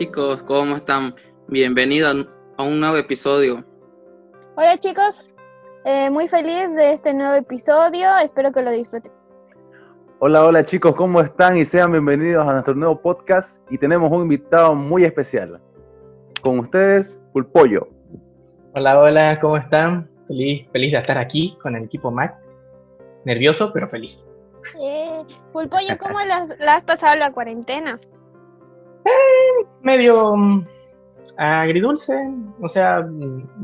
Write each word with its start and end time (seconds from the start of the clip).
Chicos, 0.00 0.42
¿cómo 0.44 0.76
están? 0.76 1.12
Bienvenidos 1.48 2.26
a 2.56 2.62
un 2.62 2.80
nuevo 2.80 2.96
episodio. 2.96 3.62
Hola 4.56 4.78
chicos, 4.78 5.28
eh, 5.84 6.08
muy 6.08 6.26
feliz 6.26 6.74
de 6.74 6.94
este 6.94 7.12
nuevo 7.12 7.34
episodio, 7.34 8.16
espero 8.16 8.50
que 8.50 8.62
lo 8.62 8.70
disfruten. 8.70 9.12
Hola, 10.20 10.46
hola 10.46 10.64
chicos, 10.64 10.94
¿cómo 10.94 11.20
están? 11.20 11.58
Y 11.58 11.66
sean 11.66 11.92
bienvenidos 11.92 12.48
a 12.48 12.52
nuestro 12.54 12.74
nuevo 12.74 12.98
podcast 12.98 13.60
y 13.70 13.76
tenemos 13.76 14.10
un 14.10 14.22
invitado 14.22 14.74
muy 14.74 15.04
especial. 15.04 15.60
Con 16.40 16.60
ustedes, 16.60 17.18
Pulpollo. 17.34 17.86
Hola, 18.74 18.98
hola, 18.98 19.38
¿cómo 19.38 19.58
están? 19.58 20.08
Feliz, 20.28 20.66
feliz 20.72 20.92
de 20.92 20.98
estar 20.98 21.18
aquí 21.18 21.58
con 21.62 21.76
el 21.76 21.84
equipo 21.84 22.10
Mac. 22.10 22.34
Nervioso, 23.26 23.70
pero 23.74 23.86
feliz. 23.86 24.24
Eh, 24.80 25.24
Pulpollo, 25.52 25.98
¿cómo 25.98 26.20
las- 26.20 26.58
la 26.58 26.76
has 26.76 26.84
pasado 26.84 27.16
la 27.16 27.32
cuarentena? 27.32 28.00
Medio 29.82 30.36
mm, 30.36 30.66
agridulce. 31.36 32.14
O 32.60 32.68
sea, 32.68 33.06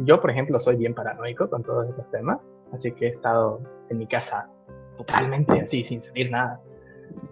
yo, 0.04 0.20
por 0.20 0.30
ejemplo, 0.30 0.58
soy 0.60 0.76
bien 0.76 0.94
paranoico 0.94 1.48
con 1.48 1.62
todos 1.62 1.88
estos 1.88 2.10
temas. 2.10 2.38
Así 2.72 2.92
que 2.92 3.06
he 3.06 3.10
estado 3.10 3.60
en 3.90 3.98
mi 3.98 4.06
casa 4.06 4.48
totalmente 4.96 5.60
así, 5.60 5.84
sin 5.84 6.02
salir 6.02 6.30
nada. 6.30 6.60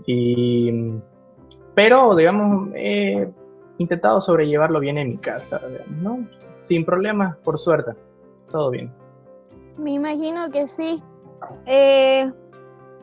Y, 0.06 0.92
pero, 1.74 2.14
digamos, 2.14 2.70
he 2.74 3.28
intentado 3.78 4.20
sobrellevarlo 4.20 4.80
bien 4.80 4.98
en 4.98 5.10
mi 5.10 5.18
casa, 5.18 5.60
¿no? 5.88 6.26
Sin 6.60 6.84
problemas, 6.84 7.36
por 7.38 7.58
suerte. 7.58 7.92
Todo 8.50 8.70
bien. 8.70 8.92
Me 9.76 9.92
imagino 9.92 10.50
que 10.50 10.68
sí. 10.68 11.02
Eh, 11.66 12.30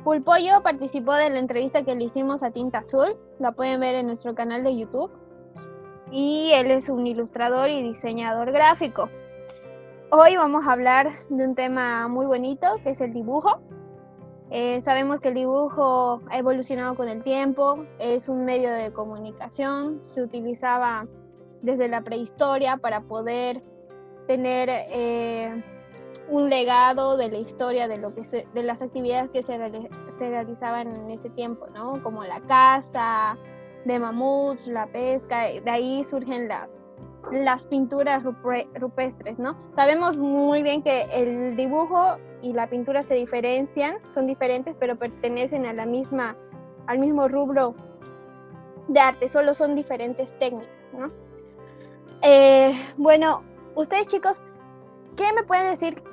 Pulpollo 0.04 0.64
participó 0.64 1.14
de 1.14 1.30
la 1.30 1.38
entrevista 1.38 1.84
que 1.84 1.94
le 1.94 2.06
hicimos 2.06 2.42
a 2.42 2.50
Tinta 2.50 2.80
Azul, 2.80 3.20
la 3.38 3.52
pueden 3.52 3.80
ver 3.80 3.94
en 3.94 4.08
nuestro 4.08 4.34
canal 4.34 4.64
de 4.64 4.76
YouTube. 4.76 5.12
Y 6.12 6.52
él 6.54 6.72
es 6.72 6.90
un 6.90 7.06
ilustrador 7.06 7.70
y 7.70 7.84
diseñador 7.84 8.52
gráfico. 8.52 9.10
Hoy 10.10 10.36
vamos 10.36 10.68
a 10.68 10.74
hablar 10.74 11.12
de 11.30 11.46
un 11.48 11.54
tema 11.54 12.08
muy 12.08 12.26
bonito, 12.26 12.68
que 12.84 12.90
es 12.90 13.02
el 13.02 13.14
dibujo. 13.14 13.62
Eh, 14.50 14.82
sabemos 14.82 15.20
que 15.20 15.30
el 15.30 15.36
dibujo 15.36 16.22
ha 16.30 16.38
evolucionado 16.40 16.96
con 16.96 17.08
el 17.08 17.24
tiempo, 17.24 17.86
es 18.00 18.28
un 18.28 18.44
medio 18.44 18.72
de 18.72 18.92
comunicación, 18.92 20.04
se 20.04 20.24
utilizaba 20.24 21.08
desde 21.62 21.88
la 21.88 22.02
prehistoria 22.02 22.78
para 22.78 23.02
poder 23.02 23.64
tener 24.28 24.68
eh, 24.70 25.64
un 26.30 26.50
legado 26.50 27.18
de 27.18 27.30
la 27.30 27.38
historia 27.38 27.88
de 27.88 27.98
lo 27.98 28.14
que 28.14 28.22
de 28.54 28.64
las 28.64 28.82
actividades 28.82 29.30
que 29.32 29.44
se, 29.44 29.58
se 30.18 30.30
realizaban 30.30 30.88
en 30.88 31.10
ese 31.10 31.30
tiempo, 31.30 31.68
¿no? 31.74 32.02
Como 32.04 32.24
la 32.24 32.42
caza 32.42 33.38
de 33.86 34.00
mamuts, 34.00 34.68
la 34.68 34.88
pesca, 34.88 35.52
y 35.52 35.60
de 35.60 35.70
ahí 35.70 36.04
surgen 36.04 36.48
las 36.48 36.84
las 37.32 37.66
pinturas 37.68 38.24
rupestres, 38.24 39.38
¿no? 39.38 39.56
Sabemos 39.76 40.18
muy 40.18 40.64
bien 40.64 40.82
que 40.82 41.04
el 41.12 41.56
dibujo 41.56 42.18
y 42.42 42.54
la 42.54 42.68
pintura 42.68 43.04
se 43.04 43.14
diferencian, 43.14 43.98
son 44.10 44.28
diferentes, 44.28 44.76
pero 44.78 44.98
pertenecen 44.98 45.66
a 45.66 45.74
la 45.74 45.86
misma 45.86 46.36
al 46.88 47.00
mismo 47.00 47.28
rubro 47.28 47.76
de 48.88 49.00
arte, 49.00 49.30
solo 49.30 49.54
son 49.54 49.76
diferentes 49.76 50.38
técnicas, 50.40 50.94
¿no? 50.98 51.10
Eh, 52.22 52.74
bueno, 52.98 53.44
ustedes 53.76 54.08
chicos, 54.08 54.44
¿qué 55.16 55.32
me 55.34 55.44
pueden 55.44 55.70
decir? 55.70 56.04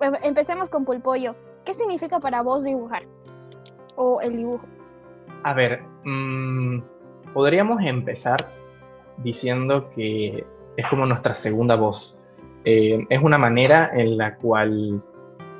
Em- 0.00 0.14
Empecemos 0.22 0.70
con 0.70 0.84
Pulpollo. 0.84 1.34
¿Qué 1.64 1.74
significa 1.74 2.20
para 2.20 2.42
vos 2.42 2.64
dibujar? 2.64 3.04
O 3.96 4.20
el 4.20 4.36
dibujo. 4.36 4.64
A 5.44 5.54
ver, 5.54 5.82
mm, 6.04 6.80
podríamos 7.32 7.82
empezar 7.82 8.38
diciendo 9.18 9.90
que 9.94 10.44
es 10.76 10.86
como 10.88 11.06
nuestra 11.06 11.34
segunda 11.34 11.76
voz. 11.76 12.18
Eh, 12.64 13.06
es 13.08 13.22
una 13.22 13.38
manera 13.38 13.90
en 13.94 14.16
la 14.18 14.36
cual 14.36 15.02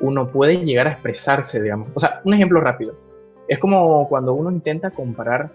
uno 0.00 0.28
puede 0.28 0.64
llegar 0.64 0.88
a 0.88 0.92
expresarse, 0.92 1.62
digamos. 1.62 1.88
O 1.94 2.00
sea, 2.00 2.20
un 2.24 2.34
ejemplo 2.34 2.60
rápido. 2.60 2.94
Es 3.46 3.58
como 3.58 4.08
cuando 4.08 4.34
uno 4.34 4.50
intenta 4.50 4.90
comparar 4.90 5.50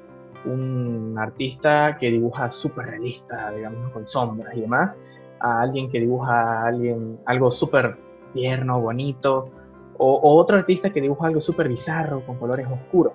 un 0.45 1.15
artista 1.19 1.97
que 1.99 2.09
dibuja 2.11 2.51
súper 2.51 2.85
realista, 2.85 3.51
digamos, 3.51 3.91
con 3.91 4.07
sombras 4.07 4.55
y 4.55 4.61
demás, 4.61 5.01
a 5.39 5.61
alguien 5.61 5.89
que 5.89 5.99
dibuja 5.99 6.61
a 6.63 6.67
alguien, 6.67 7.19
algo 7.25 7.51
súper 7.51 7.97
tierno, 8.33 8.79
bonito, 8.79 9.49
o, 9.97 10.19
otro 10.39 10.57
artista 10.57 10.91
que 10.91 11.01
dibuja 11.01 11.27
algo 11.27 11.41
súper 11.41 11.67
bizarro, 11.67 12.21
con 12.25 12.37
colores 12.37 12.67
oscuros 12.67 13.13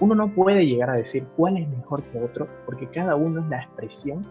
uno 0.00 0.14
no 0.14 0.28
puede 0.28 0.66
llegar 0.66 0.90
a 0.90 0.94
decir 0.94 1.24
cuál 1.36 1.56
es 1.56 1.68
mejor 1.68 2.02
que 2.02 2.18
otro, 2.18 2.46
porque 2.64 2.86
cada 2.88 3.16
uno 3.16 3.40
es 3.40 3.46
la 3.48 3.62
expresión 3.62 4.26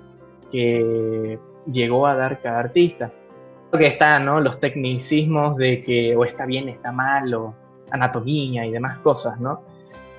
que 0.52 1.40
llegó 1.72 2.06
a 2.06 2.16
dar 2.16 2.40
cada 2.40 2.60
artista. 2.60 3.12
Creo 3.72 3.80
que 3.80 3.88
están 3.94 4.26
¿no? 4.26 4.40
los 4.42 4.60
tecnicismos 4.60 5.58
de 5.58 5.82
que 5.82 6.16
o 6.16 6.24
está 6.24 6.46
bien, 6.46 6.70
está 6.70 6.92
mal, 6.92 7.34
o 7.34 7.56
anatomía 7.90 8.66
y 8.66 8.72
demás 8.72 9.00
cosas, 9.00 9.40
¿no? 9.40 9.62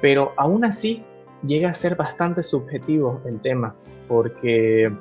Pero 0.00 0.32
aún 0.36 0.64
así 0.64 1.04
llega 1.46 1.70
a 1.70 1.74
ser 1.74 1.94
bastante 1.94 2.42
subjetivo 2.42 3.20
el 3.24 3.40
tema, 3.40 3.74
porque 4.08 4.92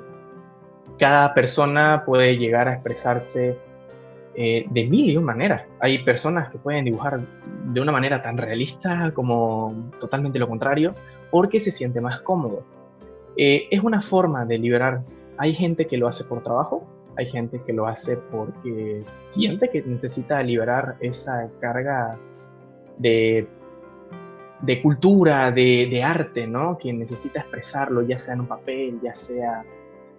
cada 0.98 1.34
persona 1.34 2.04
puede 2.06 2.38
llegar 2.38 2.68
a 2.68 2.74
expresarse 2.74 3.58
eh, 4.38 4.66
de 4.68 4.84
mil 4.84 5.10
y 5.10 5.16
un 5.16 5.24
maneras. 5.24 5.62
Hay 5.80 6.04
personas 6.04 6.50
que 6.50 6.58
pueden 6.58 6.84
dibujar 6.84 7.20
de 7.72 7.80
una 7.80 7.90
manera 7.90 8.22
tan 8.22 8.36
realista 8.36 9.10
como 9.14 9.90
totalmente 9.98 10.38
lo 10.38 10.46
contrario, 10.46 10.94
porque 11.30 11.58
se 11.58 11.70
siente 11.70 12.02
más 12.02 12.20
cómodo. 12.20 12.62
Eh, 13.36 13.66
es 13.70 13.82
una 13.82 14.02
forma 14.02 14.44
de 14.44 14.58
liberar. 14.58 15.02
Hay 15.38 15.54
gente 15.54 15.86
que 15.86 15.96
lo 15.96 16.06
hace 16.06 16.24
por 16.24 16.42
trabajo, 16.42 16.86
hay 17.16 17.26
gente 17.26 17.62
que 17.64 17.72
lo 17.72 17.86
hace 17.86 18.18
porque 18.18 19.04
siente 19.30 19.70
que 19.70 19.80
necesita 19.82 20.42
liberar 20.42 20.96
esa 21.00 21.48
carga 21.58 22.18
de, 22.98 23.48
de 24.60 24.82
cultura, 24.82 25.50
de, 25.50 25.88
de 25.90 26.02
arte, 26.02 26.46
¿no? 26.46 26.76
Que 26.76 26.92
necesita 26.92 27.40
expresarlo, 27.40 28.02
ya 28.02 28.18
sea 28.18 28.34
en 28.34 28.40
un 28.40 28.48
papel, 28.48 29.00
ya 29.02 29.14
sea 29.14 29.64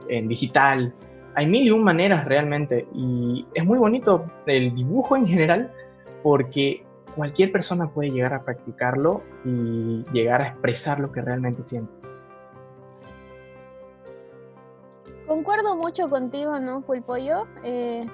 en 0.10 0.28
digital, 0.28 0.94
hay 1.38 1.46
mil 1.46 1.68
y 1.68 1.70
un 1.70 1.84
maneras 1.84 2.25
realmente 2.25 2.88
y 2.96 3.46
es 3.53 3.64
muy 3.64 3.78
bonito 3.78 4.25
el 4.48 4.74
dibujo 4.74 5.16
en 5.16 5.28
general 5.28 5.72
porque 6.24 6.84
cualquier 7.16 7.52
persona 7.52 7.88
puede 7.92 8.09
llegar 8.09 8.34
a 8.34 8.42
practicarlo 8.44 9.22
y 9.46 10.03
llegar 10.12 10.42
a 10.42 10.48
expresar 10.48 11.00
lo 11.00 11.12
que 11.12 11.22
realmente 11.22 11.62
siente. 11.62 11.94
Concuerdo 15.28 15.75
mucho 15.75 16.09
contigo, 16.09 16.59
¿no, 16.59 16.81
Pulpollo? 16.81 17.46
Eh, 17.64 18.08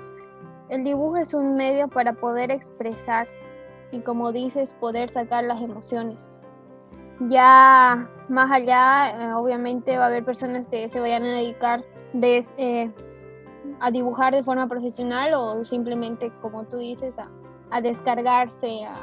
el 0.68 0.84
dibujo 0.84 1.16
es 1.16 1.34
un 1.34 1.56
medio 1.56 1.88
para 1.88 2.12
poder 2.12 2.52
expresar 2.52 3.30
y, 3.92 4.02
como 4.02 4.34
dices, 4.34 4.74
poder 4.74 5.10
sacar 5.10 5.46
las 5.46 5.62
emociones. 5.62 6.30
Ya 7.22 8.10
más 8.28 8.52
allá, 8.52 9.12
eh, 9.12 9.34
obviamente 9.34 9.98
va 9.98 10.06
a 10.06 10.08
haber 10.08 10.26
personas 10.26 10.68
que 10.68 10.90
se 10.90 11.00
vayan 11.00 11.24
a 11.24 11.36
dedicar 11.36 11.86
de, 12.12 12.44
eh, 12.58 12.92
a 13.80 13.92
dibujar 13.92 14.34
de 14.34 14.44
forma 14.44 14.68
profesional 14.68 15.34
o 15.34 15.64
simplemente, 15.66 16.32
como 16.42 16.66
tú 16.66 16.78
dices, 16.78 17.18
a, 17.20 17.30
a 17.72 17.82
descargarse, 17.82 18.86
a 18.86 18.96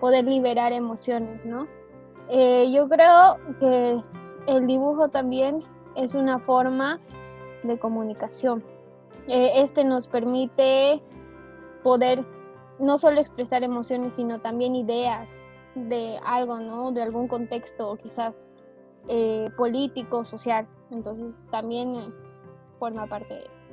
poder 0.00 0.24
liberar 0.24 0.72
emociones, 0.72 1.44
¿no? 1.44 1.66
Eh, 2.28 2.72
yo 2.72 2.88
creo 2.88 3.38
que 3.60 4.02
el 4.46 4.66
dibujo 4.66 5.08
también 5.08 5.62
es 5.94 6.14
una 6.14 6.38
forma 6.38 7.00
de 7.62 7.78
comunicación. 7.78 8.62
Eh, 9.26 9.62
este 9.62 9.84
nos 9.84 10.08
permite 10.08 11.02
poder 11.82 12.24
no 12.78 12.98
solo 12.98 13.20
expresar 13.20 13.62
emociones, 13.62 14.14
sino 14.14 14.40
también 14.40 14.74
ideas 14.74 15.40
de 15.74 16.18
algo, 16.24 16.58
¿no? 16.58 16.92
De 16.92 17.02
algún 17.02 17.28
contexto 17.28 17.96
quizás 17.96 18.46
eh, 19.08 19.50
político, 19.56 20.24
social. 20.24 20.66
Entonces 20.90 21.34
también 21.50 22.12
forma 22.78 23.06
parte 23.06 23.34
de 23.34 23.40
eso. 23.40 23.63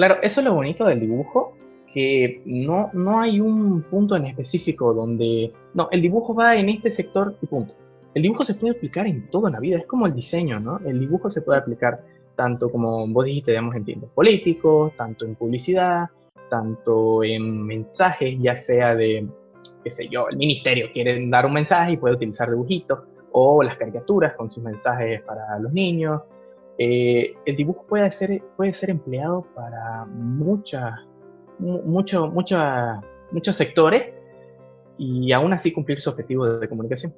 Claro, 0.00 0.16
eso 0.22 0.40
es 0.40 0.46
lo 0.46 0.54
bonito 0.54 0.86
del 0.86 0.98
dibujo, 0.98 1.52
que 1.92 2.40
no, 2.46 2.88
no 2.94 3.20
hay 3.20 3.38
un 3.38 3.82
punto 3.82 4.16
en 4.16 4.24
específico 4.24 4.94
donde, 4.94 5.52
no, 5.74 5.90
el 5.90 6.00
dibujo 6.00 6.34
va 6.34 6.56
en 6.56 6.70
este 6.70 6.90
sector 6.90 7.36
y 7.42 7.46
punto. 7.46 7.74
El 8.14 8.22
dibujo 8.22 8.42
se 8.42 8.54
puede 8.54 8.78
aplicar 8.78 9.06
en 9.06 9.28
toda 9.28 9.50
la 9.50 9.60
vida, 9.60 9.76
es 9.76 9.84
como 9.84 10.06
el 10.06 10.14
diseño, 10.14 10.58
¿no? 10.58 10.78
El 10.86 11.00
dibujo 11.00 11.28
se 11.28 11.42
puede 11.42 11.58
aplicar 11.58 12.00
tanto 12.34 12.70
como 12.70 13.06
vos 13.08 13.26
dijiste, 13.26 13.50
digamos, 13.50 13.76
en 13.76 13.84
tiempos 13.84 14.08
políticos, 14.12 14.94
tanto 14.96 15.26
en 15.26 15.34
publicidad, 15.34 16.08
tanto 16.48 17.22
en 17.22 17.62
mensajes, 17.62 18.38
ya 18.40 18.56
sea 18.56 18.94
de, 18.94 19.28
qué 19.84 19.90
sé 19.90 20.08
yo, 20.08 20.30
el 20.30 20.38
ministerio 20.38 20.86
quiere 20.94 21.28
dar 21.28 21.44
un 21.44 21.52
mensaje 21.52 21.92
y 21.92 21.96
puede 21.98 22.14
utilizar 22.14 22.48
dibujitos, 22.48 23.00
o 23.32 23.62
las 23.62 23.76
caricaturas 23.76 24.32
con 24.32 24.48
sus 24.48 24.62
mensajes 24.62 25.20
para 25.24 25.58
los 25.58 25.74
niños. 25.74 26.22
Eh, 26.82 27.34
el 27.44 27.56
dibujo 27.56 27.84
puede 27.86 28.10
ser, 28.10 28.42
puede 28.56 28.72
ser 28.72 28.88
empleado 28.88 29.46
para 29.54 30.06
muchas, 30.06 30.94
mucho, 31.58 32.28
muchos 32.28 33.54
sectores 33.54 34.14
y 34.96 35.30
aún 35.32 35.52
así 35.52 35.72
cumplir 35.72 36.00
su 36.00 36.08
objetivo 36.08 36.46
de 36.46 36.66
comunicación. 36.66 37.14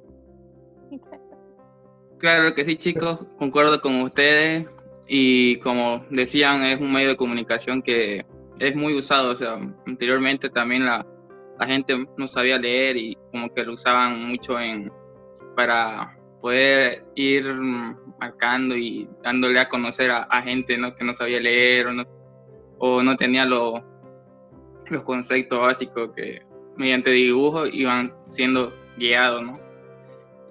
Exacto. 0.91 1.37
Claro 2.17 2.53
que 2.53 2.65
sí, 2.65 2.75
chicos, 2.75 3.25
concuerdo 3.37 3.79
con 3.79 4.01
ustedes 4.01 4.67
y 5.07 5.55
como 5.59 6.03
decían, 6.09 6.65
es 6.65 6.81
un 6.81 6.91
medio 6.91 7.07
de 7.07 7.15
comunicación 7.15 7.81
que 7.81 8.25
es 8.59 8.75
muy 8.75 8.97
usado, 8.97 9.31
o 9.31 9.35
sea, 9.35 9.57
anteriormente 9.87 10.49
también 10.49 10.85
la, 10.85 11.07
la 11.57 11.65
gente 11.65 12.05
no 12.17 12.27
sabía 12.27 12.57
leer 12.57 12.97
y 12.97 13.17
como 13.31 13.47
que 13.53 13.63
lo 13.63 13.75
usaban 13.75 14.27
mucho 14.27 14.59
en, 14.59 14.91
para 15.55 16.17
poder 16.43 17.05
ir 17.15 17.45
marcando 18.19 18.75
y 18.75 19.07
dándole 19.23 19.61
a 19.61 19.69
conocer 19.69 20.11
a, 20.11 20.41
gente 20.41 20.77
¿no? 20.77 20.93
que 20.93 21.05
no 21.05 21.13
sabía 21.13 21.39
leer 21.39 21.87
o 21.87 21.93
no, 21.93 22.03
o 22.79 23.01
no 23.01 23.15
tenía 23.15 23.45
los 23.45 23.81
conceptos 25.05 25.57
básicos 25.57 26.11
que 26.13 26.41
mediante 26.75 27.11
dibujo 27.11 27.65
iban 27.65 28.13
siendo 28.27 28.73
guiados, 28.97 29.41
¿no? 29.41 29.57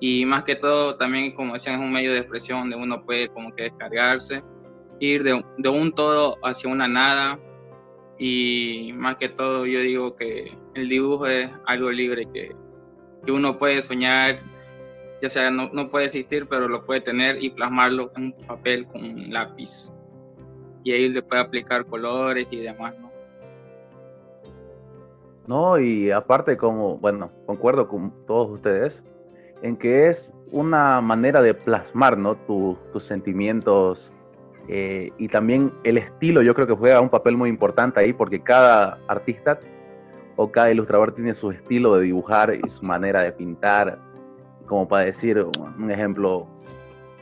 Y 0.01 0.25
más 0.25 0.45
que 0.45 0.57
todo, 0.57 0.97
también, 0.97 1.35
como 1.35 1.53
decían, 1.53 1.79
es 1.79 1.83
un 1.83 1.93
medio 1.93 2.15
de 2.15 2.21
expresión 2.21 2.61
donde 2.61 2.77
uno 2.77 3.05
puede 3.05 3.29
como 3.29 3.55
que 3.55 3.65
descargarse, 3.65 4.43
ir 4.99 5.23
de, 5.23 5.45
de 5.59 5.69
un 5.69 5.93
todo 5.93 6.39
hacia 6.43 6.71
una 6.71 6.89
nada, 6.89 7.39
y 8.19 8.95
más 8.95 9.17
que 9.17 9.29
todo 9.29 9.67
yo 9.67 9.81
digo 9.81 10.17
que 10.17 10.57
el 10.75 10.89
dibujo 10.89 11.27
es 11.27 11.51
algo 11.67 11.91
libre 11.91 12.27
que, 12.33 12.57
que 13.27 13.31
uno 13.31 13.59
puede 13.59 13.83
soñar, 13.83 14.39
ya 15.23 15.31
sea 15.31 15.51
no, 15.53 15.71
no, 15.73 15.89
puede 15.89 16.07
existir, 16.07 16.47
pero 16.49 16.69
lo 16.69 16.81
puede 16.81 17.01
tener 17.01 17.43
y 17.43 17.51
plasmarlo 17.51 18.11
en 18.17 18.25
un 18.25 18.33
papel 18.45 18.87
con 18.89 19.05
un 19.05 19.33
lápiz. 19.33 19.95
Y 20.83 20.91
ahí 20.91 21.09
le 21.09 21.23
puede 21.23 21.41
aplicar 21.41 21.87
colores 21.87 22.49
y 22.51 22.57
demás, 22.57 22.95
¿no? 22.99 23.13
No, 25.47 25.79
y 25.79 26.11
aparte 26.11 26.57
como, 26.57 26.99
bueno, 26.99 27.31
concuerdo 27.47 27.87
con 27.87 28.13
todos 28.27 28.51
ustedes 28.51 29.03
en 29.63 29.77
que 29.77 30.09
es 30.09 30.33
una 30.51 31.01
manera 31.01 31.41
de 31.41 31.55
plasmar, 31.55 32.19
¿no? 32.19 32.35
tus 32.37 33.05
sentimientos, 33.05 34.13
eh, 34.69 35.11
y 35.19 35.29
también 35.29 35.73
el 35.85 35.99
estilo, 35.99 36.43
yo 36.43 36.55
creo 36.55 36.67
que 36.67 36.75
juega 36.75 37.01
un 37.01 37.11
papel 37.11 37.37
muy 37.37 37.49
importante 37.49 38.01
ahí 38.01 38.13
porque 38.13 38.43
cada 38.43 38.99
artista 39.07 39.59
o 40.37 40.51
cada 40.51 40.73
ilustrador 40.73 41.15
tiene 41.15 41.35
su 41.35 41.51
estilo 41.53 41.97
de 41.97 42.05
dibujar 42.05 42.55
y 42.55 42.69
su 42.71 42.85
manera 42.85 43.23
de 43.23 43.33
pintar. 43.33 43.99
Como 44.67 44.89
para 44.89 45.05
decir 45.05 45.45
un 45.79 45.91
ejemplo, 45.91 46.47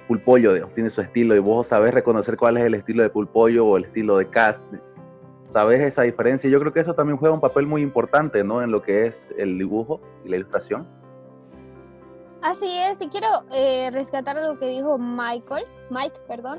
Pulpollo 0.08 0.66
tiene 0.74 0.90
su 0.90 1.00
estilo 1.00 1.36
y 1.36 1.38
vos 1.38 1.68
sabés 1.68 1.94
reconocer 1.94 2.36
cuál 2.36 2.56
es 2.56 2.64
el 2.64 2.74
estilo 2.74 3.02
de 3.02 3.10
Pulpollo 3.10 3.66
o 3.66 3.76
el 3.76 3.84
estilo 3.84 4.18
de 4.18 4.28
Cast. 4.28 4.64
Sabes 5.48 5.80
esa 5.80 6.02
diferencia. 6.02 6.50
Yo 6.50 6.60
creo 6.60 6.72
que 6.72 6.80
eso 6.80 6.94
también 6.94 7.16
juega 7.16 7.34
un 7.34 7.40
papel 7.40 7.66
muy 7.66 7.82
importante 7.82 8.42
¿no? 8.44 8.62
en 8.62 8.70
lo 8.70 8.82
que 8.82 9.06
es 9.06 9.32
el 9.38 9.58
dibujo 9.58 10.00
y 10.24 10.28
la 10.28 10.36
ilustración. 10.36 10.86
Así 12.42 12.66
es, 12.66 13.00
y 13.02 13.08
quiero 13.08 13.28
eh, 13.52 13.90
rescatar 13.92 14.36
lo 14.36 14.58
que 14.58 14.66
dijo 14.66 14.96
Michael, 14.98 15.64
Mike, 15.90 16.20
perdón, 16.26 16.58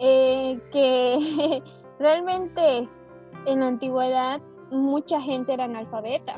eh, 0.00 0.58
que 0.72 1.62
realmente 2.00 2.88
en 3.46 3.60
la 3.60 3.68
antigüedad 3.68 4.40
mucha 4.70 5.20
gente 5.20 5.54
era 5.54 5.64
analfabeta. 5.64 6.34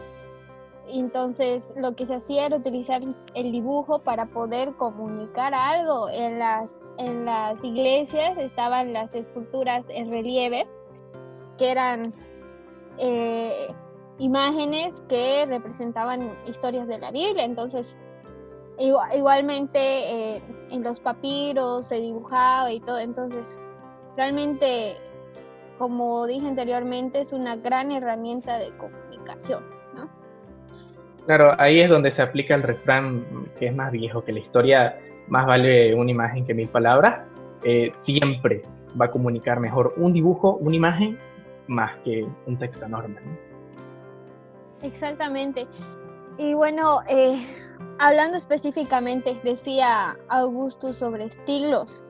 Entonces 0.88 1.74
lo 1.76 1.94
que 1.94 2.06
se 2.06 2.14
hacía 2.14 2.46
era 2.46 2.56
utilizar 2.56 3.02
el 3.34 3.52
dibujo 3.52 4.00
para 4.00 4.26
poder 4.26 4.74
comunicar 4.74 5.52
algo. 5.54 6.08
En 6.08 6.38
las, 6.38 6.82
en 6.96 7.24
las 7.24 7.62
iglesias 7.64 8.38
estaban 8.38 8.92
las 8.92 9.14
esculturas 9.14 9.88
en 9.90 10.10
relieve, 10.12 10.66
que 11.58 11.70
eran 11.70 12.14
eh, 12.98 13.68
imágenes 14.18 15.02
que 15.08 15.44
representaban 15.46 16.22
historias 16.46 16.86
de 16.88 16.98
la 16.98 17.10
Biblia. 17.10 17.44
Entonces 17.44 17.96
igualmente 18.78 19.78
eh, 20.36 20.42
en 20.70 20.82
los 20.82 21.00
papiros 21.00 21.86
se 21.86 21.96
dibujaba 21.96 22.70
y 22.72 22.80
todo, 22.80 22.98
entonces 22.98 23.58
realmente, 24.16 24.96
como 25.78 26.26
dije 26.26 26.46
anteriormente, 26.46 27.20
es 27.20 27.32
una 27.32 27.56
gran 27.56 27.90
herramienta 27.90 28.58
de 28.58 28.76
comunicación. 28.76 29.75
Claro, 31.26 31.54
ahí 31.58 31.80
es 31.80 31.88
donde 31.88 32.12
se 32.12 32.22
aplica 32.22 32.54
el 32.54 32.62
refrán 32.62 33.24
que 33.58 33.66
es 33.66 33.74
más 33.74 33.90
viejo, 33.90 34.24
que 34.24 34.32
la 34.32 34.38
historia 34.38 34.96
más 35.28 35.44
vale 35.46 35.94
una 35.94 36.10
imagen 36.10 36.46
que 36.46 36.54
mil 36.54 36.68
palabras. 36.68 37.26
Eh, 37.64 37.92
siempre 38.02 38.62
va 39.00 39.06
a 39.06 39.10
comunicar 39.10 39.58
mejor 39.58 39.94
un 39.96 40.12
dibujo, 40.12 40.54
una 40.60 40.76
imagen, 40.76 41.18
más 41.66 41.96
que 42.04 42.26
un 42.46 42.56
texto 42.58 42.86
enorme. 42.86 43.16
Exactamente. 44.82 45.66
Y 46.38 46.54
bueno, 46.54 47.00
eh, 47.08 47.44
hablando 47.98 48.36
específicamente, 48.36 49.36
decía 49.42 50.16
Augusto 50.28 50.92
sobre 50.92 51.24
estilos 51.24 52.04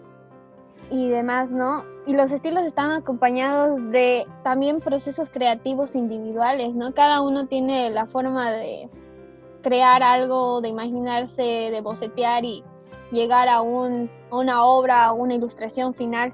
y 0.91 1.09
demás, 1.09 1.53
¿no? 1.53 1.85
Y 2.07 2.15
los 2.15 2.31
estilos 2.33 2.65
están 2.65 2.91
acompañados 2.91 3.91
de 3.91 4.27
también 4.45 4.81
procesos 4.81 5.31
creativos 5.31 5.97
individuales, 5.97 6.75
¿no? 6.75 6.93
Cada 6.93 7.23
uno 7.23 7.47
tiene 7.47 7.91
la 7.91 8.07
forma 8.07 8.51
de 8.51 8.91
crear 9.67 10.01
algo, 10.01 10.61
de 10.61 10.69
imaginarse, 10.69 11.43
de 11.43 11.81
bocetear 11.81 12.45
y 12.45 12.63
llegar 13.11 13.49
a, 13.49 13.63
un, 13.63 14.09
una 14.31 14.65
obra, 14.65 15.07
a 15.07 15.13
una 15.13 15.35
ilustración 15.35 15.93
final. 15.93 16.33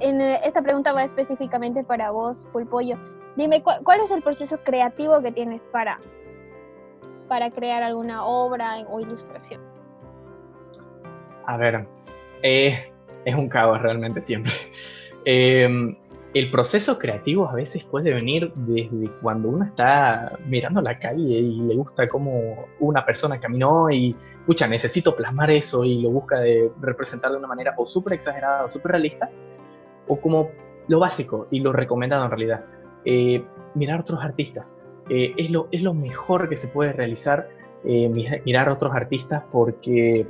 En, 0.00 0.18
eh, 0.22 0.40
esta 0.44 0.62
pregunta 0.62 0.94
va 0.94 1.04
específicamente 1.04 1.84
para 1.84 2.10
vos, 2.10 2.48
Pulpollo. 2.54 2.96
Dime, 3.36 3.62
¿cuál 3.62 4.00
es 4.00 4.10
el 4.10 4.22
proceso 4.22 4.56
creativo 4.64 5.20
que 5.20 5.30
tienes 5.30 5.66
para 5.66 5.98
para 7.28 7.50
crear 7.50 7.82
alguna 7.82 8.24
obra 8.24 8.78
o 8.88 8.98
ilustración? 8.98 9.60
A 11.44 11.58
ver, 11.58 11.86
eh, 12.42 12.90
es 13.26 13.34
un 13.34 13.48
caos 13.50 13.82
realmente 13.82 14.22
siempre. 14.22 14.52
Em, 15.26 15.96
el 16.34 16.50
proceso 16.50 16.98
creativo 16.98 17.48
a 17.48 17.54
veces 17.54 17.84
puede 17.84 18.12
venir 18.12 18.52
desde 18.56 19.08
cuando 19.22 19.48
uno 19.48 19.64
está 19.64 20.36
mirando 20.46 20.80
la 20.80 20.98
calle 20.98 21.22
y 21.22 21.60
le 21.60 21.76
gusta 21.76 22.08
cómo 22.08 22.66
una 22.80 23.06
persona 23.06 23.38
caminó 23.38 23.88
y, 23.88 24.16
escucha, 24.40 24.66
necesito 24.66 25.14
plasmar 25.14 25.52
eso 25.52 25.84
y 25.84 26.02
lo 26.02 26.10
busca 26.10 26.40
de 26.40 26.72
representar 26.80 27.30
de 27.30 27.38
una 27.38 27.46
manera 27.46 27.74
o 27.78 27.86
súper 27.86 28.14
exagerada 28.14 28.64
o 28.64 28.68
súper 28.68 28.92
realista, 28.92 29.30
o 30.08 30.20
como 30.20 30.50
lo 30.88 30.98
básico 30.98 31.46
y 31.52 31.60
lo 31.60 31.72
recomendado 31.72 32.24
en 32.24 32.30
realidad, 32.30 32.64
eh, 33.04 33.44
mirar 33.74 34.00
otros 34.00 34.20
artistas. 34.22 34.66
Eh, 35.08 35.34
es, 35.36 35.52
lo, 35.52 35.68
es 35.70 35.82
lo 35.82 35.94
mejor 35.94 36.48
que 36.48 36.56
se 36.56 36.66
puede 36.66 36.92
realizar, 36.92 37.48
eh, 37.84 38.08
mirar 38.44 38.68
otros 38.70 38.92
artistas, 38.92 39.44
porque 39.52 40.26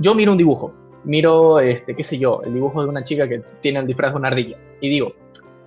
yo 0.00 0.14
miro 0.14 0.32
un 0.32 0.38
dibujo, 0.38 0.74
miro, 1.06 1.60
este, 1.60 1.94
qué 1.94 2.04
sé 2.04 2.18
yo, 2.18 2.42
el 2.44 2.52
dibujo 2.52 2.82
de 2.82 2.88
una 2.88 3.04
chica 3.04 3.28
que 3.28 3.42
tiene 3.60 3.78
el 3.78 3.86
disfraz 3.86 4.12
de 4.12 4.18
una 4.18 4.28
ardilla, 4.28 4.58
y 4.80 4.90
digo, 4.90 5.14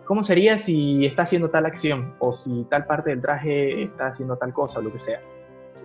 ¿cómo 0.05 0.23
sería 0.23 0.57
si 0.57 1.05
está 1.05 1.23
haciendo 1.23 1.49
tal 1.49 1.65
acción? 1.65 2.13
O 2.19 2.33
si 2.33 2.65
tal 2.69 2.85
parte 2.85 3.09
del 3.09 3.21
traje 3.21 3.83
está 3.83 4.07
haciendo 4.07 4.37
tal 4.37 4.53
cosa, 4.53 4.79
o 4.79 4.83
lo 4.83 4.91
que 4.91 4.99
sea. 4.99 5.21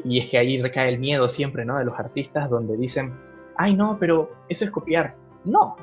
Y 0.04 0.18
es 0.18 0.28
que 0.28 0.38
ahí 0.38 0.61
recae 0.61 0.88
el 0.88 0.99
miedo 0.99 1.28
siempre, 1.28 1.64
¿no? 1.64 1.78
De 1.78 1.84
los 1.84 1.99
artistas 1.99 2.50
donde 2.50 2.76
dicen, 2.76 3.14
ay, 3.56 3.75
no, 3.75 3.96
pero 3.99 4.30
eso 4.49 4.64
es 4.64 4.70
copiar. 4.70 5.14
No, 5.44 5.76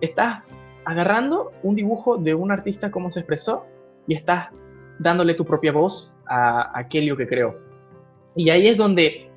estás 0.00 0.44
agarrando 0.84 1.50
un 1.62 1.74
dibujo 1.74 2.16
de 2.16 2.34
un 2.34 2.52
artista 2.52 2.90
como 2.90 3.10
se 3.10 3.20
expresó 3.20 3.66
y 4.06 4.14
estás 4.14 4.50
dándole 4.98 5.34
tu 5.34 5.44
propia 5.44 5.72
voz 5.72 6.14
a, 6.26 6.78
aquello 6.78 7.16
que 7.16 7.26
creo. 7.26 7.58
Y 8.34 8.50
ahí 8.50 8.68
es 8.68 8.76
donde 8.76 9.30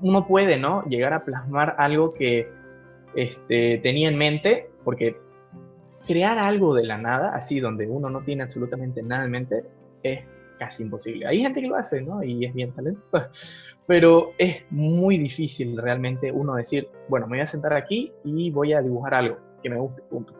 uno 0.00 0.26
puede, 0.26 0.58
¿no? 0.58 0.82
Llegar 0.84 1.12
a 1.12 1.24
plasmar 1.24 1.74
algo 1.78 2.14
que 2.14 2.48
este, 3.16 3.78
tenía 3.78 4.08
en 4.08 4.18
mente, 4.18 4.70
porque 4.84 5.16
crear 6.06 6.38
algo 6.38 6.74
de 6.74 6.84
la 6.84 6.98
nada, 6.98 7.34
así 7.34 7.58
donde 7.58 7.88
uno 7.88 8.08
no 8.08 8.22
tiene 8.22 8.44
absolutamente 8.44 9.02
nada 9.02 9.24
en 9.24 9.30
mente, 9.30 9.64
es 10.02 10.20
casi 10.58 10.84
imposible. 10.84 11.26
Hay 11.26 11.40
gente 11.40 11.60
que 11.60 11.66
lo 11.66 11.76
hace, 11.76 12.00
¿no? 12.02 12.22
Y 12.22 12.44
es 12.44 12.54
bien 12.54 12.72
talentoso. 12.72 13.28
Pero 13.86 14.32
es 14.38 14.64
muy 14.70 15.18
difícil 15.18 15.76
realmente 15.76 16.32
uno 16.32 16.54
decir, 16.54 16.88
bueno, 17.08 17.26
me 17.26 17.36
voy 17.36 17.44
a 17.44 17.46
sentar 17.46 17.72
aquí 17.72 18.12
y 18.24 18.50
voy 18.50 18.72
a 18.72 18.80
dibujar 18.80 19.14
algo 19.14 19.38
que 19.62 19.70
me 19.70 19.78
guste, 19.78 20.02
punto. 20.02 20.34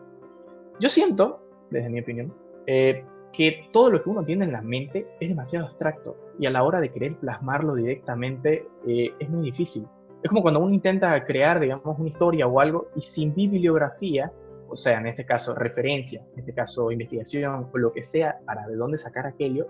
Yo 0.79 0.89
siento, 0.89 1.41
desde 1.69 1.89
mi 1.89 2.01
opinión, 2.01 2.33
eh, 2.65 3.03
que 3.31 3.69
todo 3.71 3.89
lo 3.89 4.03
que 4.03 4.09
uno 4.09 4.23
tiene 4.23 4.45
en 4.45 4.51
la 4.51 4.61
mente 4.61 5.07
es 5.19 5.29
demasiado 5.29 5.67
abstracto 5.67 6.17
y 6.39 6.45
a 6.45 6.49
la 6.49 6.63
hora 6.63 6.79
de 6.79 6.91
querer 6.91 7.15
plasmarlo 7.15 7.75
directamente 7.75 8.67
eh, 8.87 9.13
es 9.19 9.29
muy 9.29 9.45
difícil. 9.45 9.87
Es 10.27 10.29
como 10.29 10.41
cuando 10.41 10.59
uno 10.59 10.73
intenta 10.73 11.23
crear, 11.23 11.57
digamos, 11.57 11.97
una 11.97 12.09
historia 12.09 12.47
o 12.47 12.59
algo 12.59 12.89
y 12.97 13.01
sin 13.01 13.33
bibliografía, 13.33 14.29
o 14.67 14.75
sea, 14.75 14.99
en 14.99 15.07
este 15.07 15.25
caso 15.25 15.55
referencia, 15.55 16.21
en 16.33 16.39
este 16.39 16.53
caso 16.53 16.91
investigación 16.91 17.69
o 17.71 17.77
lo 17.77 17.93
que 17.93 18.03
sea 18.03 18.37
para 18.45 18.67
de 18.67 18.75
dónde 18.75 18.97
sacar 18.97 19.25
aquello, 19.25 19.67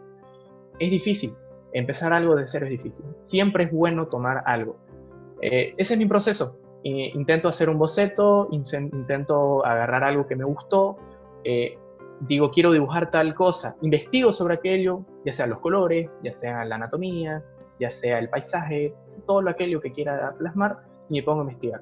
es 0.80 0.90
difícil. 0.90 1.36
Empezar 1.74 2.12
algo 2.12 2.36
de 2.36 2.48
cero 2.48 2.66
es 2.66 2.72
difícil. 2.72 3.06
Siempre 3.22 3.66
es 3.66 3.72
bueno 3.72 4.08
tomar 4.08 4.42
algo. 4.48 4.78
Eh, 5.44 5.76
ese 5.78 5.94
es 5.94 6.00
mi 6.00 6.08
proceso. 6.08 6.58
intento 6.82 7.50
hacer 7.50 7.70
un 7.70 7.78
boceto, 7.78 8.48
intento 8.50 9.64
agarrar 9.64 10.04
algo 10.04 10.26
que 10.26 10.36
me 10.36 10.44
gustó, 10.44 10.98
eh, 11.44 11.78
digo, 12.22 12.50
quiero 12.50 12.72
dibujar 12.72 13.12
tal 13.12 13.36
cosa, 13.36 13.76
investigo 13.84 14.34
sobre 14.34 14.56
aquello, 14.56 15.06
ya 15.24 15.34
sea 15.34 15.46
los 15.46 15.60
colores, 15.60 16.10
ya 16.24 16.32
sea 16.32 16.66
la 16.66 16.78
anatomía, 16.78 17.44
ya 17.80 17.92
sea 17.92 18.18
el 18.18 18.30
paisaje, 18.30 18.96
todo 19.26 19.42
lo 19.42 19.50
aquello 19.50 19.82
que 19.82 19.92
quiera 19.92 20.34
plasmar, 20.38 20.78
y 21.10 21.16
me 21.16 21.24
pongo 21.24 21.42
a 21.42 21.44
investigar. 21.44 21.82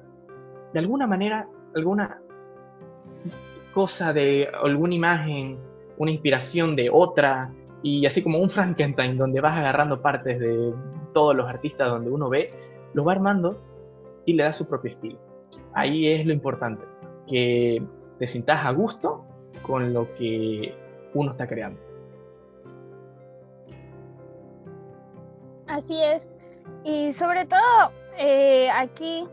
De 0.72 0.78
alguna 0.78 1.06
manera, 1.06 1.48
alguna 1.74 2.20
cosa 3.72 4.12
de 4.12 4.48
alguna 4.62 4.94
imagen, 4.94 5.58
una 5.98 6.10
inspiración 6.10 6.76
de 6.76 6.90
otra, 6.90 7.52
y 7.82 8.06
así 8.06 8.22
como 8.22 8.38
un 8.38 8.50
Frankenstein 8.50 9.16
donde 9.16 9.40
vas 9.40 9.58
agarrando 9.58 10.00
partes 10.00 10.38
de 10.40 10.72
todos 11.12 11.36
los 11.36 11.48
artistas 11.48 11.88
donde 11.88 12.10
uno 12.10 12.28
ve, 12.28 12.50
lo 12.94 13.04
va 13.04 13.12
armando 13.12 13.60
y 14.24 14.32
le 14.32 14.44
da 14.44 14.52
su 14.52 14.66
propio 14.66 14.90
estilo. 14.90 15.18
Ahí 15.72 16.06
es 16.08 16.26
lo 16.26 16.32
importante, 16.32 16.84
que 17.28 17.82
te 18.18 18.26
sientas 18.26 18.64
a 18.64 18.70
gusto 18.70 19.24
con 19.62 19.92
lo 19.92 20.12
que 20.14 20.74
uno 21.14 21.32
está 21.32 21.46
creando. 21.46 21.80
Así 25.66 26.00
es. 26.02 26.35
Y 26.84 27.12
sobre 27.14 27.46
todo 27.46 27.90
eh, 28.16 28.70
aquí, 28.70 29.28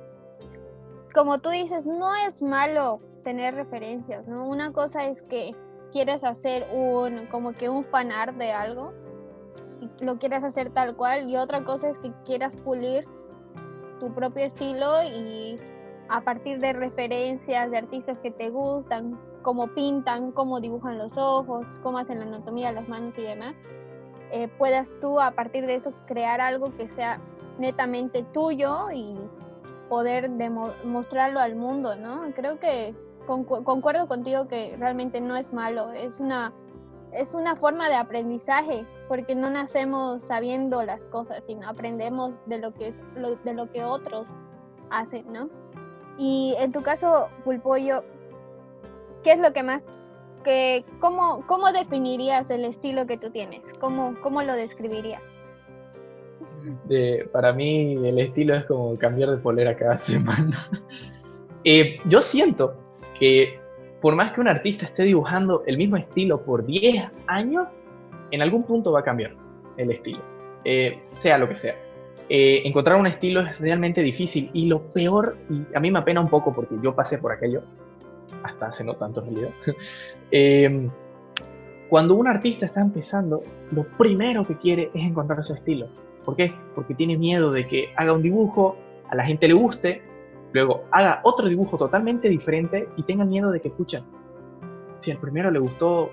como 1.14 1.40
tú 1.40 1.50
dices, 1.50 1.86
no 1.86 2.16
es 2.16 2.42
malo 2.42 3.00
tener 3.24 3.56
referencias, 3.56 4.28
¿no? 4.28 4.48
Una 4.48 4.74
cosa 4.74 5.06
es 5.06 5.24
que 5.24 5.56
quieres 5.92 6.24
hacer 6.24 6.68
un, 6.74 7.28
como 7.28 7.54
que 7.54 7.70
un 7.70 7.84
fanart 7.84 8.36
de 8.36 8.52
algo, 8.52 8.94
y 9.80 10.04
lo 10.04 10.18
quieres 10.18 10.44
hacer 10.44 10.70
tal 10.72 10.96
cual, 10.96 11.30
y 11.30 11.38
otra 11.38 11.64
cosa 11.64 11.90
es 11.90 11.98
que 12.00 12.12
quieras 12.26 12.58
pulir 12.58 13.06
tu 14.00 14.14
propio 14.14 14.44
estilo 14.46 15.04
y 15.04 15.56
a 16.10 16.22
partir 16.22 16.60
de 16.60 16.74
referencias 16.74 17.72
de 17.72 17.78
artistas 17.78 18.20
que 18.20 18.32
te 18.32 18.50
gustan, 18.50 19.20
cómo 19.42 19.68
pintan, 19.68 20.32
cómo 20.32 20.60
dibujan 20.60 20.98
los 20.98 21.18
ojos, 21.18 21.66
cómo 21.82 22.00
hacen 22.00 22.20
la 22.20 22.26
anatomía 22.26 22.70
de 22.70 22.76
las 22.76 22.90
manos 22.90 23.18
y 23.18 23.22
demás, 23.22 23.56
eh, 24.36 24.48
puedas 24.48 24.96
tú 25.00 25.20
a 25.20 25.30
partir 25.30 25.68
de 25.68 25.76
eso 25.76 25.94
crear 26.08 26.42
algo 26.42 26.76
que 26.76 26.90
sea 26.90 27.20
netamente 27.60 28.24
tuyo 28.34 28.90
y 28.92 29.16
poder 29.90 30.28
demostrarlo 30.32 31.40
al 31.40 31.56
mundo, 31.56 31.96
¿no? 31.96 32.24
Creo 32.34 32.60
que 32.60 32.96
concuerdo 33.28 34.08
contigo 34.08 34.48
que 34.48 34.76
realmente 34.80 35.22
no 35.22 35.36
es 35.36 35.54
malo, 35.54 35.92
es 35.92 36.20
una, 36.20 36.52
es 37.12 37.36
una 37.36 37.56
forma 37.56 37.90
de 37.90 37.96
aprendizaje, 37.96 38.88
porque 39.08 39.36
no 39.36 39.52
nacemos 39.52 40.24
sabiendo 40.24 40.82
las 40.82 41.06
cosas, 41.06 41.46
sino 41.46 41.70
aprendemos 41.70 42.40
de 42.48 42.58
lo 42.58 42.74
que, 42.74 42.92
de 43.44 43.54
lo 43.54 43.72
que 43.72 43.84
otros 43.84 44.30
hacen, 44.90 45.32
¿no? 45.32 45.48
Y 46.18 46.56
en 46.58 46.72
tu 46.72 46.82
caso, 46.82 47.30
Pulpollo, 47.44 48.04
¿qué 49.22 49.34
es 49.34 49.40
lo 49.40 49.54
que 49.54 49.62
más, 49.62 49.86
que, 50.44 50.86
cómo, 51.00 51.46
cómo 51.48 51.72
definirías 51.72 52.50
el 52.50 52.66
estilo 52.66 53.08
que 53.08 53.18
tú 53.18 53.30
tienes? 53.32 53.74
¿Cómo, 53.80 54.16
cómo 54.22 54.44
lo 54.44 54.54
describirías? 54.54 55.40
para 57.32 57.54
mí 57.54 57.94
el 58.06 58.20
estilo 58.20 58.54
es 58.54 58.66
como 58.66 58.98
cambiar 58.98 59.30
de 59.32 59.38
polera 59.38 59.76
cada 59.76 59.98
semana. 60.00 60.68
Eh, 61.64 61.98
yo 62.06 62.22
siento 62.22 62.76
que 63.18 63.60
por 64.02 64.16
más 64.16 64.34
que 64.34 64.42
un 64.42 64.50
artista 64.50 64.86
esté 64.86 65.04
dibujando 65.04 65.64
el 65.66 65.78
mismo 65.78 65.96
estilo 65.96 66.44
por 66.44 66.66
10 66.66 67.06
años, 67.28 67.68
en 68.32 68.42
algún 68.42 68.64
punto 68.64 68.92
va 68.92 69.00
a 69.00 69.04
cambiar 69.04 69.34
el 69.78 69.92
estilo, 69.92 70.20
eh, 70.66 71.00
sea 71.20 71.38
lo 71.38 71.48
que 71.48 71.56
sea. 71.56 71.76
Eh, 72.28 72.64
encontrar 72.66 72.98
un 72.98 73.08
estilo 73.08 73.42
es 73.42 73.58
realmente 73.60 74.02
difícil 74.02 74.50
y 74.54 74.66
lo 74.66 74.82
peor, 74.92 75.38
y 75.50 75.64
a 75.74 75.80
mí 75.80 75.90
me 75.90 76.00
apena 76.00 76.20
un 76.20 76.30
poco 76.30 76.54
porque 76.54 76.76
yo 76.82 76.94
pasé 76.94 77.18
por 77.18 77.32
aquello, 77.32 77.64
hasta 78.44 78.68
hace 78.68 78.84
no 78.84 78.96
tanto 78.96 79.22
en 79.22 79.28
realidad, 79.28 79.52
eh, 80.32 80.90
cuando 81.90 82.16
un 82.16 82.28
artista 82.28 82.66
está 82.66 82.82
empezando, 82.82 83.42
lo 83.72 83.84
primero 83.98 84.44
que 84.44 84.58
quiere 84.58 84.90
es 84.94 85.04
encontrar 85.04 85.44
su 85.44 85.54
estilo. 85.54 85.88
¿Por 86.26 86.36
qué? 86.36 86.52
Porque 86.74 86.96
tiene 86.96 87.18
miedo 87.18 87.52
de 87.52 87.68
que 87.68 87.90
haga 87.96 88.14
un 88.14 88.24
dibujo, 88.24 88.78
a 89.10 89.16
la 89.16 89.24
gente 89.24 89.48
le 89.48 89.54
guste, 89.54 90.02
luego 90.54 90.86
haga 90.92 91.20
otro 91.24 91.48
dibujo 91.48 91.78
totalmente 91.78 92.30
diferente 92.30 92.88
y 92.98 93.04
tenga 93.04 93.26
miedo 93.26 93.52
de 93.52 93.60
que, 93.60 93.68
escuchen, 93.68 94.04
si 95.00 95.12
al 95.12 95.20
primero 95.20 95.52
le 95.52 95.60
gustó, 95.60 96.10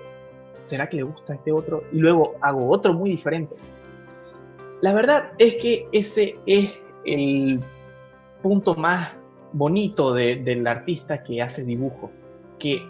¿será 0.65 0.87
que 0.87 0.97
le 0.97 1.03
gusta 1.03 1.33
este 1.33 1.51
otro? 1.51 1.83
Y 1.91 1.97
luego 1.97 2.35
hago 2.41 2.69
otro 2.69 2.93
muy 2.93 3.09
diferente. 3.09 3.55
La 4.81 4.93
verdad 4.93 5.31
es 5.37 5.55
que 5.55 5.87
ese 5.91 6.35
es 6.45 6.77
el 7.05 7.59
punto 8.41 8.75
más 8.75 9.13
bonito 9.53 10.13
del 10.13 10.67
artista 10.67 11.23
que 11.23 11.41
hace 11.41 11.63
dibujo, 11.63 12.11
que 12.61 12.87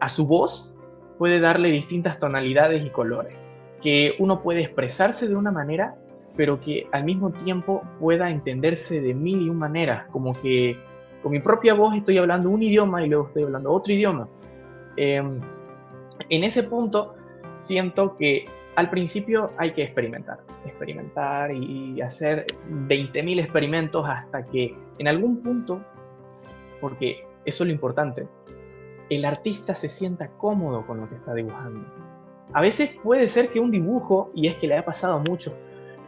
a 0.00 0.08
su 0.08 0.26
voz 0.26 0.72
puede 1.18 1.40
darle 1.40 1.70
distintas 1.70 2.18
tonalidades 2.18 2.86
y 2.86 2.90
colores, 2.90 3.34
que 3.82 4.14
uno 4.20 4.40
puede 4.40 4.60
expresarse 4.60 5.26
de 5.26 5.34
una 5.34 5.50
manera, 5.50 5.96
pero 6.36 6.60
que 6.60 6.86
al 6.92 7.04
mismo 7.04 7.32
tiempo 7.32 7.82
pueda 7.98 8.30
entenderse 8.30 9.00
de 9.00 9.14
mil 9.14 9.42
y 9.42 9.50
un 9.50 9.58
maneras, 9.58 10.06
como 10.10 10.40
que 10.40 10.78
con 11.22 11.32
mi 11.32 11.40
propia 11.40 11.74
voz 11.74 11.96
estoy 11.96 12.16
hablando 12.18 12.48
un 12.48 12.62
idioma 12.62 13.04
y 13.04 13.08
luego 13.08 13.26
estoy 13.26 13.42
hablando 13.42 13.72
otro 13.72 13.92
idioma. 13.92 14.28
Em, 14.96 15.40
en 16.30 16.44
ese 16.44 16.62
punto 16.62 17.16
siento 17.58 18.16
que 18.16 18.46
al 18.76 18.88
principio 18.90 19.50
hay 19.56 19.72
que 19.72 19.82
experimentar, 19.82 20.38
experimentar 20.64 21.52
y 21.52 22.00
hacer 22.00 22.46
20.000 22.70 23.40
experimentos 23.40 24.06
hasta 24.08 24.44
que 24.44 24.76
en 24.98 25.08
algún 25.08 25.42
punto, 25.42 25.80
porque 26.80 27.24
eso 27.44 27.64
es 27.64 27.68
lo 27.68 27.72
importante, 27.72 28.28
el 29.10 29.24
artista 29.24 29.74
se 29.74 29.88
sienta 29.88 30.28
cómodo 30.28 30.86
con 30.86 31.00
lo 31.00 31.08
que 31.08 31.16
está 31.16 31.34
dibujando. 31.34 31.86
A 32.52 32.60
veces 32.60 32.90
puede 33.02 33.28
ser 33.28 33.50
que 33.50 33.60
un 33.60 33.70
dibujo, 33.70 34.30
y 34.34 34.48
es 34.48 34.56
que 34.56 34.68
le 34.68 34.76
ha 34.76 34.84
pasado 34.84 35.20
mucho, 35.20 35.54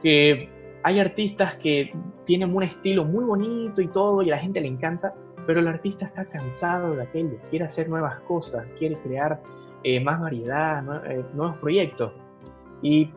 que 0.03 0.49
hay 0.83 0.99
artistas 0.99 1.57
que 1.57 1.93
tienen 2.25 2.55
un 2.55 2.63
estilo 2.63 3.05
muy 3.05 3.25
bonito 3.25 3.83
y 3.83 3.89
todo, 3.89 4.23
y 4.23 4.31
a 4.31 4.37
la 4.37 4.43
gente 4.43 4.61
le 4.61 4.69
encanta, 4.69 5.15
pero 5.47 5.61
el 5.61 5.69
artista 5.69 6.07
está 6.07 6.25
cansado 6.25 6.97
de 6.97 7.03
aquello, 7.03 7.39
quiere 7.51 7.67
hacer 7.67 7.89
nuevas 7.89 8.21
cosas, 8.21 8.67
quiere 8.79 8.97
crear 8.99 9.41
eh, 9.83 10.01
más 10.01 10.21
variedad, 10.21 10.85
eh, 11.11 11.25
nuevos 11.35 11.57
proyectos 11.57 12.13
y 12.83 13.11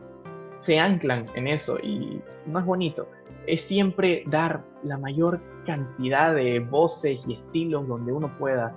se 0.56 0.78
anclan 0.78 1.26
en 1.34 1.46
eso 1.46 1.78
y 1.78 2.20
no 2.46 2.58
es 2.58 2.64
bonito. 2.64 3.06
Es 3.46 3.62
siempre 3.62 4.24
dar 4.26 4.64
la 4.82 4.96
mayor 4.96 5.40
cantidad 5.66 6.34
de 6.34 6.60
voces 6.60 7.20
y 7.26 7.34
estilos 7.34 7.86
donde 7.86 8.12
uno 8.12 8.36
pueda 8.38 8.74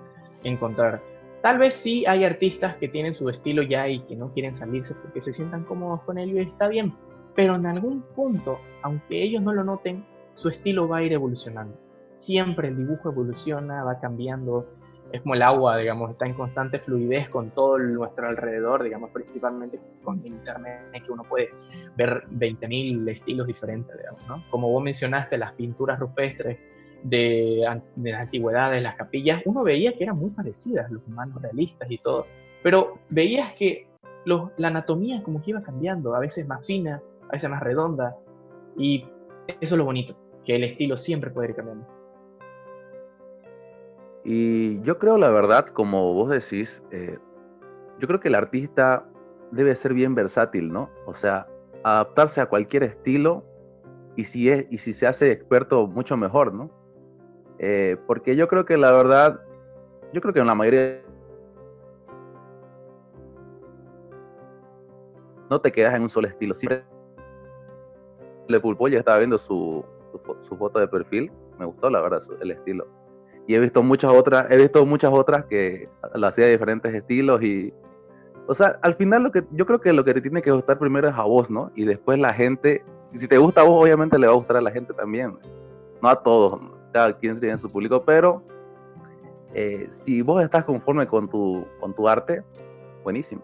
encontrar. 0.48 1.02
Tal 1.42 1.60
vez 1.60 1.76
sí 1.76 2.06
hay 2.06 2.26
artistas 2.26 2.76
que 2.78 2.88
tienen 2.88 3.14
su 3.14 3.30
estilo 3.30 3.62
ya 3.62 3.88
y 3.88 4.00
que 4.02 4.16
no 4.16 4.34
quieren 4.34 4.56
salirse 4.56 4.96
porque 4.96 5.22
se 5.22 5.34
sientan 5.34 5.64
cómodos 5.64 6.02
con 6.02 6.18
él 6.18 6.32
y 6.32 6.40
está 6.40 6.68
bien, 6.68 6.94
pero 7.36 7.56
en 7.56 7.66
algún 7.68 8.02
punto, 8.16 8.60
aunque 8.82 9.22
ellos 9.24 9.44
no 9.44 9.54
lo 9.54 9.64
noten, 9.64 10.04
su 10.36 10.50
estilo 10.50 10.88
va 10.88 10.98
a 10.98 11.04
ir 11.04 11.14
evolucionando. 11.14 11.78
Siempre 12.16 12.70
el 12.70 12.78
dibujo 12.78 13.10
evoluciona, 13.12 13.84
va 13.84 14.00
cambiando, 14.00 14.68
es 15.12 15.22
como 15.22 15.36
el 15.36 15.44
agua, 15.44 15.78
digamos, 15.78 16.12
está 16.12 16.26
en 16.26 16.34
constante 16.34 16.80
fluidez 16.80 17.30
con 17.30 17.52
todo 17.52 17.78
nuestro 17.78 18.28
alrededor, 18.28 18.84
digamos, 18.84 19.12
principalmente 19.12 19.80
con 20.04 20.26
internet, 20.26 20.82
que 21.06 21.12
uno 21.12 21.24
puede 21.24 21.52
ver 21.96 22.24
20.000 22.32 23.10
estilos 23.10 23.48
diferentes, 23.48 23.96
digamos, 23.96 24.22
¿no? 24.28 24.44
Como 24.50 24.72
vos 24.72 24.84
mencionaste, 24.84 25.38
las 25.38 25.54
pinturas 25.54 26.00
rupestres 26.00 26.58
de, 27.04 27.66
de, 27.96 28.12
las 28.12 28.22
antigüedades, 28.22 28.82
las 28.82 28.96
capillas, 28.96 29.42
uno 29.46 29.64
veía 29.64 29.94
que 29.94 30.04
eran 30.04 30.18
muy 30.18 30.30
parecidas, 30.32 30.92
los 30.92 31.06
humanos 31.08 31.42
realistas 31.42 31.90
y 31.90 31.98
todo, 31.98 32.26
pero 32.64 33.00
veías 33.10 33.54
que 33.54 33.88
los, 34.26 34.52
la 34.58 34.68
anatomía 34.70 35.24
como 35.24 35.42
que 35.42 35.52
iba 35.52 35.62
cambiando, 35.62 36.16
a 36.16 36.20
veces 36.20 36.48
más 36.48 36.66
fina, 36.66 37.02
a 37.30 37.34
veces 37.34 37.50
más 37.50 37.62
redonda, 37.62 38.16
y 38.78 39.06
eso 39.62 39.76
es 39.76 39.78
lo 39.78 39.86
bonito, 39.86 40.16
que 40.46 40.56
el 40.56 40.64
estilo 40.64 40.98
siempre 40.98 41.32
puede 41.32 41.50
ir 41.50 41.56
cambiando. 41.56 41.88
Y 44.24 44.82
yo 44.82 44.98
creo, 45.00 45.18
la 45.18 45.30
verdad, 45.30 45.68
como 45.68 46.14
vos 46.14 46.30
decís, 46.30 46.84
eh, 46.92 47.18
yo 48.00 48.08
creo 48.08 48.20
que 48.20 48.28
el 48.28 48.36
artista 48.36 49.06
debe 49.52 49.74
ser 49.76 49.94
bien 49.94 50.16
versátil, 50.16 50.72
¿no? 50.72 50.90
O 51.06 51.16
sea, 51.16 51.48
adaptarse 51.84 52.42
a 52.42 52.48
cualquier 52.48 52.84
estilo 52.84 53.46
y 54.18 54.26
si, 54.26 54.50
es, 54.50 54.66
y 54.70 54.80
si 54.80 54.92
se 54.92 55.08
hace 55.08 55.32
experto, 55.32 55.88
mucho 55.88 56.18
mejor, 56.18 56.54
¿no? 56.54 56.70
Eh, 57.60 57.98
porque 58.06 58.36
yo 58.36 58.48
creo 58.48 58.66
que 58.66 58.78
la 58.78 58.92
verdad, 58.92 59.40
yo 60.14 60.22
creo 60.22 60.34
que 60.34 60.40
en 60.40 60.48
la 60.48 60.56
mayoría 60.56 61.02
no 65.50 65.62
te 65.62 65.72
quedas 65.72 65.96
en 65.96 66.04
un 66.04 66.10
solo 66.10 66.28
estilo. 66.28 66.54
Si 66.54 66.68
le 68.48 68.60
pulpo, 68.60 68.88
ya 68.88 69.00
estaba 69.00 69.18
viendo 69.18 69.38
su, 69.38 69.84
su, 70.48 70.56
foto 70.56 70.80
de 70.80 70.88
perfil, 70.88 71.32
me 71.58 71.66
gustó 71.66 71.90
la 71.90 72.02
verdad 72.02 72.22
el 72.40 72.52
estilo. 72.52 72.88
Y 73.48 73.56
he 73.56 73.60
visto 73.60 73.82
muchas 73.82 74.12
otras, 74.12 74.46
he 74.50 74.58
visto 74.58 74.86
muchas 74.86 75.12
otras 75.12 75.46
que 75.46 75.90
la 76.14 76.28
hacía 76.28 76.46
de 76.46 76.52
diferentes 76.52 76.94
estilos 76.94 77.42
y, 77.42 77.74
o 78.48 78.54
sea, 78.54 78.78
al 78.82 78.96
final 78.96 79.24
lo 79.24 79.32
que 79.32 79.44
yo 79.52 79.66
creo 79.66 79.80
que 79.80 79.94
lo 79.94 80.04
que 80.04 80.14
te 80.14 80.22
tiene 80.22 80.42
que 80.42 80.52
gustar 80.52 80.78
primero 80.78 81.08
es 81.08 81.16
a 81.16 81.24
vos, 81.24 81.50
¿no? 81.50 81.72
Y 81.76 81.86
después 81.86 82.20
la 82.20 82.34
gente, 82.34 82.84
si 83.16 83.28
te 83.28 83.38
gusta 83.38 83.62
a 83.62 83.64
vos, 83.64 83.84
obviamente 83.84 84.20
le 84.20 84.28
va 84.28 84.34
a 84.34 84.38
gustar 84.38 84.58
a 84.58 84.62
la 84.62 84.72
gente 84.72 84.94
también. 84.94 85.38
No 86.02 86.10
a 86.10 86.22
todos, 86.22 86.60
cada 86.98 87.16
quien 87.16 87.40
tiene 87.40 87.58
su 87.60 87.70
público, 87.70 88.04
pero 88.04 88.42
eh, 89.54 89.88
si 90.02 90.24
vos 90.24 90.44
estás 90.44 90.66
conforme 90.66 91.06
con 91.06 91.30
tu, 91.30 91.64
con 91.80 91.94
tu 91.94 92.10
arte, 92.10 92.42
buenísimo. 93.04 93.44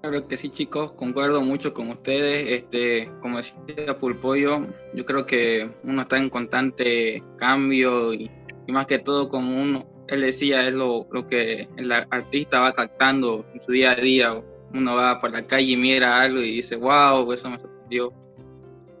Claro 0.00 0.26
que 0.26 0.38
sí, 0.38 0.48
chicos, 0.48 0.94
concuerdo 0.94 1.42
mucho 1.42 1.74
con 1.74 1.90
ustedes. 1.90 2.62
Este, 2.62 3.10
como 3.20 3.38
decía 3.38 3.98
Pulpoyo, 3.98 4.66
yo 4.94 5.04
creo 5.04 5.26
que 5.26 5.70
uno 5.82 6.02
está 6.02 6.16
en 6.16 6.30
constante 6.30 7.22
cambio 7.36 8.14
y, 8.14 8.30
más 8.68 8.86
que 8.86 8.98
todo, 8.98 9.28
como 9.28 9.60
uno, 9.60 9.86
él 10.08 10.22
decía, 10.22 10.66
es 10.66 10.74
lo, 10.74 11.06
lo, 11.10 11.26
que 11.26 11.68
el 11.76 11.92
artista 11.92 12.60
va 12.60 12.72
captando 12.72 13.44
en 13.52 13.60
su 13.60 13.72
día 13.72 13.92
a 13.92 13.96
día. 13.96 14.42
Uno 14.72 14.96
va 14.96 15.18
por 15.18 15.30
la 15.30 15.46
calle 15.46 15.72
y 15.72 15.76
mira 15.76 16.22
algo 16.22 16.40
y 16.40 16.56
dice, 16.56 16.76
wow, 16.76 17.30
eso 17.32 17.50
me 17.50 17.58
sorprendió. 17.58 18.12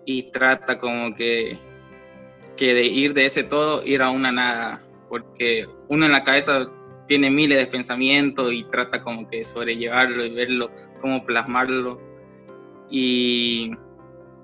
Y 0.04 0.30
trata 0.30 0.78
como 0.78 1.14
que, 1.14 1.58
que 2.56 2.74
de 2.74 2.84
ir 2.84 3.14
de 3.14 3.26
ese 3.26 3.44
todo, 3.44 3.84
ir 3.84 4.02
a 4.02 4.10
una 4.10 4.32
nada. 4.32 4.82
Porque 5.08 5.66
uno 5.88 6.06
en 6.06 6.12
la 6.12 6.24
cabeza 6.24 6.68
tiene 7.06 7.30
miles 7.30 7.58
de 7.58 7.66
pensamientos 7.66 8.52
y 8.52 8.64
trata 8.64 9.02
como 9.02 9.28
que 9.28 9.44
sobrellevarlo 9.44 10.24
y 10.24 10.34
verlo, 10.34 10.70
cómo 11.00 11.24
plasmarlo. 11.24 12.00
Y, 12.90 13.72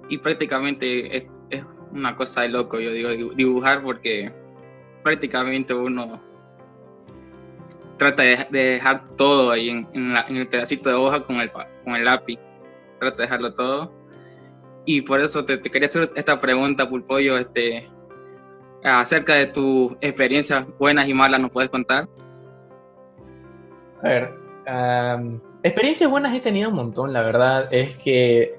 y 0.08 0.18
prácticamente 0.18 1.16
es, 1.16 1.24
es, 1.50 1.64
una 1.92 2.14
cosa 2.14 2.42
de 2.42 2.48
loco, 2.48 2.78
yo 2.78 2.92
digo, 2.92 3.10
dibujar 3.34 3.82
porque 3.82 4.32
prácticamente 5.02 5.74
uno 5.74 6.22
trata 7.96 8.22
de, 8.22 8.46
dejar 8.50 9.16
todo 9.16 9.50
ahí 9.50 9.70
en, 9.70 9.88
en, 9.92 10.36
el 10.36 10.48
pedacito 10.48 10.88
de 10.88 10.94
hoja 10.94 11.22
con 11.24 11.36
el, 11.36 11.50
con 11.50 11.96
el 11.96 12.04
lápiz. 12.04 12.38
Trata 12.98 13.16
de 13.16 13.22
dejarlo 13.22 13.54
todo. 13.54 13.92
Y 14.86 15.02
por 15.02 15.20
eso 15.20 15.44
te, 15.44 15.60
quería 15.60 15.86
hacer 15.86 16.10
esta 16.14 16.38
pregunta, 16.38 16.88
Pulpollo, 16.88 17.36
este, 17.38 17.88
acerca 18.82 19.34
de 19.34 19.46
tus 19.46 19.92
experiencias 20.00 20.66
buenas 20.78 21.08
y 21.08 21.14
malas, 21.14 21.40
¿nos 21.40 21.50
puedes 21.50 21.70
contar? 21.70 22.08
A 24.02 24.08
ver, 24.08 24.30
experiencias 25.62 26.10
buenas 26.10 26.34
he 26.34 26.40
tenido 26.40 26.70
un 26.70 26.76
montón, 26.76 27.12
la 27.12 27.22
verdad 27.22 27.68
es 27.70 27.96
que 27.98 28.54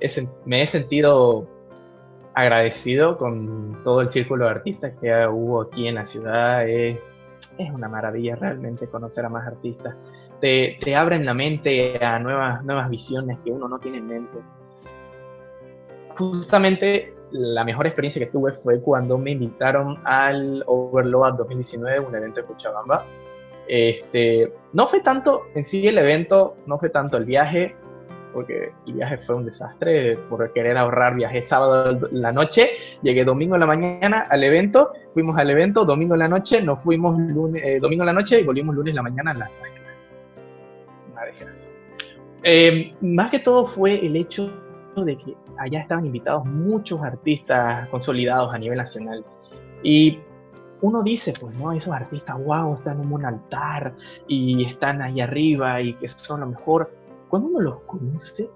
me 0.46 0.62
he 0.62 0.68
sentido 0.68 1.48
agradecido 2.34 3.18
con 3.18 3.82
todo 3.84 4.02
el 4.02 4.12
círculo 4.12 4.46
de 4.46 4.52
artistas 4.52 4.94
que 5.02 5.28
hubo 5.28 5.62
aquí 5.62 5.88
en 5.88 5.96
la 5.96 6.06
ciudad. 6.06 6.68
Es, 6.68 6.98
es 7.58 7.72
una 7.72 7.90
maravilla 7.90 8.36
realmente 8.36 8.88
conocer 8.88 9.26
a 9.26 9.30
más 9.30 9.48
artistas. 9.48 9.96
Te, 10.40 10.80
te, 10.82 10.96
abren 10.96 11.26
la 11.26 11.34
mente 11.34 12.04
a 12.04 12.18
nuevas, 12.20 12.64
nuevas 12.64 12.90
visiones 12.90 13.38
que 13.44 13.52
uno 13.52 13.68
no 13.68 13.80
tiene 13.80 13.98
en 13.98 14.08
mente. 14.08 14.38
Justamente 16.18 17.14
la 17.32 17.64
mejor 17.64 17.88
experiencia 17.88 18.26
que 18.26 18.32
tuve 18.32 18.54
fue 18.54 18.82
cuando 18.82 19.18
me 19.18 19.32
invitaron 19.32 20.00
al 20.06 20.64
Overload 20.68 21.36
2019, 21.36 22.00
un 22.00 22.16
evento 22.16 22.42
de 22.42 22.48
Cochabamba, 22.48 23.06
este, 23.68 24.52
no 24.74 24.88
fue 24.88 25.02
tanto 25.02 25.44
en 25.56 25.64
sí 25.64 25.88
el 25.88 25.98
evento, 25.98 26.58
no 26.66 26.78
fue 26.78 26.90
tanto 26.90 27.18
el 27.18 27.26
viaje, 27.26 27.76
porque 28.34 28.72
el 28.88 28.94
viaje 28.94 29.18
fue 29.20 29.36
un 29.36 29.46
desastre 29.46 30.18
por 30.30 30.52
querer 30.54 30.78
ahorrar. 30.78 31.16
Viajé 31.16 31.42
sábado 31.42 31.98
la 32.12 32.32
noche, 32.32 32.72
llegué 33.02 33.24
domingo 33.24 33.56
en 33.56 33.62
la 33.62 33.68
mañana 33.68 34.26
al 34.30 34.44
evento, 34.44 34.92
fuimos 35.14 35.38
al 35.38 35.50
evento, 35.50 35.86
domingo 35.86 36.16
en 36.16 36.20
la 36.20 36.28
noche, 36.28 36.62
nos 36.62 36.82
fuimos 36.84 37.18
lunes, 37.18 37.62
eh, 37.64 37.80
domingo 37.80 38.04
en 38.04 38.08
la 38.08 38.14
noche 38.14 38.40
y 38.40 38.44
volvimos 38.44 38.76
lunes 38.76 38.92
en 38.92 38.96
la 38.96 39.04
mañana 39.04 39.32
a 39.32 39.34
las 39.36 39.50
Una 41.12 41.22
eh, 42.44 42.94
más 43.02 43.30
que 43.30 43.40
todo 43.40 43.68
fue 43.68 44.04
el 44.06 44.16
hecho 44.16 44.52
de 44.96 45.18
que 45.18 45.36
allá 45.58 45.80
estaban 45.80 46.06
invitados 46.06 46.46
muchos 46.46 47.02
artistas 47.02 47.88
consolidados 47.90 48.54
a 48.54 48.58
nivel 48.58 48.78
nacional. 48.78 49.24
Y 49.84 50.20
uno 50.82 51.04
dice, 51.04 51.34
pues, 51.40 51.56
¿no? 51.56 51.72
Esos 51.72 51.94
artistas, 51.94 52.44
wow, 52.44 52.74
están 52.74 53.02
en 53.02 53.12
un 53.12 53.26
altar 53.26 53.94
y 54.28 54.66
están 54.66 55.02
ahí 55.02 55.22
arriba 55.22 55.82
y 55.82 55.94
que 55.94 56.08
son 56.08 56.42
lo 56.42 56.48
mejor. 56.48 56.92
Cuando 57.30 57.50
uno 57.50 57.62
los 57.62 57.82
conoce, 57.82 58.50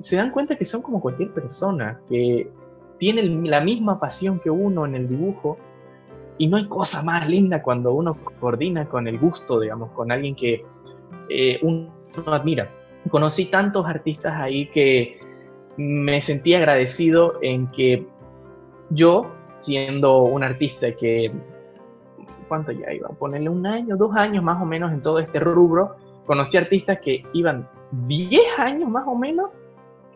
se 0.00 0.16
dan 0.16 0.30
cuenta 0.30 0.56
que 0.56 0.64
son 0.64 0.82
como 0.82 1.00
cualquier 1.00 1.32
persona, 1.32 2.00
que 2.08 2.50
tienen 2.98 3.48
la 3.48 3.60
misma 3.60 3.98
pasión 3.98 4.40
que 4.40 4.50
uno 4.50 4.84
en 4.84 4.94
el 4.94 5.08
dibujo 5.08 5.58
y 6.38 6.46
no 6.48 6.56
hay 6.56 6.66
cosa 6.66 7.02
más 7.02 7.28
linda 7.28 7.62
cuando 7.62 7.92
uno 7.92 8.16
coordina 8.40 8.88
con 8.88 9.06
el 9.06 9.18
gusto, 9.18 9.60
digamos, 9.60 9.90
con 9.92 10.10
alguien 10.10 10.34
que 10.34 10.64
eh, 11.28 11.58
uno 11.62 11.92
admira. 12.26 12.70
Conocí 13.10 13.46
tantos 13.46 13.86
artistas 13.86 14.34
ahí 14.40 14.66
que 14.70 15.20
me 15.76 16.20
sentí 16.20 16.54
agradecido 16.54 17.38
en 17.42 17.70
que 17.70 18.06
yo 18.90 19.30
siendo 19.60 20.22
un 20.22 20.42
artista 20.42 20.92
que, 20.92 21.32
¿cuánto 22.48 22.72
ya 22.72 22.92
iba? 22.92 23.08
Ponerle 23.10 23.48
un 23.48 23.66
año, 23.66 23.96
dos 23.96 24.14
años 24.16 24.42
más 24.42 24.60
o 24.60 24.66
menos 24.66 24.92
en 24.92 25.02
todo 25.02 25.18
este 25.18 25.40
rubro, 25.40 25.96
conocí 26.26 26.56
artistas 26.56 26.98
que 27.00 27.24
iban 27.32 27.68
10 28.06 28.58
años 28.58 28.90
más 28.90 29.04
o 29.06 29.14
menos 29.14 29.50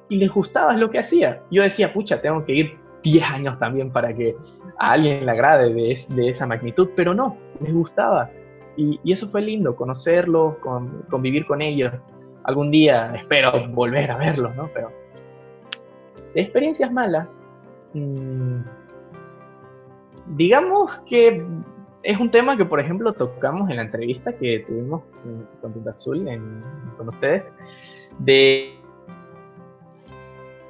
y 0.08 0.18
les 0.18 0.30
gustaba 0.30 0.76
lo 0.76 0.90
que 0.90 0.98
hacía. 0.98 1.42
Yo 1.50 1.62
decía, 1.62 1.92
pucha, 1.92 2.20
tengo 2.20 2.44
que 2.44 2.52
ir 2.52 2.78
10 3.02 3.24
años 3.24 3.58
también 3.58 3.90
para 3.90 4.14
que 4.14 4.36
a 4.78 4.92
alguien 4.92 5.24
le 5.24 5.30
agrade 5.30 5.72
de, 5.72 6.28
esa 6.28 6.46
magnitud, 6.46 6.90
pero 6.96 7.14
no, 7.14 7.36
les 7.60 7.72
gustaba. 7.72 8.30
Y, 8.76 9.00
eso 9.10 9.28
fue 9.28 9.42
lindo, 9.42 9.74
conocerlos, 9.74 10.56
con, 10.58 11.02
convivir 11.08 11.46
con 11.46 11.62
ellos. 11.62 11.92
Algún 12.44 12.70
día 12.70 13.14
espero 13.16 13.68
volver 13.68 14.10
a 14.10 14.16
verlos, 14.16 14.54
¿no? 14.54 14.68
Pero 14.72 14.90
de 16.36 16.42
experiencias 16.42 16.92
malas, 16.92 17.26
mmm, 17.94 18.60
digamos 20.36 20.98
que 21.06 21.42
es 22.02 22.20
un 22.20 22.30
tema 22.30 22.58
que, 22.58 22.66
por 22.66 22.78
ejemplo, 22.78 23.14
tocamos 23.14 23.70
en 23.70 23.76
la 23.76 23.82
entrevista 23.82 24.34
que 24.34 24.62
tuvimos 24.66 25.02
con 25.62 25.72
Tinta 25.72 25.92
Azul 25.92 26.28
con 26.98 27.08
ustedes, 27.08 27.42
de 28.18 28.78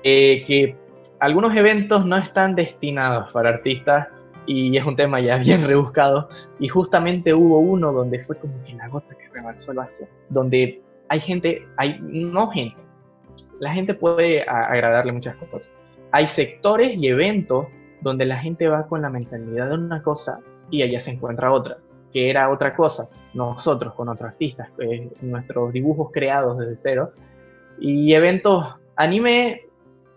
que 0.05 0.76
algunos 1.18 1.55
eventos 1.57 2.07
no 2.07 2.16
están 2.16 2.55
destinados 2.55 3.33
para 3.33 3.48
artistas 3.48 4.07
y 4.46 4.76
es 4.76 4.85
un 4.87 4.94
tema 4.94 5.18
ya 5.20 5.37
bien 5.46 5.66
rebuscado. 5.66 6.29
Y 6.61 6.68
justamente 6.68 7.35
hubo 7.35 7.59
uno 7.59 7.92
donde 7.92 8.24
fue 8.24 8.37
como 8.37 8.55
que 8.62 8.72
la 8.74 8.87
gota 8.87 9.16
que 9.16 9.29
rebalsó 9.31 9.72
el 9.72 9.79
vaso, 9.79 10.07
donde 10.29 10.81
hay 11.09 11.18
gente, 11.18 11.66
hay 11.76 11.98
no 12.00 12.50
gente, 12.50 12.86
la 13.61 13.73
gente 13.73 13.95
puede 13.95 14.42
agradarle 14.42 15.12
muchas 15.12 15.37
cosas. 15.37 15.75
Hay 16.12 16.27
sectores 16.27 16.97
y 16.97 17.09
eventos 17.09 17.66
donde 18.01 18.25
la 18.25 18.38
gente 18.38 18.69
va 18.69 18.87
con 18.87 19.03
la 19.03 19.11
mentalidad 19.11 19.69
de 19.69 19.75
una 19.75 20.03
cosa 20.03 20.40
y 20.71 20.83
allá 20.83 21.01
se 21.01 21.12
encuentra 21.12 21.53
otra, 21.53 21.79
que 22.12 22.31
era 22.31 22.51
otra 22.51 22.75
cosa, 22.75 23.09
nosotros 23.35 23.95
con 23.95 24.09
otros 24.09 24.31
artistas, 24.31 24.69
eh, 24.79 25.11
nuestros 25.21 25.73
dibujos 25.73 26.11
creados 26.12 26.59
desde 26.59 26.77
cero, 26.77 27.12
y 27.79 28.12
eventos 28.14 28.75
anime, 28.97 29.66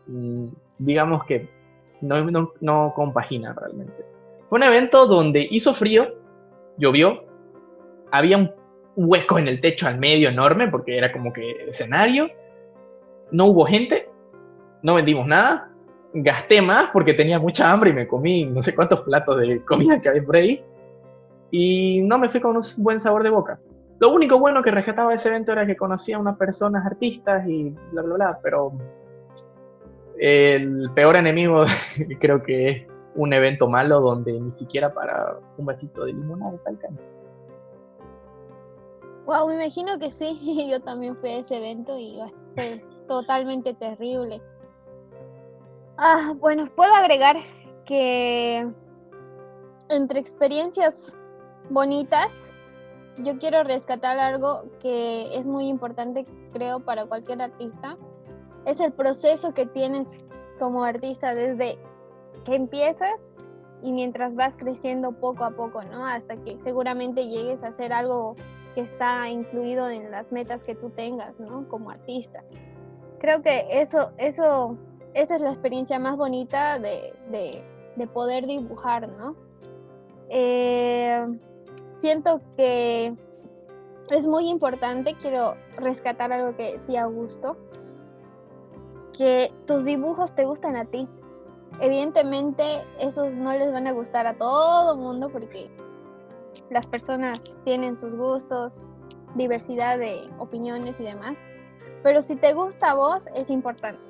mm, 0.08 0.48
digamos 0.78 1.26
que 1.26 1.50
no, 2.02 2.24
no, 2.32 2.54
no 2.62 2.94
compaginan 2.96 3.56
realmente. 3.56 4.06
Fue 4.48 4.58
un 4.58 4.64
evento 4.64 5.06
donde 5.06 5.48
hizo 5.50 5.74
frío, 5.74 6.16
llovió, 6.78 7.24
había 8.12 8.38
un 8.38 8.52
hueco 8.96 9.38
en 9.38 9.48
el 9.48 9.62
techo 9.62 9.88
al 9.88 10.00
medio 10.00 10.30
enorme 10.30 10.68
porque 10.68 10.98
era 10.98 11.12
como 11.12 11.32
que 11.32 11.70
escenario, 11.70 12.30
no 13.32 13.48
hubo 13.48 13.66
gente, 13.66 14.10
no 14.84 14.96
vendimos 14.96 15.28
nada, 15.28 15.70
gasté 16.14 16.62
más 16.62 16.90
porque 16.92 17.14
tenía 17.14 17.40
mucha 17.40 17.72
hambre 17.72 17.92
y 17.92 17.94
me 17.94 18.08
comí 18.08 18.46
no 18.46 18.64
sé 18.64 18.76
cuántos 18.76 19.02
platos 19.02 19.40
de 19.40 19.64
comida 19.64 20.02
que 20.02 20.10
había 20.10 20.24
por 20.24 20.36
ahí. 20.36 20.64
Y 21.52 22.02
no 22.04 22.20
me 22.20 22.30
fui 22.30 22.40
con 22.40 22.56
un 22.56 22.64
buen 22.78 23.02
sabor 23.02 23.24
de 23.24 23.30
boca. 23.30 23.60
Lo 24.00 24.12
único 24.12 24.40
bueno 24.40 24.62
que 24.62 24.72
rescataba 24.72 25.10
de 25.10 25.18
ese 25.18 25.30
evento 25.30 25.52
era 25.52 25.66
que 25.66 25.76
conocía 25.76 26.18
a 26.18 26.20
unas 26.20 26.38
personas 26.38 26.86
artistas 26.86 27.48
y 27.48 27.76
bla, 27.92 28.02
bla, 28.04 28.16
bla, 28.16 28.40
pero 28.42 28.72
el 30.18 30.90
peor 30.94 31.16
enemigo 31.16 31.66
creo 32.20 32.44
que 32.44 32.70
es 32.70 32.88
un 33.16 33.34
evento 33.34 33.68
malo 33.68 34.00
donde 34.00 34.40
ni 34.40 34.52
siquiera 34.52 34.94
para 34.94 35.38
un 35.58 35.66
vasito 35.66 36.06
de 36.06 36.14
limonada 36.14 36.56
está 36.56 36.70
el 36.70 36.78
Wow, 39.26 39.48
me 39.48 39.56
imagino 39.56 40.00
que 40.00 40.12
sí, 40.12 40.68
yo 40.72 40.80
también 40.80 41.16
fui 41.18 41.30
a 41.30 41.40
ese 41.40 41.58
evento 41.58 41.98
y 41.98 42.20
fue 42.56 42.82
totalmente 43.10 43.74
terrible. 43.74 44.40
Ah, 45.98 46.34
bueno, 46.38 46.70
puedo 46.76 46.94
agregar 46.94 47.38
que 47.84 48.66
entre 49.90 50.20
experiencias 50.20 51.18
bonitas, 51.72 52.54
yo 53.18 53.40
quiero 53.40 53.64
rescatar 53.64 54.20
algo 54.20 54.64
que 54.80 55.36
es 55.36 55.48
muy 55.48 55.68
importante, 55.68 56.26
creo, 56.54 56.82
para 56.82 57.08
cualquier 57.08 57.42
artista. 57.42 57.98
Es 58.66 58.80
el 58.80 58.94
proceso 58.94 59.56
que 59.56 59.66
tienes 59.66 60.24
como 60.60 60.84
artista 60.84 61.34
desde 61.34 61.80
que 62.46 62.54
empiezas 62.54 63.34
y 63.82 63.92
mientras 63.92 64.36
vas 64.36 64.56
creciendo 64.56 65.14
poco 65.14 65.46
a 65.46 65.52
poco, 65.52 65.84
¿no? 65.84 66.06
Hasta 66.06 66.38
que 66.38 66.60
seguramente 66.60 67.28
llegues 67.28 67.64
a 67.64 67.70
hacer 67.70 67.92
algo 67.92 68.36
que 68.76 68.82
está 68.82 69.28
incluido 69.30 69.90
en 69.90 70.12
las 70.12 70.32
metas 70.32 70.64
que 70.64 70.76
tú 70.76 70.92
tengas, 70.92 71.40
¿no? 71.40 71.68
Como 71.68 71.90
artista. 71.90 72.44
Creo 73.20 73.42
que 73.42 73.68
eso, 73.70 74.12
eso, 74.18 74.78
esa 75.14 75.36
es 75.36 75.42
la 75.42 75.50
experiencia 75.50 76.00
más 76.00 76.18
bonita 76.18 76.80
de, 76.80 77.14
de, 77.30 78.08
poder 78.08 78.48
dibujar, 78.48 79.10
¿no? 79.10 79.36
Eh, 80.30 81.28
siento 82.00 82.40
que 82.56 83.14
es 84.10 84.26
muy 84.26 84.48
importante, 84.48 85.16
quiero 85.22 85.56
rescatar 85.76 86.32
algo 86.32 86.56
que 86.56 86.78
decía 86.78 87.04
Augusto, 87.04 87.58
que 89.18 89.52
tus 89.68 89.84
dibujos 89.84 90.34
te 90.34 90.46
gustan 90.46 90.78
a 90.78 90.86
ti. 90.86 91.08
Evidentemente 91.82 92.64
esos 93.00 93.36
no 93.36 93.52
les 93.54 93.72
van 93.72 93.86
a 93.86 93.92
gustar 93.92 94.28
a 94.28 94.38
todo 94.38 94.96
mundo 94.96 95.30
porque 95.30 95.70
las 96.70 96.88
personas 96.88 97.60
tienen 97.64 97.98
sus 97.98 98.16
gustos, 98.16 98.88
diversidad 99.36 99.98
de 99.98 100.30
opiniones 100.40 101.00
y 101.00 101.04
demás. 101.04 101.36
Pero 102.04 102.22
si 102.22 102.36
te 102.36 102.54
gusta 102.54 102.92
a 102.92 102.94
vos 102.94 103.28
es 103.34 103.50
importante. 103.50 104.02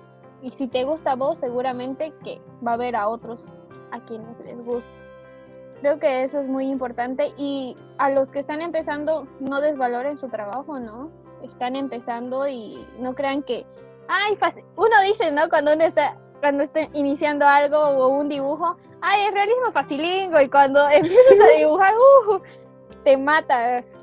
Y 0.41 0.51
si 0.51 0.67
te 0.67 0.83
gusta 0.83 1.11
a 1.11 1.15
vos 1.15 1.37
seguramente 1.37 2.13
que 2.23 2.41
va 2.65 2.71
a 2.71 2.73
haber 2.75 2.95
a 2.95 3.07
otros 3.07 3.51
a 3.91 3.99
quienes 4.05 4.39
les 4.39 4.63
gusta. 4.63 4.91
Creo 5.81 5.99
que 5.99 6.23
eso 6.23 6.39
es 6.39 6.47
muy 6.47 6.65
importante 6.67 7.33
y 7.37 7.75
a 7.97 8.09
los 8.09 8.31
que 8.31 8.39
están 8.39 8.61
empezando 8.61 9.27
no 9.39 9.61
desvaloren 9.61 10.17
su 10.17 10.27
trabajo, 10.27 10.79
¿no? 10.79 11.09
Están 11.41 11.75
empezando 11.75 12.47
y 12.47 12.85
no 12.99 13.15
crean 13.15 13.43
que, 13.43 13.65
ay, 14.07 14.35
fácil. 14.35 14.65
uno 14.75 15.01
dice, 15.05 15.31
¿no? 15.31 15.47
Cuando 15.49 15.73
uno 15.73 15.83
está, 15.83 16.17
cuando 16.41 16.63
está 16.63 16.81
iniciando 16.93 17.47
algo 17.47 17.77
o 17.77 18.09
un 18.09 18.27
dibujo, 18.27 18.77
ay, 19.01 19.27
es 19.27 19.33
realismo 19.33 19.71
facilingo 19.71 20.41
y 20.41 20.49
cuando 20.49 20.87
empiezas 20.89 21.39
a 21.41 21.57
dibujar, 21.57 21.93
uh, 21.95 22.41
te 23.03 23.17
matas. 23.17 23.99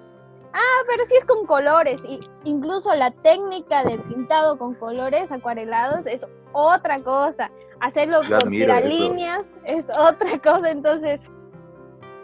Ah, 0.59 0.85
pero 0.89 1.05
sí 1.05 1.15
es 1.19 1.25
con 1.27 1.45
colores. 1.45 2.03
Y 2.09 2.19
incluso 2.45 2.95
la 2.95 3.11
técnica 3.11 3.85
de 3.85 3.99
pintado 3.99 4.57
con 4.57 4.75
colores 4.75 5.31
acuarelados 5.31 6.07
es 6.07 6.27
otra 6.53 7.03
cosa. 7.03 7.51
Hacerlo 7.81 8.21
con 8.23 8.51
líneas 8.51 9.59
es 9.65 9.87
otra 9.99 10.39
cosa. 10.43 10.71
Entonces, 10.71 11.31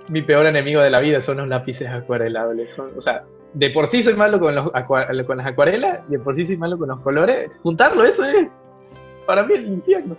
mi 0.08 0.22
peor 0.22 0.46
enemigo 0.46 0.80
de 0.80 0.88
la 0.88 1.00
vida 1.00 1.20
son 1.20 1.36
los 1.36 1.48
lápices 1.48 1.88
acuarelables. 1.88 2.78
o 2.78 3.02
sea, 3.02 3.22
de 3.52 3.68
por 3.68 3.88
sí 3.88 4.02
soy 4.02 4.14
malo 4.14 4.40
con, 4.40 4.54
los 4.54 4.70
con 5.26 5.36
las 5.36 5.46
acuarelas 5.46 6.00
y 6.08 6.12
de 6.12 6.18
por 6.18 6.34
sí 6.34 6.46
soy 6.46 6.56
malo 6.56 6.78
con 6.78 6.88
los 6.88 7.00
colores. 7.00 7.50
Juntarlo, 7.62 8.02
eso 8.02 8.24
es 8.24 8.48
para 9.26 9.42
mí 9.42 9.52
el 9.56 9.66
infierno. 9.66 10.16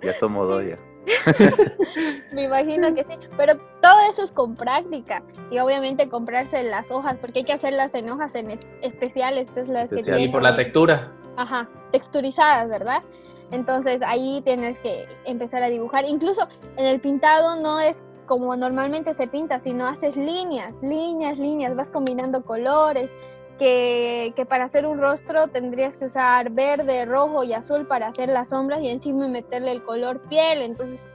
Ya 0.00 0.12
somos 0.12 0.46
dos 0.46 0.64
ya. 0.64 0.78
Me 2.32 2.44
imagino 2.44 2.94
que 2.94 3.04
sí, 3.04 3.14
pero 3.36 3.56
todo 3.80 3.98
eso 4.08 4.22
es 4.22 4.32
con 4.32 4.54
práctica 4.54 5.22
y 5.50 5.58
obviamente 5.58 6.08
comprarse 6.08 6.62
las 6.62 6.90
hojas, 6.90 7.18
porque 7.18 7.40
hay 7.40 7.44
que 7.44 7.52
hacerlas 7.52 7.94
en 7.94 8.10
hojas 8.10 8.34
en 8.34 8.58
especiales, 8.82 9.48
es 9.56 9.68
las 9.68 9.90
que 9.90 10.20
Y 10.20 10.28
por 10.28 10.42
la 10.42 10.56
textura. 10.56 11.12
Ajá, 11.36 11.68
texturizadas, 11.92 12.68
¿verdad? 12.68 13.02
Entonces 13.50 14.02
ahí 14.02 14.42
tienes 14.44 14.78
que 14.78 15.06
empezar 15.24 15.62
a 15.62 15.68
dibujar. 15.68 16.04
Incluso 16.04 16.48
en 16.76 16.86
el 16.86 17.00
pintado 17.00 17.56
no 17.56 17.80
es 17.80 18.04
como 18.26 18.54
normalmente 18.56 19.14
se 19.14 19.26
pinta, 19.26 19.58
sino 19.58 19.86
haces 19.86 20.16
líneas, 20.16 20.82
líneas, 20.82 21.38
líneas, 21.38 21.74
vas 21.74 21.90
combinando 21.90 22.42
colores, 22.44 23.10
que, 23.58 24.46
para 24.48 24.64
hacer 24.64 24.86
un 24.86 24.98
rostro 24.98 25.48
tendrías 25.48 25.96
que 25.96 26.06
usar 26.06 26.50
verde, 26.50 27.04
rojo 27.04 27.44
y 27.44 27.52
azul 27.52 27.86
para 27.86 28.08
hacer 28.08 28.28
las 28.28 28.50
sombras 28.50 28.80
y 28.80 28.88
encima 28.88 29.28
meterle 29.28 29.72
el 29.72 29.82
color 29.82 30.20
piel. 30.28 30.62
Entonces, 30.62 31.06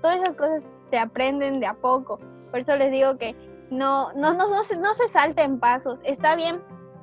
todas 0.00 0.18
esas 0.18 0.36
cosas 0.36 0.82
se 0.86 0.98
aprenden 0.98 1.60
de 1.60 1.66
a 1.66 1.74
poco. 1.74 2.18
Por 2.50 2.60
eso 2.60 2.76
les 2.76 2.90
digo 2.90 3.18
que 3.18 3.34
no, 3.70 4.12
no, 4.14 4.34
no, 4.34 4.48
no, 4.48 4.64
se, 4.64 4.76
no 4.78 4.94
se 4.94 5.08
salten 5.08 5.58
pasos. 5.60 6.00
Está 6.04 6.34
bien 6.36 6.62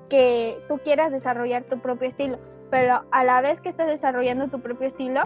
que 0.10 0.60
tú 0.68 0.80
quieras 0.80 1.12
desarrollar 1.12 1.64
tu 1.64 1.80
propio 1.80 2.08
estilo, 2.08 2.40
pero 2.70 3.04
a 3.12 3.24
la 3.24 3.42
vez 3.42 3.62
que 3.62 3.70
estás 3.70 3.88
desarrollando 3.88 4.48
tu 4.48 4.62
propio 4.62 4.88
estilo, 4.88 5.22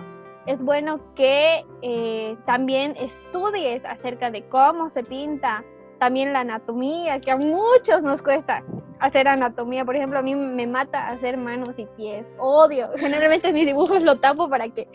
es 0.47 0.63
bueno 0.63 0.99
que 1.15 1.65
eh, 1.81 2.35
también 2.45 2.95
estudies 2.97 3.85
acerca 3.85 4.31
de 4.31 4.43
cómo 4.49 4.89
se 4.89 5.03
pinta, 5.03 5.63
también 6.01 6.33
la 6.33 6.39
anatomía, 6.39 7.21
que 7.21 7.29
a 7.29 7.37
muchos 7.37 8.01
nos 8.01 8.23
cuesta 8.23 8.63
hacer 8.99 9.27
anatomía. 9.27 9.85
Por 9.85 9.95
ejemplo, 9.95 10.17
a 10.17 10.23
mí 10.23 10.33
me 10.33 10.65
mata 10.65 11.09
hacer 11.09 11.37
manos 11.37 11.77
y 11.77 11.85
pies. 11.95 12.31
Odio. 12.39 12.89
Generalmente 12.97 13.53
mis 13.53 13.67
dibujos 13.67 14.01
lo 14.01 14.15
tapo 14.15 14.49
para 14.49 14.67
que 14.69 14.87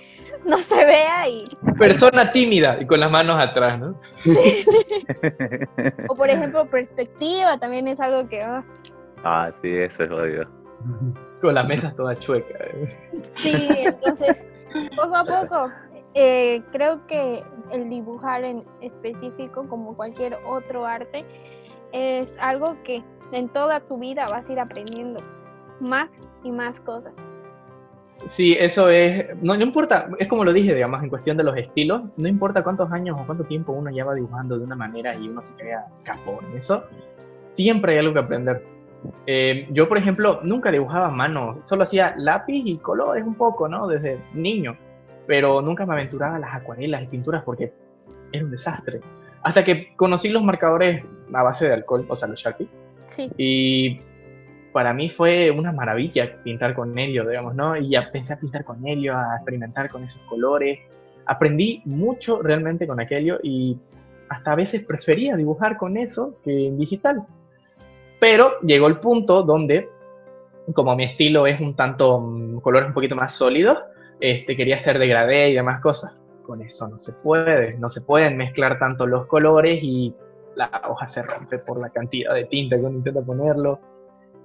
no 0.45 0.59
se 0.59 0.85
vea 0.85 1.29
y... 1.29 1.45
Persona 1.79 2.33
tímida 2.33 2.79
y 2.81 2.89
con 2.89 2.99
las 2.99 3.09
manos 3.09 3.39
atrás, 3.39 3.79
¿no? 3.79 4.01
o 6.09 6.17
por 6.17 6.29
ejemplo, 6.29 6.67
perspectiva 6.67 7.57
también 7.57 7.87
es 7.87 8.01
algo 8.01 8.29
que... 8.29 8.43
Ah, 8.43 8.65
ah 9.23 9.51
sí, 9.63 9.69
eso 9.69 10.03
es 10.03 10.11
odio. 10.11 10.51
Con 11.41 11.55
la 11.55 11.63
mesa 11.63 11.95
toda 11.95 12.19
chueca. 12.19 12.59
Sí, 13.35 13.69
entonces, 13.77 14.45
poco 14.97 15.15
a 15.15 15.25
poco, 15.25 15.71
eh, 16.19 16.63
creo 16.73 17.07
que 17.07 17.45
el 17.71 17.91
dibujar 17.91 18.43
en 18.43 18.65
específico, 18.81 19.69
como 19.69 19.95
cualquier 19.95 20.39
otro 20.47 20.87
arte, 20.87 21.27
es 21.93 22.35
algo 22.41 22.75
que 22.85 23.05
en 23.33 23.51
toda 23.51 23.81
tu 23.81 23.99
vida 23.99 24.27
vas 24.31 24.49
a 24.49 24.53
ir 24.53 24.59
aprendiendo 24.59 25.21
más 25.79 26.27
y 26.43 26.51
más 26.51 26.81
cosas. 26.81 27.29
Sí, 28.29 28.57
eso 28.59 28.89
es, 28.89 29.27
no, 29.43 29.55
no, 29.57 29.63
importa, 29.63 30.09
es 30.19 30.27
como 30.27 30.43
lo 30.43 30.55
dije, 30.55 30.75
digamos, 30.75 31.03
en 31.03 31.11
cuestión 31.11 31.37
de 31.37 31.45
los 31.45 31.55
estilos, 31.55 32.05
no 32.17 32.29
importa 32.29 32.63
cuántos 32.63 32.91
años 32.91 33.19
o 33.21 33.27
cuánto 33.27 33.45
tiempo 33.45 33.73
uno 33.73 33.91
lleva 33.91 34.15
dibujando 34.15 34.59
de 34.59 34.65
una 34.65 34.75
manera 34.75 35.15
y 35.15 35.29
uno 35.29 35.43
se 35.43 35.53
crea 35.55 35.87
capón, 36.03 36.47
eso, 36.57 36.85
siempre 37.51 37.93
hay 37.93 37.99
algo 37.99 38.15
que 38.15 38.21
aprender. 38.21 38.65
Eh, 39.27 39.69
yo, 39.71 39.87
por 39.87 39.99
ejemplo, 39.99 40.41
nunca 40.43 40.73
dibujaba 40.73 41.09
a 41.09 41.11
mano, 41.11 41.61
solo 41.65 41.85
hacía 41.85 42.15
lápiz 42.17 42.63
y 42.65 42.79
colores 42.79 43.23
un 43.23 43.35
poco, 43.35 43.69
¿no? 43.69 43.87
Desde 43.87 44.19
niño, 44.33 44.79
pero 45.27 45.61
nunca 45.61 45.87
me 45.87 45.95
aventuraba 45.95 46.37
a 46.37 46.39
las 46.39 46.55
acuarelas 46.55 47.03
y 47.03 47.07
pinturas 47.07 47.43
porque 47.45 47.73
era 48.33 48.45
un 48.45 48.51
desastre. 48.51 49.01
Hasta 49.43 49.65
que 49.65 49.95
conocí 49.97 50.29
los 50.29 50.43
marcadores 50.43 51.05
a 51.33 51.43
base 51.43 51.69
de 51.69 51.75
alcohol, 51.75 52.05
o 52.09 52.17
sea, 52.17 52.29
los 52.29 52.41
Sharpie. 52.41 52.69
Sí. 53.07 53.31
Y 53.37 54.01
para 54.73 54.93
mí 54.93 55.09
fue 55.09 55.51
una 55.51 55.73
maravilla 55.73 56.43
pintar 56.43 56.75
con 56.75 56.99
helio, 56.99 57.27
digamos, 57.27 57.55
¿no? 57.55 57.77
Y 57.77 57.91
ya 57.91 58.11
pensé 58.11 58.35
a 58.35 58.39
pintar 58.39 58.65
con 58.65 58.87
helio, 58.87 59.17
a 59.17 59.37
experimentar 59.37 59.89
con 59.89 60.05
esos 60.05 60.21
colores. 60.23 60.81
Aprendí 61.25 61.83
mucho 61.85 62.43
realmente 62.43 62.87
con 62.87 63.01
aquello 63.01 63.39
y 63.43 63.79
hasta 64.29 64.53
a 64.53 64.57
veces 64.57 64.85
prefería 64.87 65.37
dibujar 65.37 65.77
con 65.77 65.97
eso 65.97 66.37
que 66.45 66.67
en 66.67 66.79
digital. 66.79 67.23
Pero 68.21 68.61
llegó 68.61 68.87
el 68.87 68.99
punto 68.99 69.43
donde, 69.43 69.89
como 70.75 70.95
mi 70.97 71.05
estilo 71.05 71.47
es 71.47 71.61
un 71.61 71.75
tanto, 71.75 72.21
mm, 72.21 72.61
colores 72.61 72.89
un 72.89 72.95
poquito 72.95 73.15
más 73.15 73.33
sólidos, 73.33 73.79
este, 74.21 74.57
quería 74.57 74.77
hacer 74.77 74.99
degradé 74.99 75.51
y 75.51 75.55
demás 75.55 75.81
cosas. 75.81 76.19
Con 76.43 76.63
eso 76.63 76.89
no 76.89 76.99
se 76.99 77.13
puede, 77.13 77.77
no 77.79 77.91
se 77.91 78.01
pueden 78.03 78.37
mezclar 78.37 78.79
tanto 78.79 79.07
los 79.07 79.27
colores 79.27 79.81
y 79.83 80.15
la 80.55 80.71
hoja 80.89 81.09
se 81.09 81.23
rompe 81.23 81.59
por 81.59 81.81
la 81.81 81.91
cantidad 81.91 82.35
de 82.35 82.45
tinta 82.45 82.77
que 82.77 82.83
uno 82.83 82.99
intenta 82.99 83.21
ponerlo. 83.23 83.81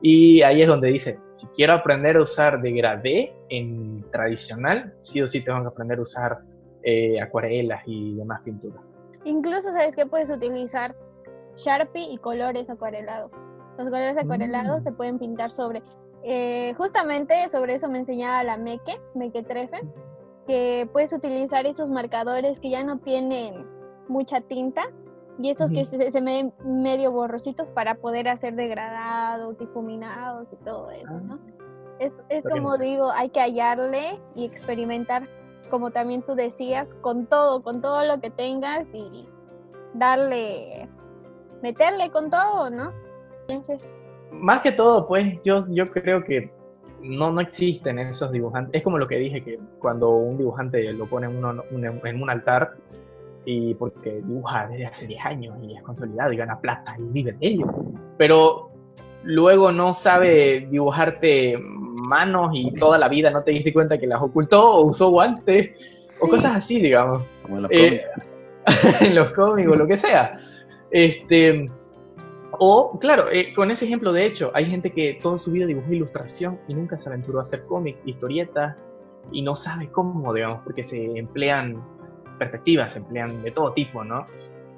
Y 0.01 0.41
ahí 0.41 0.61
es 0.61 0.67
donde 0.67 0.87
dice, 0.87 1.19
si 1.31 1.45
quiero 1.55 1.73
aprender 1.73 2.17
a 2.17 2.21
usar 2.21 2.61
degradé 2.61 3.33
en 3.49 4.03
tradicional, 4.11 4.95
sí 4.99 5.21
o 5.21 5.27
sí 5.27 5.43
tengo 5.43 5.61
que 5.61 5.67
aprender 5.67 5.99
a 5.99 6.01
usar 6.01 6.39
eh, 6.83 7.21
acuarelas 7.21 7.83
y 7.85 8.15
demás 8.15 8.41
pinturas. 8.43 8.81
Incluso 9.25 9.71
sabes 9.71 9.95
que 9.95 10.07
puedes 10.07 10.31
utilizar 10.31 10.95
Sharpie 11.55 12.11
y 12.11 12.17
colores 12.17 12.69
acuarelados. 12.69 13.31
Los 13.77 13.89
colores 13.89 14.17
acuarelados 14.17 14.81
mm. 14.81 14.83
se 14.83 14.91
pueden 14.91 15.19
pintar 15.19 15.51
sobre. 15.51 15.83
Eh, 16.23 16.73
justamente 16.77 17.49
sobre 17.49 17.75
eso 17.75 17.89
me 17.89 17.99
enseñaba 17.99 18.43
la 18.43 18.57
Meque, 18.57 18.99
Meque 19.15 19.43
Trefe, 19.43 19.81
que 20.47 20.87
puedes 20.91 21.13
utilizar 21.13 21.65
esos 21.65 21.89
marcadores 21.89 22.59
que 22.59 22.69
ya 22.69 22.83
no 22.83 22.99
tienen 22.99 23.65
mucha 24.07 24.41
tinta 24.41 24.83
y 25.39 25.49
esos 25.49 25.71
que 25.71 25.85
se, 25.85 26.11
se 26.11 26.21
ven 26.21 26.53
medio 26.63 27.11
borrositos 27.11 27.71
para 27.71 27.95
poder 27.95 28.27
hacer 28.27 28.55
degradados, 28.55 29.57
difuminados 29.57 30.47
y 30.51 30.55
todo 30.57 30.91
eso, 30.91 31.19
¿no? 31.21 31.35
Ah. 31.35 31.61
Es, 31.99 32.21
es 32.29 32.43
como 32.43 32.77
digo, 32.77 33.11
hay 33.11 33.29
que 33.29 33.39
hallarle 33.39 34.19
y 34.33 34.45
experimentar, 34.45 35.29
como 35.69 35.91
también 35.91 36.23
tú 36.23 36.33
decías, 36.33 36.95
con 36.95 37.27
todo, 37.27 37.61
con 37.61 37.79
todo 37.79 38.03
lo 38.05 38.19
que 38.19 38.31
tengas 38.31 38.89
y 38.91 39.27
darle, 39.93 40.89
meterle 41.61 42.09
con 42.09 42.31
todo, 42.31 42.71
¿no? 42.71 42.91
Más 44.31 44.61
que 44.61 44.71
todo, 44.71 45.07
pues 45.07 45.41
yo, 45.43 45.65
yo 45.69 45.91
creo 45.91 46.23
que 46.23 46.51
no, 47.01 47.31
no 47.31 47.41
existen 47.41 47.99
esos 47.99 48.31
dibujantes. 48.31 48.75
Es 48.75 48.83
como 48.83 48.97
lo 48.97 49.07
que 49.07 49.17
dije, 49.17 49.43
que 49.43 49.59
cuando 49.79 50.09
un 50.11 50.37
dibujante 50.37 50.91
lo 50.93 51.05
pone 51.05 51.27
en, 51.27 51.37
uno, 51.37 51.63
en 51.71 52.21
un 52.21 52.29
altar, 52.29 52.75
y 53.45 53.73
porque 53.75 54.21
dibuja 54.21 54.67
desde 54.67 54.85
hace 54.85 55.07
10 55.07 55.25
años 55.25 55.57
y 55.63 55.75
es 55.75 55.81
consolidado 55.81 56.31
y 56.31 56.37
gana 56.37 56.59
plata 56.59 56.95
y 56.97 57.03
vive 57.03 57.33
de 57.33 57.47
ello. 57.47 57.65
Pero 58.17 58.71
luego 59.23 59.71
no 59.71 59.93
sabe 59.93 60.67
dibujarte 60.69 61.57
manos 61.59 62.51
y 62.53 62.71
toda 62.73 62.97
la 62.97 63.07
vida 63.07 63.31
no 63.31 63.43
te 63.43 63.51
diste 63.51 63.73
cuenta 63.73 63.97
que 63.97 64.07
las 64.07 64.21
ocultó 64.21 64.75
o 64.75 64.85
usó 64.85 65.09
guantes 65.09 65.71
o 66.19 66.27
cosas 66.27 66.57
así, 66.57 66.79
digamos. 66.81 67.25
Como 67.43 67.57
en 67.57 67.61
los 67.63 67.71
Eh, 67.71 68.03
en 69.01 69.15
los 69.15 69.31
cómics 69.31 69.69
o 69.69 69.75
lo 69.75 69.87
que 69.87 69.97
sea. 69.97 70.39
Este, 70.91 71.71
o, 72.63 72.99
claro, 72.99 73.27
eh, 73.31 73.55
con 73.55 73.71
ese 73.71 73.85
ejemplo, 73.85 74.13
de 74.13 74.23
hecho, 74.23 74.51
hay 74.53 74.67
gente 74.67 74.91
que 74.91 75.17
toda 75.19 75.39
su 75.39 75.51
vida 75.51 75.65
dibujó 75.65 75.91
ilustración 75.93 76.59
y 76.67 76.75
nunca 76.75 76.95
se 76.99 77.09
aventuró 77.09 77.39
a 77.39 77.41
hacer 77.41 77.65
cómic, 77.65 77.97
historietas, 78.05 78.77
y 79.31 79.41
no 79.41 79.55
sabe 79.55 79.89
cómo, 79.89 80.31
digamos, 80.31 80.61
porque 80.63 80.83
se 80.83 81.17
emplean 81.17 81.83
perspectivas, 82.37 82.93
se 82.93 82.99
emplean 82.99 83.41
de 83.41 83.49
todo 83.49 83.73
tipo, 83.73 84.03
¿no? 84.03 84.27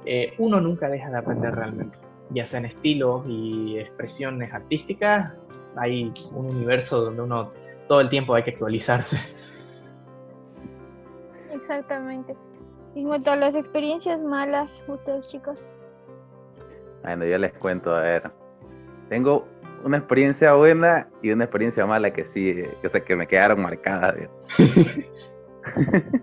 Eh, 0.06 0.34
uno 0.38 0.62
nunca 0.62 0.88
deja 0.88 1.10
de 1.10 1.18
aprender 1.18 1.56
realmente, 1.56 1.98
ya 2.30 2.46
sea 2.46 2.60
en 2.60 2.68
estilos 2.68 3.26
y 3.28 3.78
expresiones 3.78 4.54
artísticas, 4.54 5.34
hay 5.76 6.10
un 6.34 6.46
universo 6.56 7.02
donde 7.02 7.22
uno 7.22 7.52
todo 7.90 8.00
el 8.00 8.08
tiempo 8.08 8.34
hay 8.34 8.44
que 8.44 8.52
actualizarse. 8.52 9.18
Exactamente. 11.52 12.34
Y 12.96 13.02
en 13.02 13.08
cuanto 13.10 13.32
a 13.32 13.36
las 13.36 13.56
experiencias 13.56 14.24
malas, 14.24 14.86
ustedes 14.88 15.28
chicos. 15.28 15.60
Bueno, 17.04 17.26
yo 17.26 17.38
les 17.38 17.54
cuento, 17.54 17.94
a 17.94 18.02
ver. 18.02 18.32
Tengo 19.10 19.46
una 19.84 19.98
experiencia 19.98 20.54
buena 20.54 21.08
y 21.22 21.32
una 21.32 21.44
experiencia 21.44 21.86
mala 21.86 22.12
que 22.12 22.26
sí, 22.26 22.64
que, 22.82 22.90
sé 22.90 23.04
que 23.04 23.16
me 23.16 23.28
quedaron 23.28 23.62
marcadas. 23.62 24.16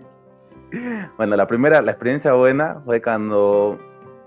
bueno, 1.17 1.35
la 1.35 1.47
primera, 1.47 1.81
la 1.81 1.91
experiencia 1.91 2.33
buena 2.33 2.81
fue 2.85 3.01
cuando 3.01 3.79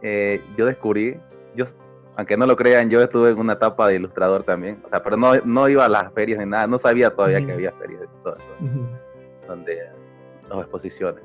eh, 0.02 0.40
yo 0.56 0.66
descubrí, 0.66 1.16
yo, 1.56 1.64
aunque 2.16 2.36
no 2.36 2.46
lo 2.46 2.56
crean, 2.56 2.90
yo 2.90 3.02
estuve 3.02 3.30
en 3.30 3.38
una 3.38 3.54
etapa 3.54 3.88
de 3.88 3.96
ilustrador 3.96 4.44
también, 4.44 4.80
o 4.84 4.88
sea, 4.88 5.02
pero 5.02 5.16
no, 5.16 5.34
no 5.44 5.68
iba 5.68 5.84
a 5.84 5.88
las 5.88 6.12
ferias 6.12 6.38
ni 6.38 6.46
nada, 6.46 6.68
no 6.68 6.78
sabía 6.78 7.10
todavía 7.10 7.44
que 7.44 7.52
había 7.52 7.72
ferias 7.72 8.02
y 8.02 8.22
todo 8.22 8.36
eso, 8.36 8.48
donde, 9.48 9.80
o 10.50 10.60
exposiciones. 10.60 11.24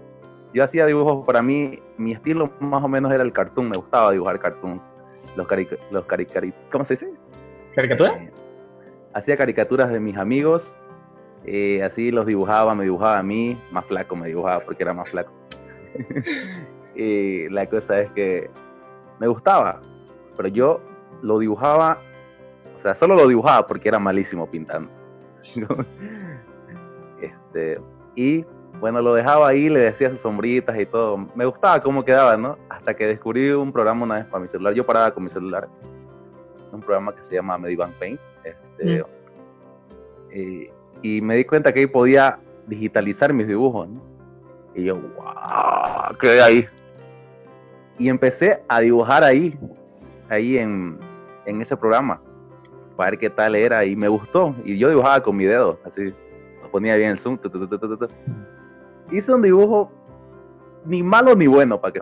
Yo 0.52 0.64
hacía 0.64 0.88
dibujos, 0.88 1.24
para 1.28 1.44
mí, 1.44 1.80
mi 1.98 2.14
estilo 2.14 2.52
más 2.60 2.84
o 2.84 2.88
menos 2.88 3.12
era 3.12 3.22
el 3.22 3.32
cartoon, 3.32 3.70
me 3.70 3.78
gustaba 3.78 4.12
dibujar 4.12 4.40
cartoons, 4.40 4.84
los 5.36 5.48
caric 5.48 5.80
los 5.92 6.06
¿cómo 6.72 6.86
se 6.86 6.94
dice? 6.94 7.12
¿Caricatura? 7.76 8.16
Eh, 8.18 8.32
hacía 9.14 9.38
caricaturas 9.38 9.92
de 9.92 10.00
mis 10.00 10.18
amigos, 10.18 10.76
eh, 11.46 11.84
así 11.84 12.12
los 12.12 12.26
dibujaba, 12.26 12.76
me 12.76 12.84
dibujaba 12.84 13.20
a 13.20 13.24
mí, 13.24 13.58
más 13.72 13.86
flaco 13.86 14.16
me 14.16 14.28
dibujaba 14.28 14.60
porque 14.62 14.84
era 14.84 14.94
más 14.94 15.10
flaco. 15.10 15.32
y 16.96 17.50
la 17.50 17.68
cosa 17.68 18.02
es 18.02 18.12
que 18.12 18.50
me 19.20 19.28
gustaba, 19.28 19.82
pero 20.36 20.50
yo 20.50 20.82
lo 21.22 21.40
dibujaba, 21.40 22.02
o 22.78 22.80
sea, 22.80 22.94
solo 22.94 23.16
lo 23.16 23.28
dibujaba 23.28 23.68
porque 23.68 23.90
era 23.90 24.00
malísimo 24.00 24.50
pintando. 24.50 24.92
este, 27.22 27.80
y 28.16 28.46
bueno, 28.80 29.02
lo 29.02 29.14
dejaba 29.14 29.50
ahí, 29.50 29.70
le 29.70 29.80
decía 29.80 30.10
sus 30.10 30.20
sombritas 30.20 30.80
y 30.80 30.86
todo. 30.86 31.18
Me 31.36 31.46
gustaba 31.46 31.82
cómo 31.82 32.04
quedaba, 32.06 32.38
¿no? 32.38 32.58
Hasta 32.70 32.96
que 32.96 33.08
descubrí 33.08 33.52
un 33.52 33.74
programa 33.74 34.06
una 34.06 34.16
vez 34.16 34.26
para 34.26 34.42
mi 34.42 34.48
celular. 34.48 34.74
Yo 34.74 34.86
paraba 34.86 35.12
con 35.12 35.24
mi 35.24 35.30
celular 35.30 35.68
un 36.72 36.82
programa 36.82 37.14
que 37.16 37.24
se 37.24 37.36
llama 37.36 37.58
Medibank 37.58 37.94
Paint. 37.96 38.20
Este, 38.44 39.04
eh, 40.32 40.72
y 41.02 41.22
me 41.22 41.36
di 41.36 41.46
cuenta 41.46 41.74
que 41.74 41.82
ahí 41.82 41.88
podía 41.88 42.40
digitalizar 42.68 43.34
mis 43.34 43.48
dibujos. 43.48 43.90
¿no? 43.90 44.02
Y 44.76 44.86
yo, 44.86 44.96
wow, 44.96 46.16
quedé 46.20 46.42
ahí. 46.42 46.68
Y 47.98 48.08
empecé 48.08 48.64
a 48.70 48.80
dibujar 48.80 49.24
ahí, 49.24 49.60
ahí 50.30 50.58
en, 50.58 50.98
en 51.46 51.62
ese 51.62 51.76
programa, 51.76 52.22
para 52.96 53.12
ver 53.12 53.20
qué 53.20 53.30
tal 53.30 53.56
era. 53.56 53.84
Y 53.84 53.96
me 53.96 54.08
gustó. 54.08 54.56
Y 54.64 54.78
yo 54.78 54.90
dibujaba 54.90 55.22
con 55.22 55.36
mi 55.36 55.46
dedo, 55.46 55.80
así. 55.84 56.14
Lo 56.62 56.72
ponía 56.72 56.96
bien 56.96 57.12
el 57.12 57.20
zoom. 57.20 57.38
tu, 57.38 57.50
tu, 57.50 57.68
tu. 57.68 58.08
Hice 59.12 59.34
un 59.34 59.42
dibujo 59.42 59.92
ni 60.86 61.04
malo 61.04 61.36
ni 61.36 61.48
bueno, 61.48 61.80
para 61.82 61.94
que 61.94 62.02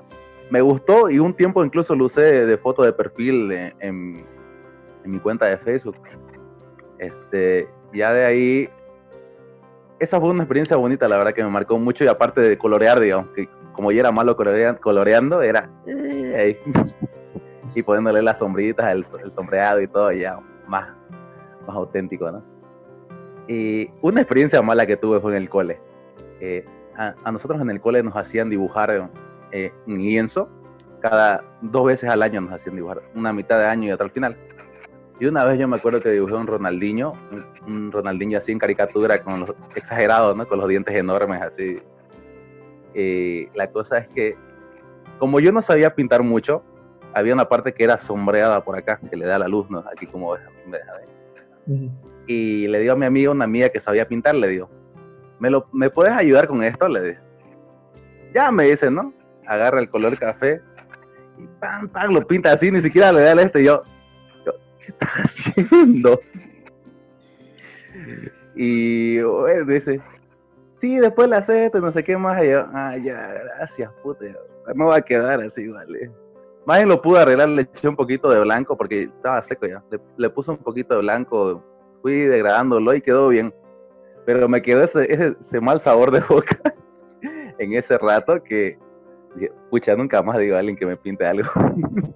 me 0.50 0.62
gustó 0.62 1.10
y 1.10 1.20
un 1.20 1.34
tiempo 1.34 1.64
incluso 1.64 1.96
lo 1.96 2.06
usé 2.06 2.46
de, 2.46 2.58
foto 2.58 2.84
de 2.84 2.94
perfil 2.94 3.52
en, 3.52 3.74
en- 3.80 4.26
en 5.04 5.12
mi 5.12 5.20
cuenta 5.20 5.46
de 5.46 5.58
Facebook. 5.58 5.98
Este, 7.00 7.68
ya 7.94 8.12
de 8.14 8.26
ahí, 8.26 8.70
esa 10.00 10.20
fue 10.20 10.30
una 10.30 10.44
experiencia 10.44 10.76
bonita, 10.78 11.08
la 11.08 11.18
verdad 11.18 11.34
que 11.34 11.44
me 11.44 11.50
marcó 11.50 11.78
mucho 11.78 12.04
y 12.04 12.08
aparte 12.08 12.42
de 12.42 12.58
colorear, 12.58 13.00
digamos, 13.00 13.30
que 13.32 13.48
como 13.74 13.92
yo 13.92 14.00
era 14.00 14.12
malo 14.12 14.36
colorea- 14.36 14.78
coloreando, 14.80 15.42
era 15.42 15.70
eh, 15.86 16.60
y 17.76 17.84
poniéndole 17.84 18.22
las 18.22 18.40
sombritas, 18.40 18.92
el, 18.92 19.06
el 19.24 19.32
sombreado 19.32 19.82
y 19.82 19.88
todo, 19.88 20.12
ya 20.12 20.40
más, 20.68 20.90
más 21.66 21.76
auténtico, 21.76 22.32
¿no? 22.32 22.44
Y 23.48 23.90
una 24.02 24.22
experiencia 24.22 24.62
mala 24.62 24.86
que 24.86 24.98
tuve 24.98 25.20
fue 25.22 25.32
en 25.32 25.38
el 25.44 25.50
cole. 25.50 25.80
Eh, 26.42 26.66
a, 26.98 27.16
a 27.24 27.32
nosotros 27.32 27.62
en 27.62 27.70
el 27.70 27.80
cole 27.80 28.04
nos 28.04 28.16
hacían 28.16 28.50
dibujar 28.50 29.10
eh, 29.52 29.72
en 29.88 29.98
lienzo, 29.98 30.50
cada 31.00 31.44
dos 31.62 31.86
veces 31.86 32.10
al 32.10 32.24
año 32.24 32.42
nos 32.42 32.54
hacían 32.54 32.76
dibujar, 32.76 33.02
una 33.16 33.32
mitad 33.32 33.60
de 33.60 33.66
año 33.66 33.88
y 33.88 33.92
otra 33.92 34.06
al 34.06 34.12
final. 34.12 34.36
Y 35.20 35.26
una 35.26 35.44
vez 35.46 35.60
yo 35.60 35.68
me 35.68 35.78
acuerdo 35.78 36.00
que 36.02 36.10
dibujé 36.10 36.36
un 36.36 36.46
Ronaldinho, 36.46 37.14
un, 37.32 37.46
un 37.66 37.92
Ronaldinho 37.92 38.38
así 38.38 38.52
en 38.52 38.60
caricatura, 38.60 39.24
con 39.24 39.42
los 39.42 39.54
exagerados, 39.76 40.36
¿no? 40.36 40.46
Con 40.46 40.60
los 40.60 40.70
dientes 40.70 40.94
enormes 40.96 41.42
así. 41.42 41.80
Y 42.94 43.48
la 43.56 43.70
cosa 43.72 44.00
es 44.00 44.08
que, 44.10 44.36
como 45.18 45.40
yo 45.40 45.52
no 45.52 45.64
sabía 45.64 45.96
pintar 45.96 46.22
mucho, 46.22 46.64
había 47.16 47.34
una 47.34 47.50
parte 47.50 47.74
que 47.74 47.84
era 47.84 47.98
sombreada 47.98 48.64
por 48.64 48.78
acá, 48.78 49.00
que 49.10 49.16
le 49.16 49.26
da 49.26 49.40
la 49.40 49.48
luz, 49.48 49.68
¿no? 49.72 49.84
Aquí 49.92 50.06
como 50.06 50.34
ves, 50.34 50.42
me 50.68 50.78
deja 50.78 50.94
ver. 50.94 51.08
Ujú. 51.66 51.92
Y 52.28 52.68
le 52.68 52.80
digo 52.80 52.94
a 52.94 52.96
mi 52.96 53.06
amiga, 53.06 53.32
una 53.32 53.46
amiga 53.46 53.70
que 53.70 53.80
sabía 53.80 54.08
pintar, 54.08 54.36
le 54.36 54.48
digo, 54.48 54.70
¿me, 55.40 55.50
lo, 55.50 55.68
¿me 55.72 55.90
puedes 55.90 56.14
ayudar 56.14 56.48
con 56.48 56.64
esto? 56.64 56.88
Le 56.88 57.02
dije. 57.02 57.20
Ya 58.34 58.52
me 58.52 58.66
dice, 58.66 58.92
¿no? 58.92 59.14
Agarra 59.46 59.80
el 59.80 59.90
color 59.90 60.18
café 60.18 60.62
y 61.38 61.48
pam, 61.60 61.88
pam, 61.90 62.14
lo 62.14 62.26
pinta 62.26 62.52
así, 62.52 62.72
ni 62.72 62.82
siquiera 62.82 63.12
le 63.12 63.22
da 63.22 63.32
el 63.32 63.40
este. 63.40 63.62
Y 63.62 63.66
yo, 63.66 63.84
yo, 64.46 64.54
¿qué 64.80 64.88
estás 64.88 65.10
haciendo? 65.24 66.20
Y 68.56 69.22
bueno, 69.22 69.66
dice, 69.66 70.02
sí, 70.78 70.98
después 70.98 71.30
le 71.30 71.36
haces 71.36 71.68
esto, 71.68 71.80
no 71.80 71.92
sé 71.92 72.04
qué 72.04 72.18
más. 72.18 72.44
Y 72.44 72.50
yo, 72.50 72.66
ah, 72.74 72.98
ya, 72.98 73.44
gracias, 73.58 73.92
puta. 74.04 74.26
No 74.76 74.88
va 74.88 74.98
a 74.98 75.02
quedar 75.02 75.42
así, 75.42 75.68
vale. 75.68 76.12
Más 76.66 76.80
bien 76.80 76.90
lo 76.90 77.02
pude 77.02 77.22
arreglar, 77.22 77.50
le 77.50 77.62
eché 77.62 77.88
un 77.88 77.96
poquito 77.96 78.30
de 78.30 78.42
blanco 78.42 78.76
porque 78.76 79.04
estaba 79.04 79.42
seco 79.42 79.68
ya. 79.68 79.82
Le, 79.90 80.00
le 80.18 80.30
puse 80.30 80.52
un 80.52 80.58
poquito 80.58 80.96
de 80.96 81.02
blanco, 81.02 81.64
fui 82.02 82.22
degradándolo 82.22 82.94
y 82.94 83.02
quedó 83.02 83.30
bien. 83.30 83.54
Pero 84.28 84.48
me 84.50 84.62
quedó 84.62 84.84
ese, 84.84 85.12
ese, 85.40 85.62
mal 85.62 85.80
sabor 85.80 86.12
de 86.12 86.20
boca 86.20 86.60
en 87.60 87.74
ese 87.74 87.98
rato 87.98 88.44
que, 88.44 88.78
pucha, 89.72 89.96
nunca 89.96 90.22
más 90.22 90.38
digo 90.38 90.56
a 90.58 90.60
alguien 90.60 90.76
que 90.76 90.86
me 90.86 90.98
pinte 90.98 91.26
algo. 91.26 91.50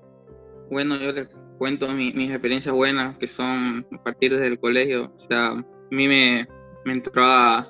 Bueno, 0.69 0.95
yo 0.97 1.11
les 1.11 1.27
cuento 1.57 1.89
mi- 1.89 2.13
mis 2.13 2.29
experiencias 2.31 2.73
buenas, 2.73 3.17
que 3.17 3.27
son 3.27 3.85
a 3.91 4.03
partir 4.03 4.31
desde 4.31 4.47
el 4.47 4.57
colegio. 4.59 5.11
O 5.13 5.19
sea, 5.19 5.47
a 5.47 5.65
mí 5.89 6.07
me, 6.07 6.47
me 6.85 6.93
entró 6.93 7.23
a, 7.25 7.67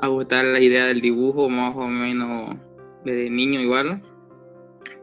a 0.00 0.06
gustar 0.08 0.44
la 0.44 0.60
idea 0.60 0.84
del 0.84 1.00
dibujo, 1.00 1.48
más 1.48 1.74
o 1.76 1.86
menos 1.88 2.56
desde 3.06 3.30
niño 3.30 3.60
igual. 3.60 4.02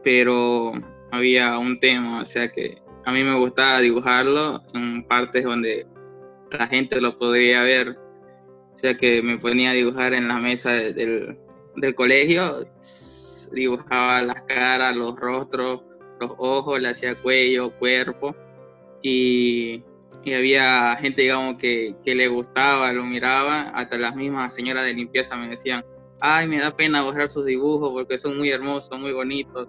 Pero 0.04 0.72
había 1.10 1.58
un 1.58 1.80
tema, 1.80 2.20
o 2.22 2.24
sea 2.24 2.48
que 2.52 2.80
a 3.04 3.10
mí 3.10 3.24
me 3.24 3.36
gustaba 3.36 3.80
dibujarlo 3.80 4.60
en 4.74 5.02
partes 5.08 5.42
donde 5.42 5.86
la 6.52 6.68
gente 6.68 7.00
lo 7.00 7.18
podría 7.18 7.62
ver. 7.64 7.96
O 8.76 8.78
sea 8.78 8.94
que 8.94 9.22
me 9.22 9.38
ponía 9.38 9.70
a 9.70 9.72
dibujar 9.72 10.12
en 10.12 10.28
la 10.28 10.36
mesa 10.36 10.70
de- 10.70 10.92
del, 10.92 11.38
del 11.76 11.94
colegio, 11.94 12.66
dibujaba 13.52 14.20
las 14.20 14.42
caras, 14.42 14.94
los 14.94 15.16
rostros, 15.18 15.80
los 16.20 16.32
ojos, 16.36 16.78
le 16.78 16.90
hacía 16.90 17.14
cuello, 17.14 17.70
cuerpo. 17.78 18.36
Y, 19.00 19.82
y 20.24 20.34
había 20.34 20.94
gente, 21.00 21.22
digamos, 21.22 21.56
que, 21.56 21.94
que 22.04 22.14
le 22.14 22.28
gustaba, 22.28 22.92
lo 22.92 23.02
miraba. 23.06 23.62
Hasta 23.70 23.96
las 23.96 24.14
mismas 24.14 24.52
señoras 24.54 24.84
de 24.84 24.92
limpieza 24.92 25.36
me 25.36 25.48
decían, 25.48 25.82
ay, 26.20 26.46
me 26.46 26.58
da 26.58 26.76
pena 26.76 27.00
borrar 27.02 27.30
sus 27.30 27.46
dibujos 27.46 27.90
porque 27.92 28.18
son 28.18 28.36
muy 28.36 28.50
hermosos, 28.50 28.98
muy 29.00 29.12
bonitos. 29.12 29.68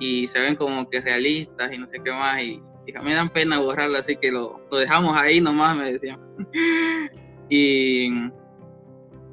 Y 0.00 0.26
se 0.26 0.40
ven 0.40 0.56
como 0.56 0.90
que 0.90 1.00
realistas 1.00 1.72
y 1.72 1.78
no 1.78 1.86
sé 1.86 2.00
qué 2.04 2.10
más. 2.10 2.42
Y, 2.42 2.60
y 2.84 2.92
me 3.04 3.14
dan 3.14 3.32
pena 3.32 3.60
borrarlo, 3.60 3.96
así 3.98 4.16
que 4.16 4.32
lo, 4.32 4.60
lo 4.72 4.78
dejamos 4.78 5.16
ahí 5.16 5.40
nomás, 5.40 5.76
me 5.76 5.92
decían. 5.92 6.18
y, 7.48 8.10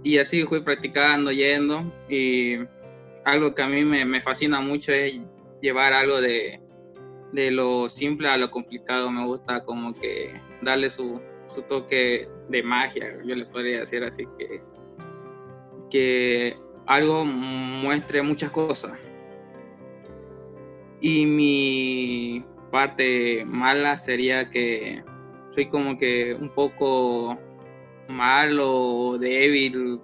y 0.04 0.18
así 0.18 0.44
fui 0.44 0.62
practicando, 0.62 1.32
yendo. 1.32 1.84
Y 2.10 2.58
algo 3.26 3.54
que 3.54 3.62
a 3.62 3.68
mí 3.68 3.84
me, 3.84 4.06
me 4.06 4.22
fascina 4.22 4.62
mucho 4.62 4.92
es 4.92 5.20
llevar 5.62 5.94
algo 5.94 6.22
de, 6.22 6.62
de 7.34 7.52
lo 7.52 7.90
simple 7.90 8.30
a 8.30 8.38
lo 8.38 8.50
complicado. 8.50 9.12
Me 9.12 9.26
gusta 9.26 9.64
como 9.64 9.94
que 9.94 10.34
darle 10.62 10.90
su, 10.90 11.22
su 11.46 11.62
toque 11.64 12.28
de 12.50 12.64
magia, 12.64 13.18
yo 13.26 13.36
le 13.36 13.46
podría 13.46 13.82
decir 13.82 14.04
así, 14.04 14.26
que, 14.38 14.62
que 15.90 16.58
algo 16.86 17.26
muestre 17.26 18.22
muchas 18.22 18.52
cosas. 18.52 18.98
Y 21.02 21.26
mi 21.26 22.46
parte 22.72 23.46
mala 23.46 23.98
sería 23.98 24.50
que 24.50 25.04
soy 25.52 25.68
como 25.68 25.98
que 25.98 26.34
un 26.34 26.50
poco 26.50 27.38
malo 28.10 28.74
o 28.74 29.18
débil 29.18 30.00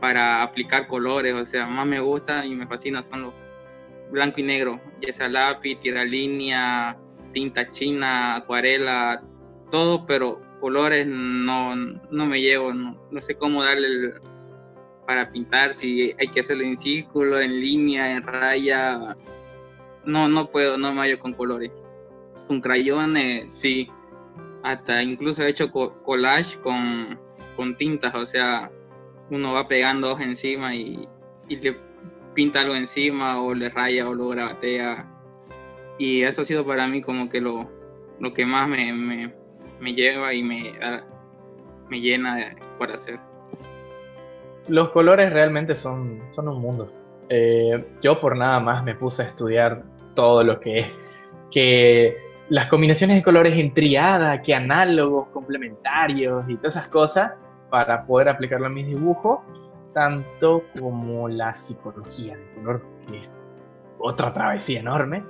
para 0.00 0.42
aplicar 0.42 0.86
colores, 0.86 1.34
o 1.34 1.44
sea, 1.44 1.66
más 1.66 1.86
me 1.86 2.00
gusta 2.00 2.44
y 2.46 2.54
me 2.54 2.66
fascina 2.66 3.02
son 3.02 3.22
los 3.22 3.34
blanco 4.10 4.40
y 4.40 4.44
negro, 4.44 4.80
ya 5.00 5.12
sea 5.12 5.28
lápiz, 5.28 5.78
tira 5.80 6.04
línea, 6.04 6.96
tinta 7.32 7.68
china, 7.68 8.36
acuarela, 8.36 9.22
todo, 9.70 10.04
pero 10.06 10.40
colores 10.60 11.06
no, 11.06 11.76
no 11.76 12.26
me 12.26 12.40
llevo, 12.40 12.72
no, 12.74 13.00
no 13.10 13.20
sé 13.20 13.36
cómo 13.36 13.62
darle 13.62 14.14
para 15.06 15.30
pintar, 15.30 15.74
si 15.74 16.14
hay 16.18 16.28
que 16.28 16.40
hacerlo 16.40 16.64
en 16.64 16.76
círculo, 16.76 17.40
en 17.40 17.60
línea, 17.60 18.14
en 18.14 18.22
raya, 18.22 19.16
no, 20.04 20.28
no 20.28 20.50
puedo, 20.50 20.78
no 20.78 20.92
me 20.92 21.00
hallo 21.00 21.18
con 21.18 21.32
colores. 21.32 21.70
Con 22.46 22.60
crayones, 22.60 23.52
sí, 23.52 23.90
hasta 24.62 25.02
incluso 25.02 25.42
he 25.42 25.48
hecho 25.48 25.70
collage 25.70 26.58
con, 26.60 27.18
con 27.56 27.76
tintas, 27.76 28.14
o 28.14 28.26
sea, 28.26 28.70
uno 29.30 29.52
va 29.52 29.68
pegando 29.68 30.12
hojas 30.12 30.26
encima 30.26 30.74
y, 30.74 31.08
y, 31.48 31.56
le 31.56 31.76
pinta 32.34 32.60
algo 32.60 32.74
encima 32.74 33.40
o 33.40 33.54
le 33.54 33.68
raya 33.68 34.08
o 34.08 34.14
lo 34.14 34.28
grabatea. 34.28 35.06
Y 35.98 36.22
eso 36.22 36.42
ha 36.42 36.44
sido 36.44 36.64
para 36.64 36.86
mí 36.86 37.02
como 37.02 37.28
que 37.28 37.40
lo, 37.40 37.70
lo 38.18 38.32
que 38.32 38.46
más 38.46 38.68
me, 38.68 38.92
me, 38.92 39.32
me 39.80 39.94
lleva 39.94 40.32
y 40.34 40.42
me, 40.42 40.74
me 41.88 42.00
llena 42.00 42.54
por 42.78 42.90
hacer. 42.90 43.18
Los 44.68 44.90
colores 44.90 45.32
realmente 45.32 45.74
son, 45.76 46.22
son 46.30 46.48
un 46.48 46.60
mundo. 46.60 46.92
Eh, 47.28 47.84
yo 48.02 48.20
por 48.20 48.36
nada 48.36 48.60
más 48.60 48.82
me 48.84 48.94
puse 48.94 49.22
a 49.22 49.26
estudiar 49.26 49.84
todo 50.14 50.42
lo 50.42 50.60
que 50.60 50.80
es, 50.80 50.86
que 51.50 52.29
las 52.50 52.66
combinaciones 52.66 53.16
de 53.16 53.22
colores 53.22 53.56
en 53.56 53.72
triada, 53.72 54.42
que 54.42 54.54
análogos, 54.54 55.28
complementarios 55.28 56.44
y 56.48 56.56
todas 56.56 56.74
esas 56.76 56.88
cosas 56.88 57.32
para 57.70 58.04
poder 58.04 58.28
aplicarlo 58.28 58.66
a 58.66 58.70
mis 58.70 58.88
dibujos, 58.88 59.38
tanto 59.94 60.64
como 60.78 61.28
la 61.28 61.54
psicología 61.54 62.36
del 62.36 62.54
color, 62.56 62.82
que 63.06 63.18
es 63.18 63.30
otra 64.00 64.34
travesía 64.34 64.80
enorme. 64.80 65.22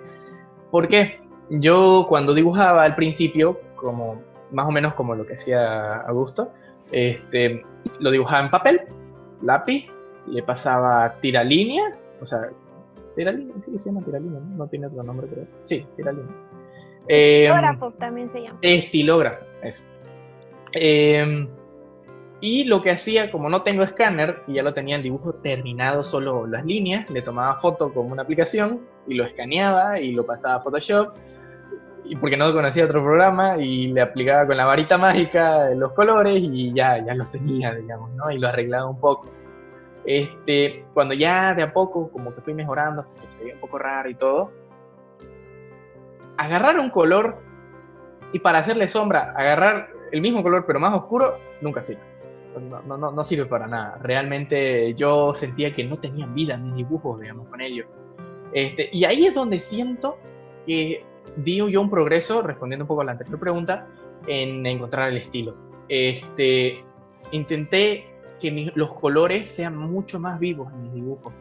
Porque 0.70 1.20
yo 1.50 2.06
cuando 2.08 2.32
dibujaba 2.32 2.84
al 2.84 2.94
principio, 2.94 3.60
como 3.76 4.22
más 4.50 4.66
o 4.66 4.70
menos 4.70 4.94
como 4.94 5.14
lo 5.14 5.26
que 5.26 5.34
hacía 5.34 5.96
Augusto, 6.00 6.50
este, 6.90 7.62
lo 7.98 8.10
dibujaba 8.10 8.44
en 8.44 8.50
papel, 8.50 8.80
lápiz, 9.42 9.90
le 10.26 10.42
pasaba 10.42 11.16
tiralínea, 11.20 11.98
o 12.18 12.24
sea, 12.24 12.48
tiralínea, 13.14 13.56
¿qué 13.62 13.78
se 13.78 13.90
llama 13.90 14.00
tiralínea? 14.06 14.40
No, 14.40 14.56
no 14.56 14.66
tiene 14.68 14.86
otro 14.86 15.02
nombre, 15.02 15.26
creo. 15.28 15.44
Sí, 15.66 15.86
tiralínea. 15.96 16.49
Estilógrafo 17.10 17.86
em, 17.86 17.92
también 17.92 18.30
se 18.30 18.42
llama. 18.42 18.58
Estilógrafo, 18.62 19.44
eso. 19.62 19.82
Eh, 20.72 21.48
y 22.40 22.64
lo 22.64 22.82
que 22.82 22.90
hacía, 22.90 23.30
como 23.30 23.50
no 23.50 23.62
tengo 23.62 23.82
escáner 23.82 24.42
y 24.46 24.54
ya 24.54 24.62
lo 24.62 24.72
tenía 24.72 24.96
el 24.96 25.02
dibujo 25.02 25.34
terminado, 25.34 26.02
solo 26.02 26.46
las 26.46 26.64
líneas, 26.64 27.10
le 27.10 27.20
tomaba 27.20 27.56
foto 27.56 27.92
con 27.92 28.10
una 28.10 28.22
aplicación 28.22 28.80
y 29.06 29.14
lo 29.14 29.24
escaneaba 29.24 30.00
y 30.00 30.12
lo 30.12 30.24
pasaba 30.24 30.54
a 30.54 30.60
Photoshop. 30.60 31.14
Y 32.04 32.16
porque 32.16 32.38
no 32.38 32.50
conocía 32.52 32.86
otro 32.86 33.02
programa 33.02 33.58
y 33.58 33.88
le 33.88 34.00
aplicaba 34.00 34.46
con 34.46 34.56
la 34.56 34.64
varita 34.64 34.96
mágica 34.96 35.68
los 35.74 35.92
colores 35.92 36.38
y 36.40 36.72
ya, 36.72 37.04
ya 37.04 37.14
los 37.14 37.30
tenía, 37.30 37.74
digamos, 37.74 38.10
¿no? 38.12 38.30
Y 38.30 38.38
lo 38.38 38.48
arreglaba 38.48 38.88
un 38.88 38.98
poco. 38.98 39.28
Este, 40.06 40.86
cuando 40.94 41.12
ya 41.12 41.52
de 41.52 41.62
a 41.62 41.72
poco, 41.74 42.10
como 42.10 42.34
que 42.34 42.40
fui 42.40 42.54
mejorando, 42.54 43.04
se 43.26 43.42
veía 43.42 43.54
un 43.54 43.60
poco 43.60 43.78
raro 43.78 44.08
y 44.08 44.14
todo, 44.14 44.50
agarrar 46.40 46.78
un 46.78 46.90
color 46.90 47.38
y 48.32 48.38
para 48.38 48.58
hacerle 48.58 48.88
sombra, 48.88 49.34
agarrar 49.36 49.88
el 50.12 50.20
mismo 50.20 50.42
color 50.42 50.64
pero 50.66 50.80
más 50.80 50.94
oscuro, 50.94 51.38
nunca 51.60 51.82
sirve 51.82 52.10
no, 52.58 52.98
no, 52.98 53.12
no, 53.12 53.24
sirve 53.24 53.46
para 53.46 53.66
nada. 53.66 53.98
Realmente 54.02 54.94
yo 54.94 55.34
sentía 55.34 55.74
que 55.74 55.84
no 55.84 55.98
tenían 55.98 56.34
vida 56.34 56.56
mis 56.56 56.74
dibujos, 56.74 57.20
digamos, 57.20 57.48
con 57.48 57.60
ellos. 57.60 57.86
Este, 58.52 58.88
y 58.92 59.04
ahí 59.04 59.26
es 59.26 59.34
donde 59.34 59.60
siento 59.60 60.18
que 60.66 61.04
di 61.36 61.56
yo 61.56 61.80
un 61.80 61.90
progreso, 61.90 62.42
respondiendo 62.42 62.84
un 62.84 62.88
poco 62.88 63.02
a 63.02 63.04
la 63.04 63.12
anterior 63.12 63.38
pregunta, 63.38 63.86
en 64.26 64.66
encontrar 64.66 65.10
el 65.10 65.18
estilo. 65.18 65.54
Este, 65.88 66.84
intenté 67.30 68.06
que 68.40 68.72
los 68.74 68.94
colores 68.94 69.50
sean 69.50 69.76
mucho 69.76 70.18
más 70.18 70.40
vivos 70.40 70.72
en 70.72 70.82
mis 70.82 70.94
dibujos. 70.94 71.32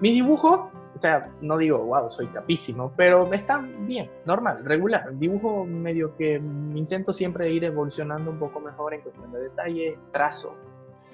Mis 0.00 0.12
dibujos 0.14 0.72
o 0.94 1.00
sea, 1.00 1.28
no 1.40 1.56
digo, 1.56 1.78
wow, 1.78 2.08
soy 2.08 2.26
capísimo, 2.28 2.92
pero 2.96 3.32
está 3.32 3.58
bien, 3.80 4.08
normal, 4.24 4.64
regular. 4.64 5.16
Dibujo 5.18 5.64
medio 5.64 6.16
que 6.16 6.34
intento 6.74 7.12
siempre 7.12 7.50
ir 7.50 7.64
evolucionando 7.64 8.30
un 8.30 8.38
poco 8.38 8.60
mejor 8.60 8.94
en 8.94 9.00
cuestión 9.00 9.32
de 9.32 9.40
detalle, 9.40 9.98
trazo. 10.12 10.54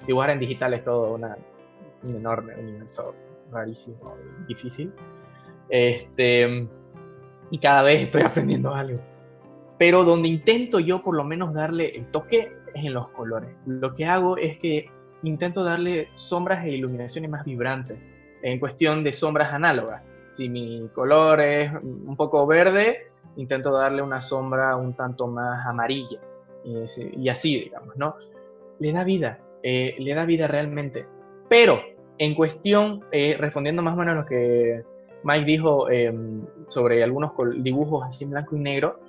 Dibujar 0.05 0.31
en 0.31 0.39
digital 0.39 0.73
es 0.75 0.83
todo 0.83 1.15
una, 1.15 1.35
un 2.03 2.15
enorme 2.15 2.55
universo 2.55 3.15
rarísimo, 3.51 4.15
difícil. 4.47 4.93
Este, 5.69 6.67
y 7.49 7.57
cada 7.57 7.81
vez 7.81 8.03
estoy 8.03 8.21
aprendiendo 8.25 8.73
algo. 8.75 8.99
Pero 9.79 10.03
donde 10.03 10.27
intento 10.27 10.79
yo 10.79 11.01
por 11.01 11.15
lo 11.15 11.23
menos 11.23 11.55
darle 11.55 11.95
el 11.95 12.05
toque 12.11 12.53
es 12.75 12.85
en 12.85 12.93
los 12.93 13.09
colores. 13.09 13.49
Lo 13.65 13.95
que 13.95 14.05
hago 14.05 14.37
es 14.37 14.59
que 14.59 14.91
intento 15.23 15.63
darle 15.63 16.09
sombras 16.13 16.63
e 16.65 16.69
iluminaciones 16.69 17.31
más 17.31 17.45
vibrantes 17.45 18.10
en 18.41 18.59
cuestión 18.59 19.03
de 19.03 19.13
sombras 19.13 19.53
análogas. 19.53 20.03
Si 20.31 20.49
mi 20.49 20.89
color 20.93 21.41
es 21.41 21.71
un 21.73 22.15
poco 22.15 22.45
verde, 22.47 23.11
intento 23.35 23.71
darle 23.71 24.01
una 24.01 24.21
sombra 24.21 24.75
un 24.75 24.93
tanto 24.93 25.27
más 25.27 25.65
amarilla. 25.65 26.19
Y, 26.63 27.27
así, 27.29 27.59
digamos, 27.59 27.95
¿no? 27.97 28.15
Le 28.79 28.91
da 28.91 29.03
vida, 29.03 29.39
eh, 29.63 29.95
le 29.97 30.13
da 30.13 30.25
vida 30.25 30.47
realmente. 30.47 31.05
Pero 31.49 31.81
en 32.17 32.35
cuestión, 32.35 33.03
eh, 33.11 33.35
respondiendo 33.39 33.81
más 33.81 33.95
o 33.95 33.97
menos 33.97 34.13
a 34.13 34.19
lo 34.21 34.25
que 34.25 34.83
Mike 35.23 35.45
dijo 35.45 35.89
em, 35.89 36.45
sobre 36.67 37.03
algunos 37.03 37.31
dibujos 37.57 38.05
así 38.07 38.25
en 38.25 38.31
blanco 38.31 38.55
y 38.55 38.59
negro, 38.59 38.99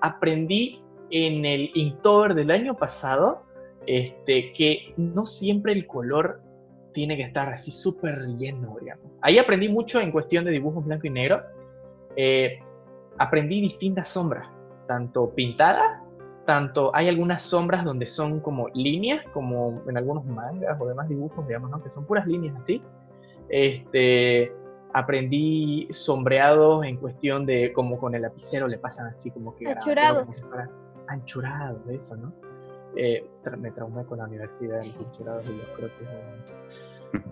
aprendí 0.00 0.82
en 1.10 1.44
el 1.44 1.70
Inktober 1.74 2.34
del 2.34 2.50
año 2.50 2.74
pasado 2.76 3.42
este, 3.86 4.52
que 4.52 4.94
no 4.96 5.26
siempre 5.26 5.72
el 5.72 5.86
color 5.86 6.40
tiene 6.94 7.16
que 7.16 7.24
estar 7.24 7.50
así 7.50 7.70
súper 7.70 8.24
lleno, 8.36 8.76
digamos. 8.80 9.04
Ahí 9.20 9.36
aprendí 9.36 9.68
mucho 9.68 10.00
en 10.00 10.10
cuestión 10.10 10.44
de 10.46 10.52
dibujos 10.52 10.84
blanco 10.84 11.06
y 11.06 11.10
negro. 11.10 11.42
Eh, 12.16 12.60
aprendí 13.18 13.60
distintas 13.60 14.08
sombras, 14.08 14.48
tanto 14.86 15.34
pintadas, 15.34 16.00
tanto 16.46 16.94
hay 16.94 17.08
algunas 17.08 17.42
sombras 17.42 17.84
donde 17.84 18.06
son 18.06 18.40
como 18.40 18.68
líneas, 18.68 19.26
como 19.32 19.82
en 19.88 19.96
algunos 19.96 20.24
mangas 20.24 20.80
o 20.80 20.86
demás 20.86 21.08
dibujos, 21.08 21.46
digamos, 21.46 21.70
¿no? 21.70 21.82
que 21.82 21.90
son 21.90 22.06
puras 22.06 22.26
líneas 22.26 22.56
así. 22.60 22.82
Este, 23.48 24.52
aprendí 24.92 25.88
sombreados 25.90 26.86
en 26.86 26.96
cuestión 26.96 27.44
de 27.44 27.72
como 27.72 27.98
con 27.98 28.14
el 28.14 28.22
lapicero 28.22 28.68
le 28.68 28.78
pasan 28.78 29.08
así 29.08 29.30
como 29.30 29.54
que... 29.54 29.68
Anchurados. 29.68 30.44
Anchurados, 31.08 31.80
eso, 31.88 32.16
¿no? 32.16 32.32
Eh, 32.96 33.28
me 33.58 33.72
traumé 33.72 34.04
con 34.04 34.18
la 34.18 34.24
universidad, 34.24 34.84
los 34.84 34.96
anchurados 34.96 35.44
y 35.48 35.56
los 35.56 35.66
croquis. 35.70 36.08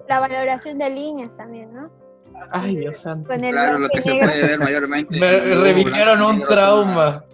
La 0.09 0.21
valoración 0.21 0.79
de 0.79 0.90
líneas 0.90 1.31
también, 1.37 1.73
¿no? 1.73 1.90
Ay, 2.51 2.77
Dios 2.77 2.99
santo. 2.99 3.29
claro, 3.29 3.79
lo 3.79 3.88
que 3.88 4.03
se 4.03 4.14
puede 4.14 4.42
ver 4.42 4.59
mayormente. 4.59 5.18
Me 5.18 5.55
revivieron 5.55 6.23
un 6.23 6.42
trauma. 6.47 7.25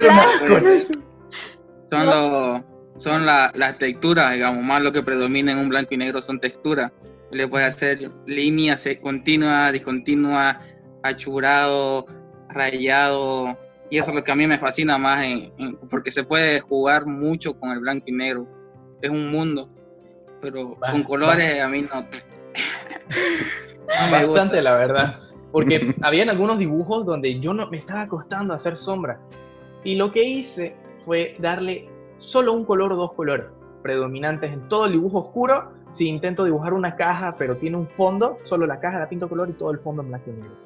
son 1.90 2.06
lo, 2.06 2.64
son 2.96 3.26
las 3.26 3.78
texturas, 3.78 4.32
digamos, 4.32 4.62
más 4.64 4.82
lo 4.82 4.92
que 4.92 5.02
predomina 5.02 5.52
en 5.52 5.58
un 5.58 5.68
blanco 5.68 5.94
y 5.94 5.96
negro 5.96 6.22
son 6.22 6.40
texturas. 6.40 6.92
Le 7.30 7.48
puede 7.48 7.64
hacer 7.64 8.10
líneas 8.26 8.86
continuas, 9.00 9.72
discontinuas, 9.72 10.58
achurado, 11.02 12.06
rayado. 12.50 13.58
Y 13.90 13.98
eso 13.98 14.10
es 14.10 14.16
lo 14.16 14.24
que 14.24 14.32
a 14.32 14.36
mí 14.36 14.46
me 14.46 14.58
fascina 14.58 14.98
más, 14.98 15.26
porque 15.90 16.10
se 16.10 16.24
puede 16.24 16.60
jugar 16.60 17.06
mucho 17.06 17.58
con 17.58 17.70
el 17.70 17.80
blanco 17.80 18.04
y 18.06 18.12
negro. 18.12 18.46
Es 19.00 19.10
un 19.10 19.30
mundo 19.30 19.70
pero 20.42 20.76
con 20.90 21.02
colores 21.04 21.62
a 21.62 21.68
mí 21.68 21.82
no. 21.82 22.04
Bastante, 24.10 24.60
la 24.60 24.76
verdad. 24.76 25.20
Porque 25.52 25.94
habían 26.02 26.28
algunos 26.28 26.58
dibujos 26.58 27.06
donde 27.06 27.38
yo 27.40 27.54
no 27.54 27.70
me 27.70 27.76
estaba 27.76 28.08
costando 28.08 28.52
hacer 28.52 28.76
sombra. 28.76 29.20
Y 29.84 29.94
lo 29.94 30.12
que 30.12 30.24
hice 30.24 30.74
fue 31.04 31.34
darle 31.38 31.88
solo 32.18 32.52
un 32.52 32.64
color 32.64 32.92
o 32.92 32.96
dos 32.96 33.12
colores 33.14 33.46
predominantes 33.82 34.52
en 34.52 34.68
todo 34.68 34.86
el 34.86 34.92
dibujo 34.92 35.18
oscuro. 35.18 35.70
Si 35.90 36.08
intento 36.08 36.44
dibujar 36.44 36.74
una 36.74 36.96
caja, 36.96 37.36
pero 37.38 37.56
tiene 37.56 37.76
un 37.76 37.86
fondo, 37.86 38.38
solo 38.44 38.66
la 38.66 38.80
caja 38.80 38.98
la 38.98 39.08
pinto 39.08 39.28
color 39.28 39.50
y 39.50 39.52
todo 39.52 39.70
el 39.70 39.78
fondo 39.78 40.02
en 40.02 40.08
blanco 40.08 40.30
y 40.30 40.34
negro. 40.34 40.56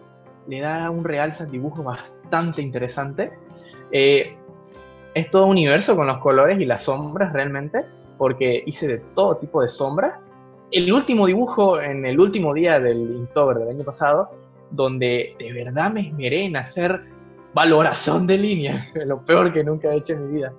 Le 0.47 0.61
da 0.61 0.91
un 0.91 1.05
realza 1.05 1.45
al 1.45 1.51
dibujo 1.51 1.83
bastante 1.83 2.63
interesante. 2.63 3.33
Eh, 3.91 4.37
es 5.15 5.31
todo 5.31 5.47
universo 5.47 5.97
con 5.97 6.07
los 6.07 6.19
colores 6.19 6.61
y 6.61 6.65
las 6.65 6.85
sombras 6.85 7.33
realmente 7.33 7.85
porque 8.19 8.63
hice 8.67 8.89
de 8.89 8.99
todo 9.15 9.37
tipo 9.37 9.63
de 9.63 9.69
sombras. 9.69 10.21
El 10.71 10.93
último 10.93 11.27
dibujo 11.27 11.81
en 11.81 12.05
el 12.07 12.19
último 12.19 12.53
día 12.55 12.81
del 12.81 12.99
Inktober 12.99 13.59
del 13.59 13.69
año 13.69 13.85
pasado 13.85 14.31
donde 14.71 15.37
de 15.39 15.53
verdad 15.53 15.93
me 15.93 16.09
esmeré 16.09 16.45
en 16.45 16.57
hacer 16.57 17.05
valoración 17.55 18.27
de 18.27 18.39
línea, 18.39 18.89
lo 19.07 19.25
peor 19.25 19.53
que 19.53 19.65
nunca 19.65 19.93
he 19.93 19.97
hecho 19.97 20.15
en 20.15 20.27
mi 20.27 20.39
vida. 20.39 20.53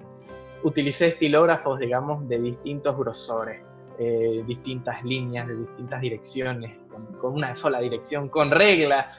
Utilicé 0.63 1.07
estilógrafos, 1.07 1.79
digamos, 1.79 2.27
de 2.27 2.39
distintos 2.39 2.97
grosores, 2.97 3.61
eh, 3.99 4.43
distintas 4.45 5.03
líneas, 5.03 5.47
de 5.47 5.55
distintas 5.55 6.01
direcciones, 6.01 6.77
con, 7.21 7.33
una 7.33 7.55
sola 7.55 7.79
dirección, 7.79 8.27
con 8.29 8.49
regla. 8.49 9.11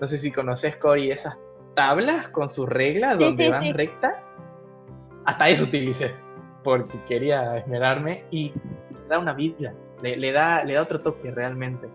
No 0.00 0.06
sé 0.06 0.18
si 0.18 0.30
conoces, 0.30 0.76
Cory, 0.76 1.10
esas 1.10 1.36
tablas 1.74 2.28
con 2.28 2.48
sus 2.48 2.68
reglas 2.68 3.18
donde 3.18 3.50
van 3.50 3.74
recta. 3.74 4.22
Hasta 5.24 5.48
eso 5.48 5.64
utilicé, 5.64 6.14
porque 6.64 6.98
quería 7.04 7.58
esmerarme 7.58 8.24
y 8.30 8.52
le 8.90 9.08
da 9.08 9.18
una 9.18 9.34
vida, 9.34 9.72
le, 10.02 10.32
da, 10.32 10.64
le 10.64 10.74
da 10.74 10.82
otro 10.82 11.00
toque 11.00 11.30
realmente. 11.30 11.88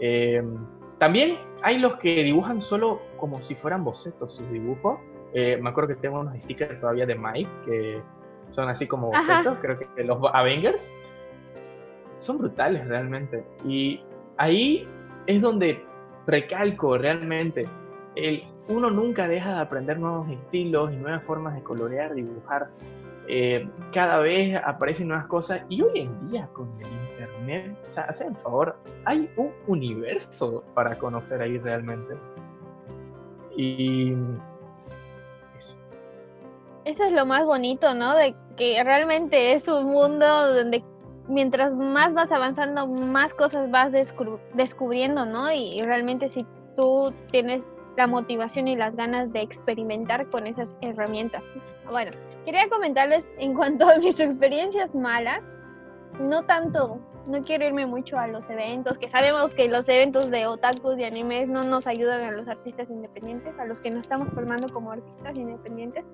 Eh, 0.00 0.42
también 0.98 1.38
hay 1.62 1.78
los 1.78 1.96
que 1.96 2.22
dibujan 2.22 2.60
solo 2.60 3.00
como 3.16 3.40
si 3.40 3.54
fueran 3.54 3.84
bocetos 3.84 4.36
sus 4.36 4.50
dibujos. 4.50 4.98
Eh, 5.32 5.58
me 5.62 5.70
acuerdo 5.70 5.88
que 5.88 6.00
tengo 6.00 6.20
unos 6.20 6.36
stickers 6.42 6.80
todavía 6.80 7.06
de 7.06 7.14
Mike 7.14 7.50
que 7.64 8.02
son 8.50 8.68
así 8.68 8.86
como 8.86 9.08
bocetos, 9.10 9.58
creo 9.60 9.78
que 9.78 10.04
los 10.04 10.18
Avengers. 10.32 10.90
Son 12.18 12.38
brutales 12.38 12.86
realmente. 12.86 13.44
Y 13.64 14.00
ahí 14.36 14.86
es 15.26 15.40
donde 15.40 15.84
recalco 16.26 16.96
realmente, 16.96 17.66
el, 18.14 18.44
uno 18.68 18.90
nunca 18.90 19.28
deja 19.28 19.54
de 19.54 19.60
aprender 19.60 19.98
nuevos 19.98 20.28
estilos 20.30 20.92
y 20.92 20.96
nuevas 20.96 21.22
formas 21.24 21.54
de 21.54 21.62
colorear, 21.62 22.14
dibujar. 22.14 22.70
Eh, 23.26 23.68
cada 23.92 24.18
vez 24.18 24.60
aparecen 24.64 25.08
nuevas 25.08 25.26
cosas 25.26 25.62
y 25.68 25.80
hoy 25.80 26.00
en 26.00 26.28
día 26.28 26.46
con 26.52 26.68
el 26.80 26.92
internet, 27.10 27.76
o 27.88 27.92
sea, 27.92 28.04
hacen 28.04 28.36
favor, 28.36 28.76
hay 29.06 29.30
un 29.36 29.50
universo 29.66 30.62
para 30.74 30.98
conocer 30.98 31.40
ahí 31.40 31.58
realmente. 31.58 32.14
Y 33.56 34.12
eso. 35.56 35.76
Eso 36.84 37.04
es 37.04 37.12
lo 37.12 37.24
más 37.24 37.46
bonito, 37.46 37.94
¿no? 37.94 38.14
De 38.14 38.34
que 38.56 38.82
realmente 38.84 39.54
es 39.54 39.68
un 39.68 39.86
mundo 39.86 40.54
donde 40.54 40.84
mientras 41.28 41.72
más 41.72 42.12
vas 42.12 42.30
avanzando, 42.30 42.86
más 42.86 43.32
cosas 43.32 43.70
vas 43.70 43.92
descubriendo, 44.54 45.24
¿no? 45.24 45.50
Y 45.50 45.80
realmente 45.80 46.28
si 46.28 46.46
tú 46.76 47.12
tienes 47.30 47.72
la 47.96 48.06
motivación 48.06 48.68
y 48.68 48.76
las 48.76 48.94
ganas 48.96 49.32
de 49.32 49.40
experimentar 49.40 50.28
con 50.28 50.46
esas 50.46 50.76
herramientas. 50.80 51.42
Bueno, 51.90 52.10
quería 52.44 52.68
comentarles 52.68 53.24
en 53.38 53.54
cuanto 53.54 53.88
a 53.88 53.96
mis 53.96 54.18
experiencias 54.20 54.94
malas, 54.94 55.42
no 56.20 56.44
tanto, 56.44 57.00
no 57.26 57.42
quiero 57.42 57.64
irme 57.64 57.86
mucho 57.86 58.18
a 58.18 58.26
los 58.26 58.48
eventos, 58.50 58.98
que 58.98 59.08
sabemos 59.08 59.54
que 59.54 59.68
los 59.68 59.88
eventos 59.88 60.30
de 60.30 60.46
otakus 60.46 60.98
y 60.98 61.04
animes 61.04 61.48
no 61.48 61.62
nos 61.62 61.86
ayudan 61.86 62.22
a 62.22 62.30
los 62.30 62.46
artistas 62.48 62.90
independientes, 62.90 63.58
a 63.58 63.64
los 63.64 63.80
que 63.80 63.90
nos 63.90 64.02
estamos 64.02 64.30
formando 64.30 64.68
como 64.72 64.92
artistas 64.92 65.36
independientes. 65.36 66.04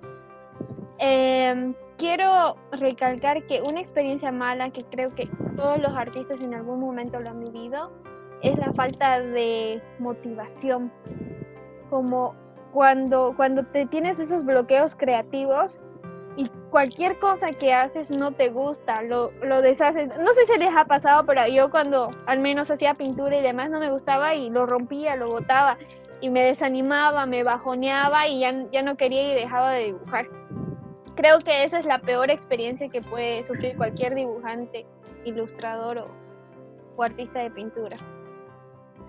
Em, 0.98 1.74
quiero 1.96 2.56
recalcar 2.72 3.46
que 3.46 3.62
una 3.62 3.80
experiencia 3.80 4.30
mala 4.30 4.70
que 4.70 4.82
creo 4.84 5.14
que 5.14 5.28
todos 5.56 5.78
los 5.78 5.94
artistas 5.96 6.42
en 6.42 6.54
algún 6.54 6.78
momento 6.80 7.18
lo 7.20 7.30
han 7.30 7.40
vivido 7.40 7.90
es 8.42 8.58
la 8.58 8.72
falta 8.74 9.20
de 9.20 9.82
motivación 9.98 10.92
como 11.88 12.34
cuando, 12.70 13.34
cuando 13.36 13.64
te 13.64 13.86
tienes 13.86 14.18
esos 14.18 14.44
bloqueos 14.44 14.94
creativos 14.94 15.80
y 16.40 16.48
cualquier 16.70 17.18
cosa 17.18 17.48
que 17.50 17.74
haces 17.74 18.10
no 18.10 18.32
te 18.32 18.48
gusta, 18.48 19.02
lo, 19.02 19.30
lo 19.42 19.60
deshaces. 19.60 20.08
No 20.08 20.32
sé 20.32 20.46
si 20.46 20.58
les 20.58 20.74
ha 20.74 20.86
pasado, 20.86 21.26
pero 21.26 21.46
yo 21.46 21.70
cuando 21.70 22.08
al 22.24 22.38
menos 22.38 22.70
hacía 22.70 22.94
pintura 22.94 23.36
y 23.36 23.42
demás 23.42 23.68
no 23.68 23.78
me 23.78 23.90
gustaba 23.90 24.34
y 24.34 24.48
lo 24.48 24.64
rompía, 24.64 25.16
lo 25.16 25.26
botaba 25.26 25.76
y 26.22 26.30
me 26.30 26.42
desanimaba, 26.42 27.26
me 27.26 27.42
bajoneaba 27.42 28.26
y 28.26 28.40
ya, 28.40 28.54
ya 28.70 28.82
no 28.82 28.96
quería 28.96 29.32
y 29.32 29.34
dejaba 29.34 29.72
de 29.72 29.84
dibujar. 29.84 30.28
Creo 31.14 31.40
que 31.40 31.64
esa 31.64 31.78
es 31.78 31.84
la 31.84 31.98
peor 31.98 32.30
experiencia 32.30 32.88
que 32.88 33.02
puede 33.02 33.44
sufrir 33.44 33.76
cualquier 33.76 34.14
dibujante, 34.14 34.86
ilustrador 35.26 35.98
o, 35.98 37.02
artista 37.02 37.40
de 37.40 37.50
pintura. 37.50 37.96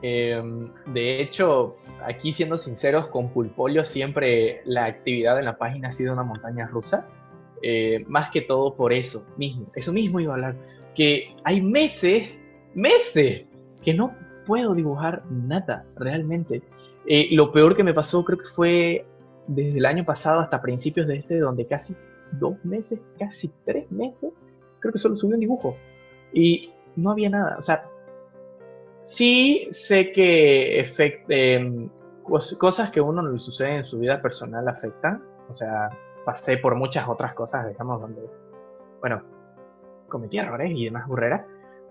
Em, 0.01 0.73
de 0.87 1.21
hecho, 1.21 1.77
aquí 2.05 2.33
siendo 2.33 2.57
sinceros, 2.57 3.07
con 3.07 3.29
Pulpolio 3.29 3.85
siempre 3.85 4.61
la 4.65 4.85
actividad 4.85 5.39
en 5.39 5.45
la 5.45 5.57
página 5.57 5.89
ha 5.89 5.91
sido 5.93 6.11
una 6.11 6.23
montaña 6.23 6.67
rusa. 6.67 7.07
Eh, 7.63 8.03
más 8.07 8.31
que 8.31 8.41
todo 8.41 8.75
por 8.75 8.93
eso 8.93 9.25
mismo. 9.37 9.67
Eso 9.75 9.93
mismo 9.93 10.19
iba 10.19 10.33
a 10.33 10.35
hablar. 10.35 10.55
Que 10.95 11.35
hay 11.43 11.61
meses, 11.61 12.29
meses, 12.73 13.45
que 13.81 13.93
no 13.93 14.15
puedo 14.45 14.73
dibujar 14.75 15.23
nada 15.29 15.85
realmente. 15.95 16.61
Eh, 17.05 17.29
lo 17.31 17.51
peor 17.51 17.75
que 17.75 17.83
me 17.83 17.93
pasó 17.93 18.23
creo 18.23 18.39
que 18.39 18.45
fue 18.45 19.05
desde 19.47 19.77
el 19.77 19.85
año 19.85 20.05
pasado 20.05 20.39
hasta 20.39 20.61
principios 20.61 21.07
de 21.07 21.17
este, 21.17 21.39
donde 21.39 21.65
casi 21.65 21.95
dos 22.33 22.63
meses, 22.63 22.99
casi 23.17 23.51
tres 23.65 23.91
meses, 23.91 24.31
creo 24.79 24.93
que 24.93 24.99
solo 24.99 25.15
subí 25.15 25.33
un 25.33 25.39
dibujo. 25.39 25.75
Y 26.33 26.71
no 26.95 27.11
había 27.11 27.29
nada. 27.29 27.57
O 27.57 27.61
sea, 27.61 27.85
Sí 29.11 29.67
sé 29.71 30.11
que 30.11 30.85
em, 31.29 31.89
cosas 32.23 32.91
que 32.91 32.99
a 32.99 33.03
uno 33.03 33.21
le 33.29 33.39
sucede 33.39 33.77
en 33.77 33.85
su 33.85 33.99
vida 33.99 34.21
personal 34.21 34.67
afectan. 34.67 35.21
O 35.49 35.53
sea, 35.53 35.89
pasé 36.25 36.57
por 36.57 36.75
muchas 36.75 37.07
otras 37.07 37.33
cosas, 37.33 37.67
digamos, 37.67 38.01
donde, 38.01 38.21
bueno, 38.99 39.21
cometí 40.07 40.37
errores 40.37 40.71
y 40.73 40.85
demás 40.85 41.07
burreras. 41.07 41.45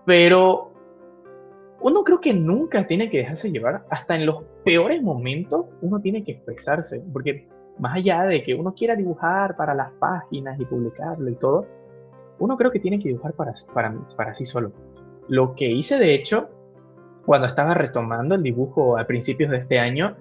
Pero 0.05 0.71
uno 1.81 2.03
creo 2.03 2.19
que 2.19 2.33
nunca 2.33 2.87
tiene 2.87 3.09
que 3.09 3.19
dejarse 3.19 3.51
llevar. 3.51 3.85
Hasta 3.89 4.15
en 4.15 4.25
los 4.25 4.43
peores 4.63 5.01
momentos 5.01 5.65
uno 5.81 5.99
tiene 5.99 6.23
que 6.23 6.33
expresarse. 6.33 7.01
Porque 7.11 7.47
más 7.79 7.95
allá 7.95 8.23
de 8.23 8.43
que 8.43 8.53
uno 8.53 8.73
quiera 8.73 8.95
dibujar 8.95 9.55
para 9.55 9.73
las 9.73 9.91
páginas 9.93 10.59
y 10.59 10.65
publicarlo 10.65 11.29
y 11.29 11.35
todo, 11.35 11.65
uno 12.39 12.57
creo 12.57 12.71
que 12.71 12.79
tiene 12.79 12.99
que 12.99 13.09
dibujar 13.09 13.33
para, 13.33 13.53
para, 13.73 13.93
para 14.15 14.33
sí 14.33 14.45
solo. 14.45 14.71
Lo 15.27 15.55
que 15.55 15.69
hice, 15.69 15.97
de 15.97 16.15
hecho, 16.15 16.49
cuando 17.25 17.47
estaba 17.47 17.73
retomando 17.73 18.35
el 18.35 18.43
dibujo 18.43 18.97
a 18.97 19.05
principios 19.05 19.51
de 19.51 19.57
este 19.57 19.79
año, 19.79 20.15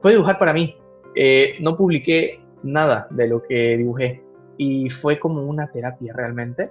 fue 0.00 0.12
dibujar 0.12 0.38
para 0.38 0.52
mí. 0.52 0.76
Eh, 1.14 1.54
no 1.60 1.76
publiqué 1.76 2.40
nada 2.62 3.06
de 3.10 3.28
lo 3.28 3.42
que 3.42 3.76
dibujé 3.76 4.22
y 4.56 4.90
fue 4.90 5.18
como 5.18 5.42
una 5.42 5.68
terapia 5.68 6.12
realmente. 6.14 6.70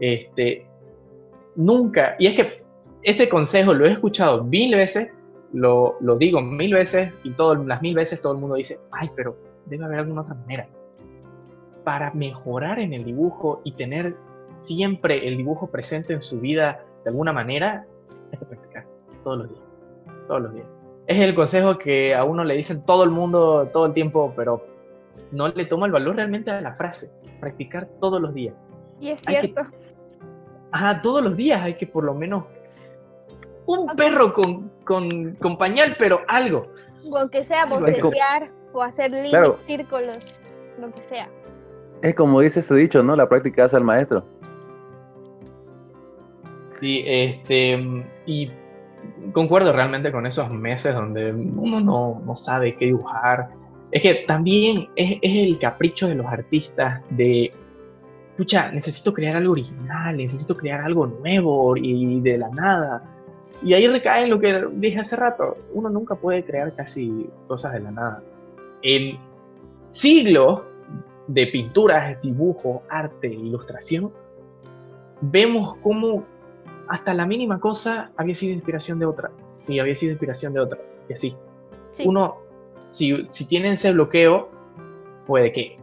Este, 0.00 0.66
nunca, 1.54 2.16
y 2.18 2.26
es 2.26 2.34
que 2.34 2.64
este 3.02 3.28
consejo 3.28 3.72
lo 3.72 3.86
he 3.86 3.92
escuchado 3.92 4.42
mil 4.42 4.74
veces, 4.74 5.10
lo, 5.52 5.96
lo 6.00 6.16
digo 6.16 6.40
mil 6.40 6.74
veces 6.74 7.12
y 7.22 7.30
todas 7.32 7.64
las 7.66 7.80
mil 7.82 7.94
veces 7.94 8.20
todo 8.20 8.32
el 8.32 8.38
mundo 8.38 8.56
dice, 8.56 8.80
ay, 8.92 9.10
pero 9.14 9.36
debe 9.66 9.84
haber 9.84 10.00
alguna 10.00 10.22
otra 10.22 10.34
manera. 10.34 10.68
Para 11.84 12.12
mejorar 12.12 12.78
en 12.78 12.92
el 12.92 13.04
dibujo 13.04 13.60
y 13.64 13.72
tener 13.72 14.16
siempre 14.60 15.26
el 15.26 15.36
dibujo 15.36 15.68
presente 15.68 16.12
en 16.12 16.22
su 16.22 16.40
vida 16.40 16.84
de 17.04 17.10
alguna 17.10 17.32
manera, 17.32 17.86
hay 18.32 18.38
que 18.38 18.44
practicar 18.44 18.86
todos 19.22 19.38
los 19.38 19.48
días. 19.48 19.62
Todos 20.26 20.42
los 20.42 20.54
días. 20.54 20.66
Es 21.06 21.18
el 21.18 21.34
consejo 21.34 21.78
que 21.78 22.14
a 22.14 22.24
uno 22.24 22.44
le 22.44 22.54
dicen 22.54 22.84
todo 22.84 23.04
el 23.04 23.10
mundo 23.10 23.68
todo 23.72 23.86
el 23.86 23.94
tiempo, 23.94 24.32
pero 24.36 24.64
no 25.32 25.48
le 25.48 25.64
toma 25.66 25.86
el 25.86 25.92
valor 25.92 26.16
realmente 26.16 26.50
a 26.50 26.60
la 26.60 26.74
frase. 26.74 27.10
Practicar 27.40 27.86
todos 28.00 28.20
los 28.20 28.34
días. 28.34 28.54
Y 29.00 29.10
es 29.10 29.20
cierto. 29.20 29.62
ajá, 30.72 31.00
todos 31.02 31.24
los 31.24 31.36
días 31.36 31.62
hay 31.62 31.74
que 31.74 31.86
por 31.86 32.04
lo 32.04 32.14
menos 32.14 32.44
un 33.66 33.86
perro 33.96 34.32
con, 34.32 34.70
con, 34.84 35.58
pañal, 35.58 35.96
pero 35.98 36.20
algo. 36.28 36.66
Aunque 37.16 37.44
sea 37.44 37.66
bocetear 37.66 38.50
o 38.72 38.82
hacer 38.82 39.12
círculos, 39.66 40.38
lo 40.78 40.90
que 40.92 41.02
sea. 41.04 41.28
Es 42.02 42.14
como 42.14 42.40
dice 42.40 42.62
su 42.62 42.74
dicho, 42.74 43.02
¿no? 43.02 43.14
La 43.14 43.28
práctica 43.28 43.64
hace 43.64 43.76
al 43.76 43.84
maestro. 43.84 44.24
Sí, 46.80 47.04
este, 47.06 48.06
y 48.26 48.50
concuerdo 49.32 49.72
realmente 49.72 50.10
con 50.10 50.26
esos 50.26 50.50
meses 50.50 50.94
donde 50.94 51.32
uno 51.32 51.80
no, 51.80 52.22
no 52.24 52.36
sabe 52.36 52.74
qué 52.76 52.86
dibujar. 52.86 53.50
Es 53.92 54.02
que 54.02 54.14
también 54.26 54.88
es, 54.94 55.18
es, 55.20 55.48
el 55.48 55.58
capricho 55.58 56.06
de 56.06 56.14
los 56.14 56.26
artistas 56.26 57.02
de, 57.10 57.50
escucha, 58.40 58.70
necesito 58.72 59.12
crear 59.12 59.36
algo 59.36 59.52
original, 59.52 60.16
necesito 60.16 60.56
crear 60.56 60.80
algo 60.80 61.06
nuevo 61.06 61.76
y 61.76 62.20
de 62.20 62.38
la 62.38 62.48
nada. 62.48 63.02
Y 63.62 63.74
ahí 63.74 63.86
recae 63.86 64.24
en 64.24 64.30
lo 64.30 64.40
que 64.40 64.64
dije 64.72 65.00
hace 65.00 65.16
rato, 65.16 65.58
uno 65.74 65.90
nunca 65.90 66.14
puede 66.14 66.42
crear 66.44 66.74
casi 66.74 67.28
cosas 67.46 67.74
de 67.74 67.80
la 67.80 67.90
nada. 67.90 68.22
En 68.82 69.18
siglos 69.90 70.62
de 71.26 71.46
pinturas, 71.48 72.20
dibujo, 72.22 72.82
arte, 72.88 73.28
ilustración, 73.28 74.10
vemos 75.20 75.76
cómo 75.82 76.24
hasta 76.88 77.12
la 77.12 77.26
mínima 77.26 77.60
cosa 77.60 78.10
había 78.16 78.34
sido 78.34 78.54
inspiración 78.54 78.98
de 78.98 79.04
otra, 79.04 79.30
y 79.68 79.78
había 79.78 79.94
sido 79.94 80.12
inspiración 80.12 80.54
de 80.54 80.60
otra, 80.60 80.78
y 81.08 81.12
así. 81.12 81.36
Uno, 82.04 82.38
si, 82.90 83.24
si 83.30 83.46
tienen 83.46 83.74
ese 83.74 83.92
bloqueo, 83.92 84.50
puede 85.26 85.52
que 85.52 85.78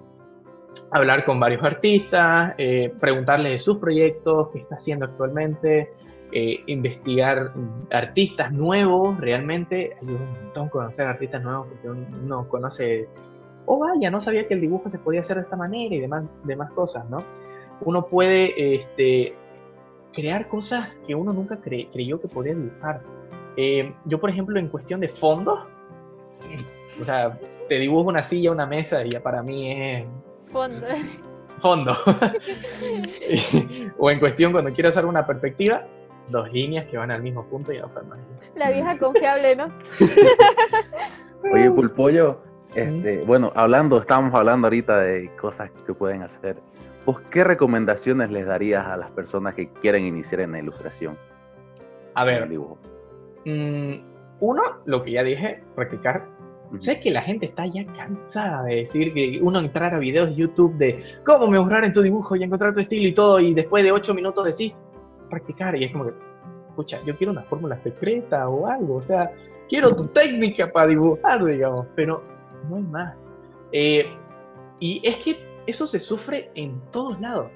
hablar 0.92 1.26
con 1.26 1.40
varios 1.40 1.64
artistas, 1.64 2.54
eh, 2.58 2.94
preguntarles 3.00 3.52
de 3.54 3.60
sus 3.60 3.78
proyectos, 3.78 4.50
qué 4.54 4.60
está 4.60 4.76
haciendo 4.76 5.06
actualmente, 5.06 5.92
eh, 6.32 6.62
investigar 6.68 7.54
artistas 7.92 8.52
nuevos, 8.52 9.18
realmente 9.20 9.96
ayuda 10.02 10.20
un 10.20 10.44
montón 10.44 10.70
conocer 10.70 11.08
artistas 11.08 11.42
nuevos 11.42 11.68
porque 11.68 11.90
uno 11.90 12.48
conoce, 12.50 13.08
oh 13.66 13.80
vaya, 13.80 14.10
no 14.12 14.20
sabía 14.20 14.48
que 14.48 14.54
el 14.54 14.62
dibujo 14.62 14.90
se 14.90 15.00
podía 15.00 15.22
hacer 15.22 15.38
de 15.38 15.44
esta 15.44 15.56
manera 15.56 15.96
y 15.96 16.00
demás, 16.00 16.26
demás 16.44 16.72
cosas, 16.72 17.10
¿no? 17.10 17.20
Uno 17.82 18.08
puede 18.08 18.76
este, 18.76 19.36
crear 20.14 20.48
cosas 20.48 20.90
que 21.06 21.16
uno 21.16 21.32
nunca 21.32 21.60
creyó 21.62 22.20
que 22.20 22.28
podía 22.28 22.56
dibujar. 22.56 23.02
Eh, 23.56 23.94
yo, 24.06 24.20
por 24.20 24.30
ejemplo, 24.30 24.60
en 24.60 24.68
cuestión 24.68 25.00
de 25.00 25.10
fondos, 25.10 25.60
o 27.00 27.04
sea, 27.04 27.38
te 27.70 27.76
dibujo 27.76 28.10
una 28.10 28.24
silla, 28.24 28.52
una 28.52 28.66
mesa 28.66 29.06
y 29.06 29.12
ya 29.12 29.22
para 29.22 29.44
mí 29.44 29.72
es... 29.72 30.06
Fondo. 30.52 30.88
Fondo. 31.60 31.92
o 33.98 34.12
en 34.12 34.20
cuestión 34.20 34.52
cuando 34.52 34.74
quiero 34.74 34.90
hacer 34.90 35.06
una 35.06 35.26
perspectiva, 35.26 35.84
dos 36.30 36.52
líneas 36.52 36.86
que 36.88 36.98
van 36.98 37.12
al 37.12 37.22
mismo 37.22 37.46
punto 37.46 37.72
y 37.72 37.80
no 37.80 37.88
más. 37.88 38.20
La 38.56 38.72
vieja 38.72 38.98
confiable, 38.98 39.56
¿no? 39.56 39.72
Oye, 41.54 41.72
Pulpollo, 41.72 42.40
este, 42.76 43.24
bueno, 43.24 43.52
hablando, 43.56 44.00
estábamos 44.00 44.34
hablando 44.34 44.68
ahorita 44.68 45.00
de 45.00 45.32
cosas 45.40 45.72
que 45.86 45.94
pueden 45.94 46.24
hacer. 46.24 46.58
¿Vos 47.06 47.22
qué 47.32 47.44
recomendaciones 47.44 48.32
les 48.32 48.46
darías 48.46 48.86
a 48.86 48.98
las 48.98 49.10
personas 49.12 49.56
que 49.56 49.70
quieren 49.70 50.04
iniciar 50.04 50.42
en 50.42 50.52
la 50.52 50.60
ilustración? 50.60 51.18
A 52.16 52.26
ver, 52.26 52.50
mm, 52.50 53.94
uno, 54.40 54.64
lo 54.86 55.04
que 55.04 55.12
ya 55.12 55.24
dije, 55.24 55.64
practicar. 55.76 56.26
Sé 56.80 57.00
que 57.00 57.12
la 57.12 57.22
gente 57.22 57.46
está 57.46 57.66
ya 57.66 57.86
cansada 57.94 58.64
de 58.64 58.76
decir 58.76 59.14
que 59.14 59.40
uno 59.42 59.60
entrar 59.60 59.94
a 59.96 60.00
videos 60.00 60.30
de 60.30 60.36
YouTube 60.36 60.76
de 60.76 61.04
cómo 61.26 61.48
mejorar 61.48 61.86
en 61.86 61.94
tu 61.94 62.02
dibujo 62.02 62.36
y 62.36 62.44
encontrar 62.44 62.74
tu 62.74 62.82
estilo 62.82 63.08
y 63.08 63.14
todo, 63.14 63.40
y 63.40 63.54
después 63.54 63.84
de 63.84 63.92
ocho 63.92 64.14
minutos 64.14 64.46
decís, 64.46 64.74
practicar 65.30 65.76
y 65.76 65.86
es 65.86 65.92
como 65.92 66.06
que, 66.06 66.14
escucha, 66.70 67.00
yo 67.06 67.16
quiero 67.18 67.32
una 67.32 67.44
fórmula 67.44 67.78
secreta 67.80 68.50
o 68.50 68.68
algo, 68.68 68.96
o 68.96 69.02
sea, 69.02 69.32
quiero 69.70 69.96
tu 69.96 70.08
técnica 70.08 70.72
para 70.72 70.88
dibujar, 70.88 71.44
digamos, 71.44 71.88
pero 71.96 72.24
no 72.70 72.76
hay 72.76 72.84
más. 72.84 73.16
Eh, 73.72 74.06
y 74.80 75.02
es 75.08 75.18
que 75.18 75.62
eso 75.66 75.88
se 75.88 76.00
sufre 76.00 76.52
en 76.56 76.82
todos 76.92 77.20
lados. 77.20 77.52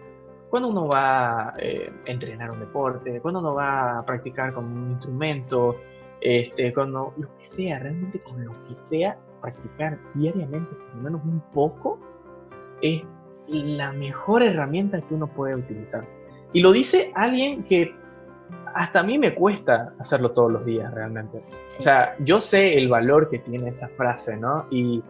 Cuando 0.50 0.70
uno 0.70 0.88
va 0.88 1.54
eh, 1.60 1.92
a 2.06 2.12
entrenar 2.12 2.52
un 2.52 2.60
deporte, 2.60 3.22
cuando 3.22 3.40
uno 3.40 3.54
va 3.54 4.00
a 4.00 4.06
practicar 4.06 4.54
con 4.54 4.66
un 4.66 4.92
instrumento, 4.92 5.78
este, 6.22 6.74
cuando 6.74 7.14
lo 7.18 7.36
que 7.38 7.46
sea, 7.46 7.80
realmente 7.80 8.20
con 8.22 8.44
lo 8.44 8.52
que 8.68 8.76
sea, 8.76 9.18
practicar 9.42 10.00
diariamente, 10.14 10.74
por 10.74 10.96
lo 10.96 11.02
menos 11.02 11.22
un 11.26 11.42
poco, 11.54 12.00
es 12.82 13.02
la 13.48 13.92
mejor 13.92 14.44
herramienta 14.44 15.02
que 15.02 15.14
uno 15.14 15.28
puede 15.28 15.56
utilizar. 15.56 16.08
Y 16.54 16.62
lo 16.62 16.72
dice 16.72 17.12
alguien 17.16 17.64
que 17.64 17.94
hasta 18.74 19.02
a 19.02 19.04
mí 19.04 19.18
me 19.18 19.34
cuesta 19.34 19.94
hacerlo 20.00 20.32
todos 20.32 20.52
los 20.52 20.66
días 20.66 20.94
realmente. 20.94 21.44
O 21.78 21.82
sea, 21.82 22.16
yo 22.20 22.40
sé 22.40 22.78
el 22.78 22.90
valor 22.90 23.30
que 23.30 23.40
tiene 23.40 23.70
esa 23.70 23.88
frase, 23.90 24.38
¿no? 24.38 24.66
Y 24.70 25.04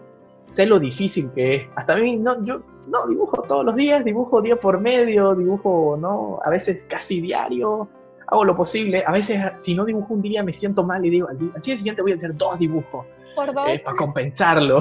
sé 0.47 0.65
lo 0.65 0.79
difícil 0.79 1.31
que 1.33 1.55
es. 1.55 1.63
Hasta 1.75 1.93
a 1.93 1.97
mí, 1.97 2.17
no, 2.17 2.43
yo 2.43 2.61
no 2.87 3.07
dibujo 3.07 3.43
todos 3.43 3.65
los 3.65 3.75
días, 3.75 4.03
dibujo 4.03 4.41
día 4.41 4.55
por 4.55 4.79
medio, 4.79 5.35
dibujo, 5.35 5.97
¿no? 5.99 6.39
A 6.43 6.49
veces 6.49 6.83
casi 6.87 7.21
diario, 7.21 7.87
hago 8.31 8.45
lo 8.45 8.55
posible. 8.55 9.03
A 9.05 9.11
veces, 9.11 9.39
si 9.57 9.75
no 9.75 9.85
dibujo 9.85 10.13
un 10.13 10.21
día, 10.21 10.41
me 10.41 10.53
siento 10.53 10.83
mal 10.83 11.05
y 11.05 11.09
digo, 11.09 11.27
al 11.27 11.37
día, 11.37 11.51
siguiente 11.61 12.01
voy 12.01 12.13
a 12.13 12.15
hacer 12.15 12.35
dos 12.35 12.57
dibujos. 12.57 13.05
¿Por 13.35 13.53
dos? 13.53 13.69
Eh, 13.69 13.81
para 13.83 13.97
compensarlo, 13.97 14.79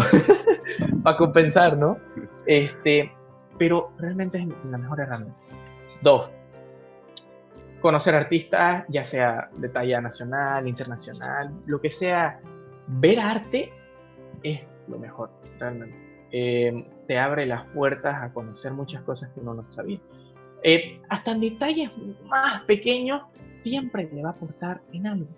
para 1.02 1.16
compensar, 1.16 1.76
¿no? 1.76 1.98
Este, 2.46 3.12
pero 3.58 3.92
realmente 3.98 4.38
es 4.38 4.46
la 4.70 4.78
mejor 4.78 5.00
herramienta. 5.00 5.36
Dos, 6.00 6.30
conocer 7.80 8.14
artistas, 8.14 8.84
ya 8.88 9.04
sea 9.04 9.50
de 9.56 9.68
talla 9.68 10.00
nacional, 10.00 10.66
internacional, 10.66 11.52
lo 11.66 11.80
que 11.80 11.90
sea, 11.90 12.40
ver 12.86 13.20
arte 13.20 13.72
es 14.42 14.60
lo 14.88 14.98
mejor, 14.98 15.30
realmente. 15.58 15.96
Eh, 16.32 16.88
te 17.08 17.18
abre 17.18 17.44
las 17.46 17.66
puertas 17.68 18.22
a 18.22 18.32
conocer 18.32 18.72
muchas 18.72 19.02
cosas 19.02 19.30
que 19.34 19.40
uno 19.40 19.54
no 19.54 19.64
sabía. 19.72 19.98
Eh, 20.62 21.00
hasta 21.08 21.32
en 21.32 21.40
detalles 21.40 21.90
más 22.26 22.62
pequeños, 22.62 23.22
siempre 23.62 24.08
le 24.12 24.22
va 24.22 24.30
a 24.30 24.32
aportar 24.32 24.80
en 24.92 25.06
algo, 25.06 25.28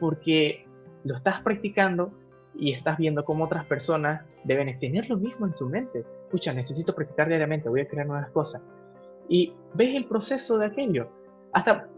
porque 0.00 0.66
lo 1.04 1.16
estás 1.16 1.40
practicando 1.42 2.12
y 2.54 2.72
estás 2.72 2.98
viendo 2.98 3.24
cómo 3.24 3.44
otras 3.44 3.64
personas 3.66 4.22
deben 4.44 4.78
tener 4.78 5.08
lo 5.08 5.16
mismo 5.16 5.46
en 5.46 5.54
su 5.54 5.68
mente. 5.68 6.04
Escucha, 6.24 6.52
necesito 6.52 6.94
practicar 6.94 7.28
diariamente, 7.28 7.68
voy 7.68 7.80
a 7.80 7.88
crear 7.88 8.06
nuevas 8.06 8.30
cosas. 8.30 8.62
Y 9.28 9.52
ves 9.74 9.94
el 9.94 10.06
proceso 10.06 10.58
de 10.58 10.66
aquello 10.66 11.08
hasta 11.52 11.88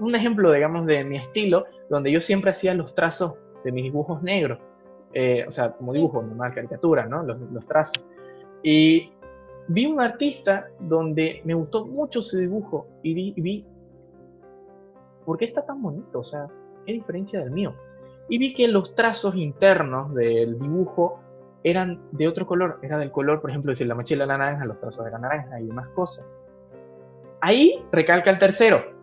un 0.00 0.14
ejemplo, 0.14 0.52
digamos, 0.52 0.86
de 0.86 1.04
mi 1.04 1.16
estilo, 1.16 1.66
donde 1.90 2.12
yo 2.12 2.20
siempre 2.20 2.50
hacía 2.50 2.74
los 2.74 2.94
trazos 2.94 3.34
de 3.64 3.72
mis 3.72 3.84
dibujos 3.84 4.22
negros, 4.22 4.58
eh, 5.12 5.44
o 5.46 5.50
sea, 5.50 5.72
como 5.72 5.92
dibujo, 5.92 6.22
normal, 6.22 6.54
caricatura, 6.54 7.06
¿no? 7.06 7.22
Los, 7.22 7.40
los, 7.52 7.66
trazos. 7.66 8.04
Y 8.62 9.12
vi 9.68 9.86
un 9.86 10.00
artista 10.00 10.68
donde 10.80 11.42
me 11.44 11.54
gustó 11.54 11.86
mucho 11.86 12.22
su 12.22 12.38
dibujo 12.38 12.88
y 13.02 13.14
vi, 13.14 13.34
vi, 13.36 13.66
¿por 15.24 15.38
qué 15.38 15.44
está 15.44 15.64
tan 15.64 15.80
bonito? 15.82 16.20
O 16.20 16.24
sea, 16.24 16.48
¿qué 16.86 16.92
diferencia 16.92 17.40
del 17.40 17.50
mío? 17.50 17.74
Y 18.28 18.38
vi 18.38 18.54
que 18.54 18.66
los 18.66 18.94
trazos 18.94 19.36
internos 19.36 20.14
del 20.14 20.58
dibujo 20.58 21.20
eran 21.62 22.00
de 22.12 22.28
otro 22.28 22.46
color, 22.46 22.78
era 22.82 22.98
del 22.98 23.10
color, 23.10 23.40
por 23.40 23.50
ejemplo, 23.50 23.74
si 23.74 23.84
la 23.84 23.94
mochila 23.94 24.26
la 24.26 24.38
naranja, 24.38 24.64
los 24.64 24.80
trazos 24.80 25.04
de 25.04 25.10
la 25.10 25.18
naranja 25.18 25.60
y 25.60 25.66
demás 25.66 25.88
cosas. 25.88 26.26
Ahí 27.40 27.82
recalca 27.92 28.30
el 28.30 28.38
tercero. 28.38 28.96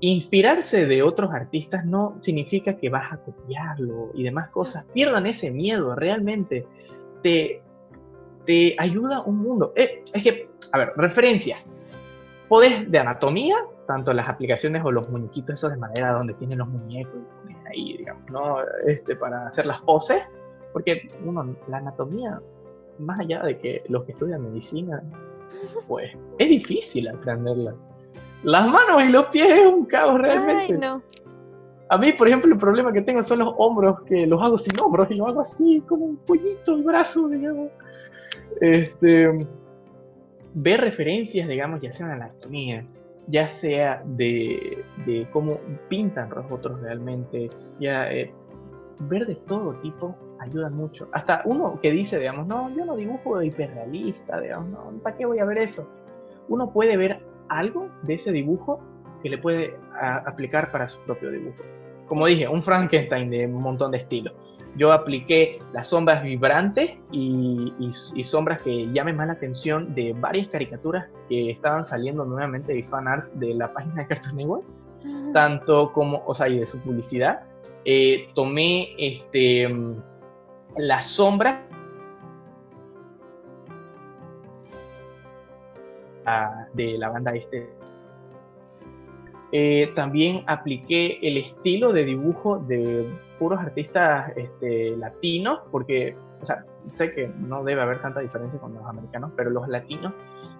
Inspirarse 0.00 0.86
de 0.86 1.02
otros 1.02 1.30
artistas 1.32 1.84
no 1.84 2.16
significa 2.20 2.76
que 2.76 2.88
vas 2.88 3.12
a 3.12 3.18
copiarlo 3.18 4.10
y 4.14 4.24
demás 4.24 4.48
cosas. 4.50 4.86
Pierdan 4.92 5.26
ese 5.26 5.50
miedo, 5.50 5.94
realmente. 5.94 6.66
Te, 7.22 7.62
te 8.44 8.76
ayuda 8.78 9.22
un 9.22 9.38
mundo. 9.38 9.72
Eh, 9.76 10.02
es 10.12 10.22
que, 10.22 10.48
a 10.72 10.78
ver, 10.78 10.92
referencia. 10.96 11.58
Podés 12.48 12.90
de 12.90 12.98
anatomía, 12.98 13.56
tanto 13.86 14.12
las 14.12 14.28
aplicaciones 14.28 14.84
o 14.84 14.90
los 14.90 15.08
muñequitos 15.08 15.54
esos 15.54 15.70
de 15.70 15.76
madera 15.76 16.12
donde 16.12 16.34
tienen 16.34 16.58
los 16.58 16.68
muñecos 16.68 17.20
ahí, 17.68 17.96
digamos, 17.96 18.28
¿no? 18.30 18.56
Este, 18.86 19.14
para 19.16 19.46
hacer 19.46 19.66
las 19.66 19.80
poses. 19.82 20.22
Porque, 20.72 21.08
uno, 21.24 21.56
la 21.68 21.78
anatomía, 21.78 22.40
más 22.98 23.20
allá 23.20 23.42
de 23.42 23.58
que 23.58 23.82
los 23.88 24.04
que 24.04 24.12
estudian 24.12 24.42
medicina 24.42 25.02
pues 25.88 26.10
es 26.38 26.48
difícil 26.48 27.08
aprenderla. 27.08 27.74
Las 28.42 28.68
manos 28.68 29.02
y 29.04 29.08
los 29.10 29.26
pies 29.26 29.48
es 29.48 29.66
un 29.66 29.84
caos 29.84 30.18
realmente. 30.20 30.78
A 31.88 31.98
mí, 31.98 32.12
por 32.12 32.28
ejemplo, 32.28 32.52
el 32.52 32.58
problema 32.58 32.92
que 32.92 33.02
tengo 33.02 33.22
son 33.22 33.40
los 33.40 33.52
hombros, 33.58 34.02
que 34.02 34.26
los 34.26 34.40
hago 34.40 34.56
sin 34.56 34.80
hombros 34.80 35.10
y 35.10 35.14
lo 35.14 35.26
hago 35.26 35.40
así, 35.40 35.82
como 35.88 36.04
un 36.04 36.16
pollito 36.18 36.76
el 36.76 36.84
brazo, 36.84 37.28
digamos. 37.28 37.70
Este, 38.60 39.46
ver 40.54 40.80
referencias, 40.80 41.48
digamos, 41.48 41.80
ya 41.80 41.92
sea 41.92 42.06
en 42.06 42.12
anatomía, 42.12 42.84
ya 43.26 43.48
sea 43.48 44.02
de, 44.04 44.84
de 45.06 45.26
cómo 45.32 45.58
pintan 45.88 46.30
los 46.30 46.50
otros 46.50 46.80
realmente, 46.80 47.50
ya 47.78 48.10
eh, 48.12 48.32
ver 49.00 49.26
de 49.26 49.36
todo 49.36 49.74
tipo 49.80 50.16
ayuda 50.40 50.70
mucho. 50.70 51.08
Hasta 51.12 51.42
uno 51.44 51.78
que 51.80 51.90
dice, 51.90 52.18
digamos, 52.18 52.46
no, 52.46 52.74
yo 52.74 52.84
no 52.84 52.96
dibujo 52.96 53.38
de 53.38 53.46
hiperrealista, 53.46 54.40
digamos, 54.40 54.70
no, 54.70 55.02
¿para 55.02 55.16
qué 55.16 55.26
voy 55.26 55.38
a 55.38 55.44
ver 55.44 55.58
eso? 55.58 55.88
Uno 56.48 56.72
puede 56.72 56.96
ver 56.96 57.20
algo 57.48 57.88
de 58.02 58.14
ese 58.14 58.32
dibujo 58.32 58.80
que 59.22 59.28
le 59.28 59.38
puede 59.38 59.76
aplicar 60.00 60.70
para 60.72 60.88
su 60.88 60.98
propio 61.00 61.30
dibujo. 61.30 61.62
Como 62.06 62.26
dije, 62.26 62.48
un 62.48 62.62
Frankenstein 62.62 63.30
de 63.30 63.46
un 63.46 63.62
montón 63.62 63.90
de 63.92 63.98
estilos. 63.98 64.32
Yo 64.76 64.92
apliqué 64.92 65.58
las 65.72 65.88
sombras 65.88 66.22
vibrantes 66.22 66.92
y, 67.10 67.72
sombras 68.22 68.62
que 68.62 68.86
llamen 68.92 69.16
más 69.16 69.26
la 69.26 69.32
atención 69.34 69.94
de 69.94 70.12
varias 70.12 70.48
caricaturas 70.48 71.08
que 71.28 71.50
estaban 71.50 71.84
saliendo 71.84 72.24
nuevamente 72.24 72.72
de 72.72 72.84
fanarts 72.84 73.38
de 73.38 73.54
la 73.54 73.72
página 73.72 74.02
de 74.02 74.06
Cartoon 74.06 74.36
Network, 74.36 74.64
tanto 75.32 75.92
como, 75.92 76.22
o 76.26 76.34
sea, 76.34 76.48
y 76.48 76.58
de 76.58 76.66
su 76.66 76.78
publicidad. 76.78 77.42
Eh, 77.84 78.28
tomé 78.34 78.94
este, 78.98 79.68
la 80.76 81.00
sombra 81.00 81.66
de 86.74 86.98
la 86.98 87.08
banda 87.08 87.34
este. 87.34 87.79
Eh, 89.52 89.90
también 89.96 90.44
apliqué 90.46 91.18
el 91.22 91.36
estilo 91.36 91.92
de 91.92 92.04
dibujo 92.04 92.58
de 92.58 93.06
puros 93.38 93.58
artistas 93.58 94.32
este, 94.36 94.96
latinos, 94.96 95.60
porque 95.72 96.16
sé 96.92 97.12
que 97.12 97.28
no 97.28 97.64
debe 97.64 97.82
haber 97.82 98.00
tanta 98.00 98.20
diferencia 98.20 98.60
con 98.60 98.74
los 98.74 98.84
americanos, 98.86 99.32
pero 99.36 99.50
los 99.50 99.68
latinos, 99.68 100.12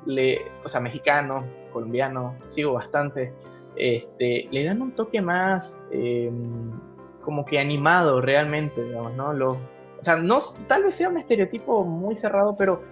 le, 0.07 0.38
o 0.64 0.68
sea, 0.68 0.80
mexicanos, 0.80 1.45
colombianos, 1.72 2.34
sigo 2.49 2.72
bastante, 2.72 3.32
este, 3.76 4.49
le 4.51 4.64
dan 4.64 4.82
un 4.82 4.93
toque 4.93 5.22
más 5.22 5.86
em, 5.93 6.70
como 7.20 7.45
que 7.45 7.59
animado 7.59 8.20
realmente, 8.20 8.82
digamos, 8.82 9.14
¿no? 9.14 9.30
O 9.30 10.03
sea, 10.03 10.16
no, 10.16 10.38
tal 10.66 10.84
vez 10.84 10.95
sea 10.95 11.11
un 11.11 11.18
estereotipo 11.18 11.84
muy 11.84 12.16
cerrado, 12.16 12.57
pero 12.57 12.82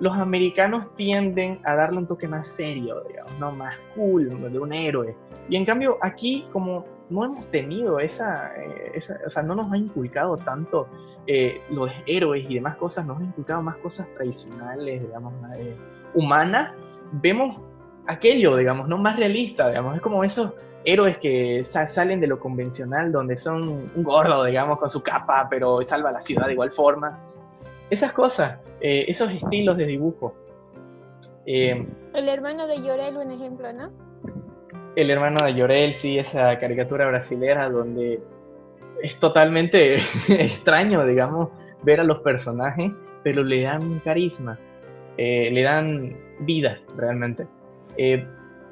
los 0.00 0.16
americanos 0.16 0.94
tienden 0.94 1.60
a 1.64 1.74
darle 1.74 1.98
un 1.98 2.06
toque 2.06 2.28
más 2.28 2.46
serio, 2.46 3.02
digamos. 3.08 3.56
Más 3.56 3.76
cool, 3.94 4.52
de 4.52 4.58
un 4.58 4.72
héroe. 4.72 5.16
Y 5.48 5.56
en 5.56 5.64
cambio 5.64 5.98
aquí, 6.02 6.46
como 6.52 6.84
no 7.10 7.24
hemos 7.24 7.50
tenido 7.50 7.98
esa, 7.98 8.52
eh, 8.56 9.00
o 9.26 9.30
sea, 9.30 9.42
no 9.42 9.54
nos 9.54 9.72
ha 9.72 9.76
inculcado 9.76 10.36
tanto 10.36 10.88
eh, 11.26 11.60
los 11.70 11.90
héroes 12.06 12.44
y 12.48 12.54
demás 12.56 12.76
cosas, 12.76 13.06
nos 13.06 13.20
ha 13.20 13.24
inculcado 13.24 13.62
más 13.62 13.76
cosas 13.76 14.06
tradicionales, 14.14 15.02
digamos, 15.02 15.32
eh, 15.56 15.76
humanas, 16.14 16.72
vemos 17.12 17.60
aquello, 18.06 18.56
digamos, 18.56 18.88
no 18.88 18.98
más 18.98 19.18
realista, 19.18 19.68
digamos, 19.68 19.96
es 19.96 20.02
como 20.02 20.24
esos 20.24 20.54
héroes 20.84 21.18
que 21.18 21.64
salen 21.64 22.20
de 22.20 22.26
lo 22.26 22.38
convencional, 22.38 23.12
donde 23.12 23.36
son 23.36 23.90
un 23.94 24.02
gordo, 24.02 24.44
digamos, 24.44 24.78
con 24.78 24.88
su 24.88 25.02
capa, 25.02 25.46
pero 25.50 25.80
salva 25.86 26.12
la 26.12 26.20
ciudad 26.20 26.46
de 26.46 26.52
igual 26.52 26.72
forma. 26.72 27.18
Esas 27.90 28.12
cosas, 28.12 28.58
eh, 28.80 29.04
esos 29.08 29.30
estilos 29.30 29.76
de 29.76 29.86
dibujo. 29.86 30.34
Eh, 31.46 31.86
el 32.14 32.28
hermano 32.28 32.66
de 32.66 32.82
Llorel, 32.82 33.16
un 33.16 33.30
ejemplo, 33.30 33.72
¿no? 33.72 33.90
El 34.96 35.10
hermano 35.10 35.44
de 35.44 35.54
Llorel, 35.54 35.94
sí, 35.94 36.18
esa 36.18 36.58
caricatura 36.58 37.06
brasilera 37.06 37.70
donde 37.70 38.20
es 39.02 39.18
totalmente 39.18 39.96
extraño, 40.28 41.06
digamos, 41.06 41.50
ver 41.82 42.00
a 42.00 42.04
los 42.04 42.18
personajes, 42.18 42.92
pero 43.22 43.42
le 43.42 43.62
dan 43.62 44.00
carisma, 44.00 44.58
eh, 45.16 45.50
le 45.52 45.62
dan 45.62 46.16
vida 46.40 46.78
realmente 46.96 47.46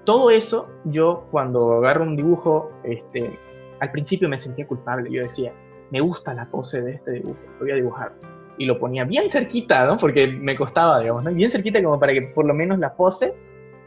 todo 0.06 0.30
eso, 0.30 0.70
yo 0.84 1.26
cuando 1.30 1.74
agarro 1.74 2.04
un 2.04 2.16
dibujo, 2.16 2.70
este, 2.84 3.38
al 3.80 3.90
principio 3.90 4.28
me 4.28 4.38
sentía 4.38 4.66
culpable. 4.66 5.10
Yo 5.10 5.22
decía, 5.22 5.52
me 5.90 6.00
gusta 6.00 6.32
la 6.32 6.46
pose 6.46 6.80
de 6.80 6.92
este 6.92 7.10
dibujo, 7.10 7.38
lo 7.58 7.58
voy 7.58 7.70
a 7.72 7.74
dibujar. 7.74 8.12
Y 8.58 8.64
lo 8.64 8.78
ponía 8.78 9.04
bien 9.04 9.30
cerquita, 9.30 9.86
¿no? 9.86 9.98
Porque 9.98 10.26
me 10.28 10.56
costaba, 10.56 11.00
digamos, 11.00 11.24
¿no? 11.24 11.32
Bien 11.32 11.50
cerquita 11.50 11.82
como 11.82 11.98
para 12.00 12.12
que 12.12 12.22
por 12.22 12.46
lo 12.46 12.54
menos 12.54 12.78
la 12.78 12.94
pose. 12.94 13.34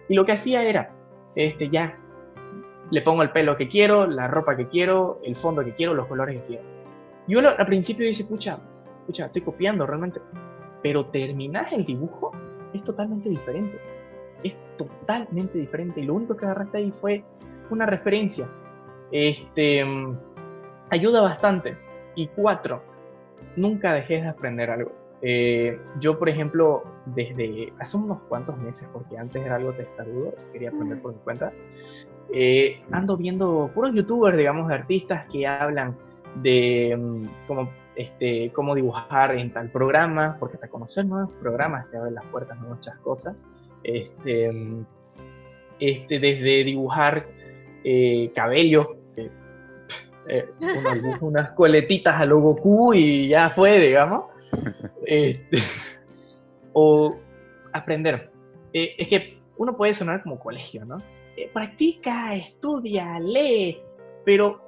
Y 0.08 0.16
lo 0.16 0.26
que 0.26 0.34
hacía 0.34 0.64
era, 0.64 0.92
este, 1.36 1.70
ya, 1.70 1.98
le 2.92 3.02
pongo 3.02 3.24
el 3.24 3.32
pelo 3.32 3.58
que 3.58 3.68
quiero, 3.68 4.08
la 4.08 4.28
ropa 4.28 4.56
que 4.56 4.68
quiero, 4.68 5.20
el 5.24 5.36
fondo 5.36 5.64
que 5.64 5.74
quiero, 5.74 5.94
los 5.94 6.08
colores 6.08 6.40
que 6.42 6.48
quiero. 6.48 6.64
Yo 7.28 7.40
al 7.40 7.66
principio 7.66 8.06
dice, 8.06 8.26
pucha, 8.26 8.60
pucha, 9.06 9.26
estoy 9.26 9.42
copiando 9.42 9.86
realmente. 9.86 10.20
Pero 10.82 11.06
terminar 11.08 11.74
el 11.74 11.86
dibujo 11.86 12.32
es 12.74 12.84
totalmente 12.84 13.30
diferente 13.30 13.78
es 14.44 14.54
totalmente 14.78 15.58
diferente. 15.58 16.02
Y 16.02 16.06
lo 16.06 16.16
único 16.16 16.36
que 16.36 16.46
agarraste 16.46 16.78
ahí 16.78 16.94
fue 17.02 17.24
una 17.70 17.86
referencia. 17.86 18.48
Este, 19.12 19.84
mm, 19.84 20.18
ayuda 20.90 21.22
bastante. 21.22 21.78
Y 22.16 22.28
cuatro, 22.28 22.84
nunca 23.60 23.94
dejes 23.94 24.24
de 24.24 24.30
aprender 24.30 24.70
algo. 24.70 24.92
Eh, 25.22 25.78
yo, 26.00 26.18
por 26.18 26.30
ejemplo, 26.30 26.84
desde 27.06 27.74
hace 27.80 27.98
unos 27.98 28.20
cuantos 28.30 28.58
meses, 28.58 28.88
porque 28.94 29.18
antes 29.18 29.46
era 29.46 29.56
algo 29.56 29.74
testarudo, 29.74 30.34
quería 30.54 30.70
aprender 30.70 31.02
por 31.02 31.14
mi 31.14 31.20
cuenta, 31.20 31.52
eh, 32.34 32.82
ando 32.92 33.18
viendo 33.18 33.70
puros 33.74 33.94
youtubers, 33.94 34.38
digamos, 34.38 34.68
de 34.70 34.76
artistas 34.76 35.26
que 35.32 35.46
hablan 35.46 35.98
de 36.42 36.96
mm, 36.98 37.48
cómo, 37.48 37.70
este, 37.96 38.52
cómo 38.54 38.76
dibujar 38.76 39.36
en 39.36 39.52
tal 39.52 39.70
programa, 39.70 40.38
porque 40.40 40.56
hasta 40.56 40.70
conocer 40.70 41.06
nuevos 41.06 41.32
programas 41.42 41.90
te 41.92 41.98
abren 41.98 42.16
las 42.16 42.26
puertas 42.26 42.58
a 42.58 42.62
muchas 42.62 42.98
cosas. 43.00 43.36
Este, 43.84 44.52
este, 45.80 46.20
desde 46.20 46.64
dibujar 46.64 47.28
eh, 47.84 48.32
cabello, 48.36 48.98
eh, 50.30 50.50
unas 51.22 51.52
coletitas 51.52 52.16
a 52.16 52.26
lo 52.26 52.40
Goku 52.40 52.94
y 52.94 53.30
ya 53.30 53.50
fue, 53.50 53.80
digamos. 53.80 54.26
Este, 55.06 55.58
o 56.74 57.16
aprender. 57.74 58.30
Eh, 58.74 58.96
es 58.98 59.08
que 59.08 59.40
uno 59.58 59.76
puede 59.76 59.94
sonar 59.94 60.22
como 60.22 60.40
colegio, 60.40 60.86
¿no? 60.86 60.98
practica, 61.54 62.36
estudia, 62.36 63.18
lee, 63.18 63.82
pero 64.26 64.62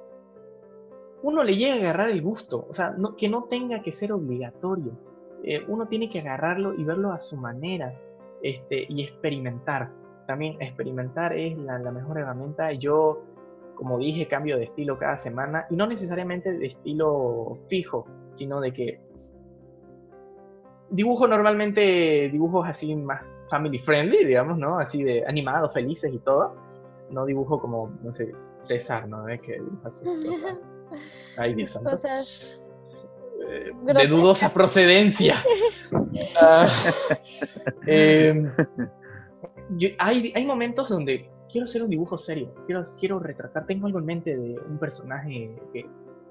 uno 1.22 1.44
le 1.44 1.54
llega 1.54 1.74
a 1.74 1.78
agarrar 1.78 2.10
el 2.10 2.22
gusto, 2.22 2.66
o 2.68 2.74
sea, 2.74 2.96
que 3.18 3.28
no 3.28 3.44
tenga 3.44 3.82
que 3.82 3.92
ser 3.92 4.12
obligatorio. 4.12 4.92
uno 5.68 5.86
tiene 5.86 6.08
que 6.10 6.20
agarrarlo 6.20 6.74
y 6.74 6.82
verlo 6.82 7.12
a 7.12 7.20
su 7.20 7.36
manera. 7.36 7.94
Este, 8.42 8.86
y 8.88 9.02
experimentar. 9.04 9.90
También 10.26 10.60
experimentar 10.60 11.32
es 11.32 11.56
la, 11.58 11.78
mejor 11.78 12.18
herramienta. 12.18 12.72
Yo, 12.72 13.22
como 13.82 13.98
dije, 13.98 14.28
cambio 14.28 14.58
de 14.58 14.64
estilo 14.66 14.96
cada 14.96 15.16
semana 15.16 15.66
y 15.68 15.74
no 15.74 15.88
necesariamente 15.88 16.52
de 16.52 16.66
estilo 16.66 17.58
fijo, 17.68 18.06
sino 18.32 18.60
de 18.60 18.72
que 18.72 19.00
dibujo 20.88 21.26
normalmente 21.26 22.28
dibujos 22.30 22.68
así 22.68 22.94
más 22.94 23.22
family 23.50 23.80
friendly, 23.80 24.24
digamos, 24.24 24.56
¿no? 24.56 24.78
Así 24.78 25.02
de 25.02 25.26
animados, 25.26 25.74
felices 25.74 26.14
y 26.14 26.20
todo. 26.20 26.54
No 27.10 27.26
dibujo 27.26 27.60
como, 27.60 27.90
no 28.04 28.12
sé, 28.12 28.32
César, 28.54 29.08
¿no? 29.08 29.26
Es 29.26 29.40
que 29.40 29.54
dibuja 29.54 29.88
así. 29.88 30.04
Ay, 31.36 31.54
Dios 31.54 31.70
santo. 31.70 31.90
Eh, 33.50 33.72
de 33.94 34.06
dudosa 34.06 34.52
procedencia. 34.54 35.42
Ah, 36.40 36.68
em, 37.86 38.50
hay, 39.98 40.32
hay 40.34 40.46
momentos 40.46 40.88
donde 40.88 41.31
quiero 41.52 41.66
hacer 41.66 41.82
un 41.82 41.90
dibujo 41.90 42.16
serio, 42.16 42.48
quiero, 42.66 42.82
quiero 42.98 43.18
retratar, 43.18 43.66
tengo 43.66 43.86
algo 43.86 43.98
en 43.98 44.06
mente 44.06 44.36
de 44.36 44.58
un 44.58 44.78
personaje 44.78 45.54
que 45.72 45.86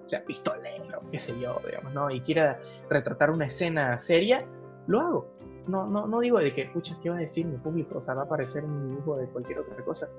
sea 0.07 0.25
pistolero, 0.25 1.01
qué 1.11 1.19
sé 1.19 1.39
yo, 1.39 1.61
digamos, 1.65 1.93
¿no? 1.93 2.09
Y 2.09 2.19
quiera 2.21 2.59
retratar 2.89 3.29
una 3.29 3.45
escena 3.45 3.99
seria, 3.99 4.43
lo 4.87 4.99
hago. 4.99 5.27
No, 5.67 5.87
no, 5.87 6.07
no 6.07 6.19
digo 6.19 6.39
de 6.39 6.53
que, 6.53 6.65
pucha, 6.65 6.97
¿qué 7.01 7.09
va 7.09 7.17
a 7.17 7.19
decir 7.19 7.45
mi 7.45 7.57
público? 7.57 7.99
O 7.99 8.01
sea, 8.01 8.15
va 8.15 8.23
a 8.23 8.25
aparecer 8.25 8.65
un 8.65 8.89
dibujo 8.89 9.17
de 9.17 9.27
cualquier 9.27 9.59
otra 9.59 9.75
cosa. 9.85 10.09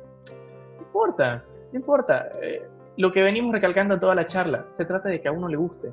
No 0.76 0.82
importa, 0.86 1.44
no 1.72 1.78
importa. 1.78 2.28
Eh, 2.40 2.62
lo 2.96 3.12
que 3.12 3.22
venimos 3.22 3.52
recalcando 3.52 3.94
en 3.94 4.00
toda 4.00 4.14
la 4.14 4.28
charla, 4.28 4.66
se 4.74 4.84
trata 4.84 5.08
de 5.08 5.20
que 5.20 5.28
a 5.28 5.32
uno 5.32 5.48
le 5.48 5.56
guste. 5.56 5.92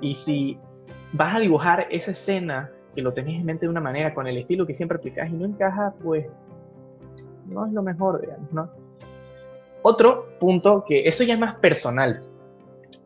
Y 0.00 0.14
si 0.14 0.58
vas 1.12 1.36
a 1.36 1.40
dibujar 1.40 1.86
esa 1.90 2.10
escena 2.10 2.70
que 2.94 3.02
lo 3.02 3.12
tenés 3.12 3.36
en 3.36 3.46
mente 3.46 3.66
de 3.66 3.70
una 3.70 3.80
manera, 3.80 4.12
con 4.12 4.26
el 4.26 4.36
estilo 4.36 4.66
que 4.66 4.74
siempre 4.74 4.98
aplicás 4.98 5.30
y 5.30 5.34
no 5.34 5.46
encaja, 5.46 5.94
pues 6.02 6.26
no 7.48 7.66
es 7.66 7.72
lo 7.72 7.82
mejor, 7.82 8.20
digamos, 8.20 8.52
¿no? 8.52 8.70
Otro 9.82 10.28
punto 10.38 10.84
que 10.86 11.08
eso 11.08 11.24
ya 11.24 11.34
es 11.34 11.40
más 11.40 11.56
personal, 11.56 12.22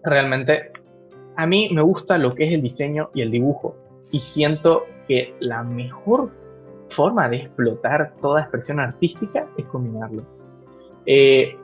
realmente, 0.02 0.72
a 1.36 1.46
mí 1.46 1.70
me 1.72 1.82
gusta 1.82 2.18
lo 2.18 2.34
que 2.34 2.46
es 2.46 2.52
el 2.52 2.62
diseño 2.62 3.10
y 3.14 3.22
el 3.22 3.30
dibujo 3.30 3.76
y 4.10 4.20
siento 4.20 4.84
que 5.08 5.34
la 5.40 5.62
mejor 5.62 6.30
forma 6.88 7.28
de 7.28 7.36
explotar 7.36 8.14
toda 8.20 8.42
expresión 8.42 8.80
artística 8.80 9.46
es 9.56 9.64
combinarlo. 9.66 10.22
Eh, 11.06 11.56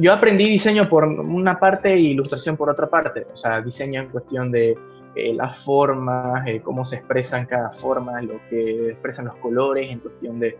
yo 0.00 0.12
aprendí 0.12 0.44
diseño 0.44 0.88
por 0.88 1.04
una 1.04 1.58
parte 1.58 1.92
e 1.92 1.98
ilustración 1.98 2.56
por 2.56 2.70
otra 2.70 2.88
parte. 2.88 3.26
O 3.32 3.36
sea, 3.36 3.60
diseño 3.60 4.02
en 4.02 4.08
cuestión 4.08 4.50
de 4.50 4.76
eh, 5.14 5.34
las 5.34 5.58
formas, 5.64 6.46
eh, 6.46 6.60
cómo 6.62 6.84
se 6.84 6.96
expresan 6.96 7.46
cada 7.46 7.72
forma, 7.72 8.20
lo 8.22 8.40
que 8.48 8.90
expresan 8.90 9.26
los 9.26 9.36
colores, 9.36 9.90
en 9.90 9.98
cuestión 9.98 10.38
de 10.38 10.56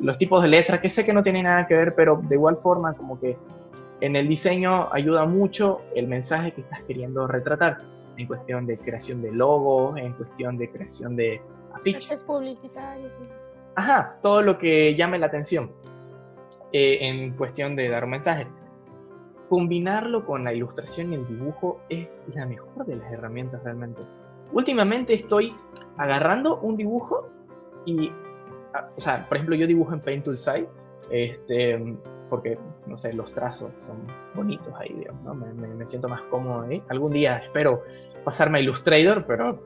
los 0.00 0.18
tipos 0.18 0.42
de 0.42 0.48
letras, 0.48 0.80
que 0.80 0.90
sé 0.90 1.04
que 1.04 1.12
no 1.12 1.22
tiene 1.22 1.42
nada 1.42 1.66
que 1.66 1.74
ver, 1.74 1.94
pero 1.94 2.20
de 2.22 2.34
igual 2.34 2.56
forma 2.56 2.94
como 2.94 3.20
que 3.20 3.36
en 4.00 4.16
el 4.16 4.28
diseño 4.28 4.88
ayuda 4.92 5.26
mucho 5.26 5.82
el 5.94 6.08
mensaje 6.08 6.52
que 6.52 6.62
estás 6.62 6.82
queriendo 6.84 7.26
retratar, 7.26 7.78
en 8.16 8.26
cuestión 8.26 8.66
de 8.66 8.78
creación 8.78 9.22
de 9.22 9.32
logos, 9.32 9.96
en 9.98 10.12
cuestión 10.14 10.56
de 10.58 10.70
creación 10.70 11.16
de 11.16 11.40
afiches. 11.74 12.22
publicitarios. 12.24 13.12
Ajá, 13.76 14.16
todo 14.22 14.42
lo 14.42 14.58
que 14.58 14.94
llame 14.94 15.18
la 15.18 15.26
atención 15.26 15.70
eh, 16.72 16.98
en 17.00 17.36
cuestión 17.36 17.76
de 17.76 17.88
dar 17.88 18.04
un 18.04 18.10
mensaje 18.10 18.46
combinarlo 19.50 20.24
con 20.24 20.44
la 20.44 20.54
ilustración 20.54 21.12
y 21.12 21.16
el 21.16 21.26
dibujo 21.26 21.80
es 21.88 22.06
la 22.36 22.46
mejor 22.46 22.86
de 22.86 22.94
las 22.94 23.12
herramientas 23.12 23.62
realmente. 23.64 24.00
Últimamente 24.52 25.12
estoy 25.12 25.52
agarrando 25.96 26.60
un 26.60 26.76
dibujo 26.76 27.28
y, 27.84 28.12
o 28.96 29.00
sea, 29.00 29.26
por 29.28 29.36
ejemplo, 29.36 29.56
yo 29.56 29.66
dibujo 29.66 29.92
en 29.92 30.00
Paint 30.00 30.24
Tool 30.24 30.38
Site, 30.38 30.68
este, 31.10 31.96
porque, 32.28 32.58
no 32.86 32.96
sé, 32.96 33.12
los 33.12 33.32
trazos 33.32 33.72
son 33.78 34.06
bonitos 34.34 34.72
ahí, 34.78 34.94
digamos, 34.94 35.22
¿no? 35.24 35.34
me, 35.34 35.86
siento 35.86 36.08
más 36.08 36.22
cómodo 36.30 36.62
ahí. 36.62 36.82
Algún 36.88 37.12
día 37.12 37.38
espero 37.38 37.82
pasarme 38.24 38.58
a 38.58 38.60
Illustrator, 38.62 39.24
pero 39.26 39.62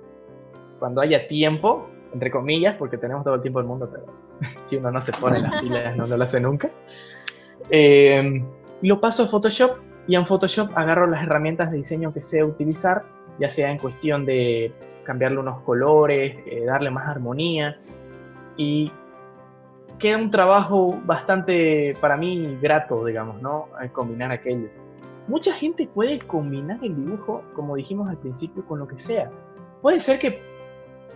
cuando 0.79 1.01
haya 1.01 1.29
tiempo, 1.29 1.89
entre 2.13 2.31
comillas, 2.31 2.77
porque 2.77 2.97
tenemos 2.97 3.25
todo 3.25 3.35
el 3.35 3.43
tiempo 3.43 3.59
del 3.59 3.69
mundo, 3.69 3.89
pero 3.91 4.07
si 4.67 4.77
uno 4.77 4.91
no 4.91 5.03
se 5.03 5.13
pone 5.13 5.41
las 5.41 5.61
pilas, 5.61 5.97
no 5.97 6.07
lo 6.07 6.25
hace 6.25 6.41
nunca. 6.41 6.71
Eh, 7.71 8.43
lo 8.83 9.01
paso 9.01 9.25
a 9.25 9.27
Photoshop 9.27 9.79
y 10.07 10.17
en 10.17 10.27
Photoshop 10.27 10.71
agarro 10.77 11.07
las 11.07 11.23
herramientas 11.23 11.71
de 11.71 11.79
diseño 11.79 12.13
que 12.13 12.21
sé 12.21 12.45
utilizar, 12.45 13.05
ya 13.39 13.49
sea 13.49 13.71
en 13.71 13.79
cuestión 13.79 14.25
de 14.27 14.73
cambiarle 15.05 15.39
unos 15.39 15.61
colores, 15.63 16.37
eh, 16.47 16.65
darle 16.65 16.91
más 16.91 17.09
armonía 17.09 17.79
y 18.57 18.91
queda 19.99 20.19
un 20.19 20.31
trabajo 20.31 20.99
bastante 21.05 21.95
para 22.01 22.17
mí 22.17 22.59
grato, 22.61 23.05
digamos, 23.05 23.41
¿no? 23.41 23.69
Al 23.79 23.93
combinar 23.93 24.31
aquello. 24.33 24.69
Mucha 25.29 25.53
gente 25.55 25.87
puede 25.87 26.19
combinar 26.19 26.79
el 26.83 26.95
dibujo, 26.95 27.43
como 27.55 27.77
dijimos 27.77 28.09
al 28.09 28.19
principio, 28.19 28.65
con 28.67 28.79
lo 28.79 28.87
que 28.87 28.99
sea. 28.99 29.31
Puede 29.81 30.01
ser 30.01 30.19
que 30.19 30.43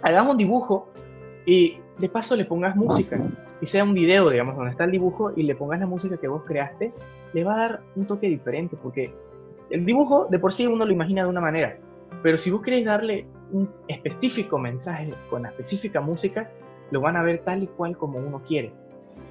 hagamos 0.03 0.33
un 0.33 0.39
dibujo 0.39 0.89
y 1.45 1.79
de 1.99 2.09
paso 2.09 2.37
le 2.37 2.45
pongas 2.45 2.77
música 2.77 3.19
y 3.61 3.67
sea 3.67 3.85
un 3.85 3.95
video, 3.95 4.31
digamos, 4.31 4.57
donde 4.57 4.71
está 4.71 4.85
el 4.85 4.93
dibujo 4.93 5.33
y 5.35 5.43
le 5.43 5.55
pongas 5.55 5.81
la 5.81 5.87
música 5.87 6.17
que 6.17 6.29
vos 6.29 6.43
creaste, 6.47 6.93
le 7.33 7.45
va 7.45 7.55
a 7.55 7.59
dar 7.59 7.81
un 7.97 8.07
toque 8.07 8.29
diferente 8.29 8.77
porque 8.81 9.13
el 9.71 9.85
dibujo 9.85 10.27
de 10.31 10.39
por 10.39 10.53
sí 10.53 10.67
uno 10.67 10.85
lo 10.85 10.93
imagina 10.93 11.25
de 11.25 11.29
una 11.29 11.41
manera, 11.41 11.77
pero 12.23 12.39
si 12.39 12.51
vos 12.51 12.63
querés 12.63 12.85
darle 12.85 13.27
un 13.53 13.69
específico 13.89 14.59
mensaje 14.59 15.11
con 15.29 15.43
la 15.43 15.49
específica 15.49 16.01
música, 16.01 16.51
lo 16.91 17.01
van 17.01 17.17
a 17.17 17.23
ver 17.23 17.43
tal 17.45 17.63
y 17.63 17.67
cual 17.67 17.97
como 17.97 18.19
uno 18.19 18.43
quiere. 18.47 18.73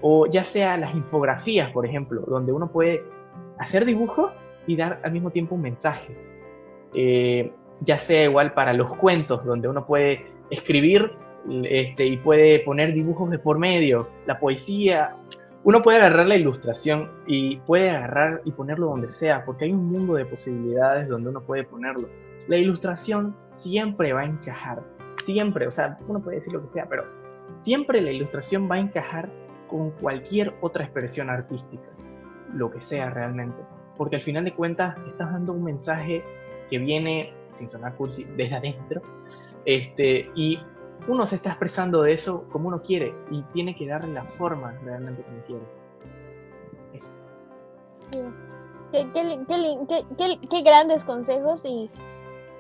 O 0.02 0.28
ya 0.28 0.44
sea 0.44 0.78
las 0.78 0.94
infografías, 0.96 1.72
por 1.72 1.86
ejemplo, 1.86 2.22
donde 2.28 2.52
uno 2.52 2.72
puede 2.72 3.04
hacer 3.58 3.86
dibujo 3.86 4.32
y 4.68 4.76
dar 4.76 5.00
al 5.04 5.12
mismo 5.12 5.32
tiempo 5.32 5.56
un 5.56 5.62
mensaje. 5.62 6.16
Eh, 6.94 7.52
ya 7.82 8.00
sea 8.00 8.24
igual 8.26 8.54
para 8.54 8.74
los 8.74 8.94
cuentos, 8.96 9.46
donde 9.46 9.68
uno 9.68 9.86
puede 9.86 10.26
escribir 10.50 11.12
este, 11.64 12.06
y 12.06 12.18
puede 12.18 12.60
poner 12.60 12.94
dibujos 12.94 13.30
de 13.30 13.40
por 13.40 13.58
medio, 13.58 14.08
la 14.26 14.40
poesía. 14.40 15.16
Uno 15.64 15.82
puede 15.82 15.98
agarrar 15.98 16.28
la 16.28 16.36
ilustración 16.36 17.10
y 17.26 17.58
puede 17.58 17.90
agarrar 17.90 18.42
y 18.46 18.52
ponerlo 18.52 18.88
donde 18.88 19.12
sea, 19.12 19.46
porque 19.46 19.66
hay 19.66 19.72
un 19.72 19.86
mundo 19.86 20.16
de 20.16 20.26
posibilidades 20.26 21.08
donde 21.08 21.30
uno 21.30 21.42
puede 21.42 21.64
ponerlo. 21.64 22.08
La 22.48 22.58
ilustración 22.58 23.36
siempre 23.52 24.14
va 24.14 24.22
a 24.22 24.26
encajar, 24.26 24.82
siempre, 25.26 25.68
o 25.68 25.72
sea, 25.72 25.98
uno 26.08 26.22
puede 26.22 26.38
decir 26.38 26.54
lo 26.54 26.62
que 26.66 26.72
sea, 26.72 26.88
pero 26.88 27.04
siempre 27.68 28.00
la 28.00 28.12
ilustración 28.12 28.72
va 28.72 28.76
a 28.76 28.80
encajar 28.80 29.30
con 29.68 29.92
cualquier 29.92 30.54
otra 30.62 30.86
expresión 30.86 31.30
artística, 31.30 31.90
lo 32.54 32.72
que 32.72 32.82
sea 32.82 33.10
realmente. 33.10 33.58
Porque 33.98 34.16
al 34.16 34.22
final 34.22 34.46
de 34.46 34.54
cuentas 34.54 34.96
estás 35.06 35.34
dando 35.34 35.52
un 35.52 35.66
mensaje 35.66 36.24
que 36.70 36.78
viene, 36.78 37.34
sin 37.52 37.68
sonar 37.68 37.94
cursi, 37.96 38.24
desde 38.38 38.56
adentro, 38.56 39.02
este, 39.66 40.32
y 40.34 40.62
uno 41.10 41.26
se 41.26 41.36
está 41.36 41.50
expresando 41.50 42.04
de 42.04 42.14
eso 42.14 42.46
como 42.54 42.70
uno 42.70 42.82
quiere 42.82 43.14
y 43.32 43.42
tiene 43.52 43.76
que 43.76 43.86
darle 43.86 44.14
la 44.14 44.24
forma 44.24 44.72
realmente 44.86 45.22
como 45.24 45.42
quiere. 45.42 45.66
Eso. 46.94 47.10
Qué, 48.94 50.62
grandes 50.62 51.04
consejos 51.04 51.66
y 51.66 51.92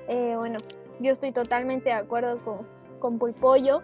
eh, 0.09 0.33
bueno, 0.35 0.57
yo 0.99 1.13
estoy 1.13 1.31
totalmente 1.31 1.91
de 1.91 1.95
acuerdo 1.95 2.39
con, 2.43 2.67
con 2.99 3.17
Pulpollo 3.19 3.81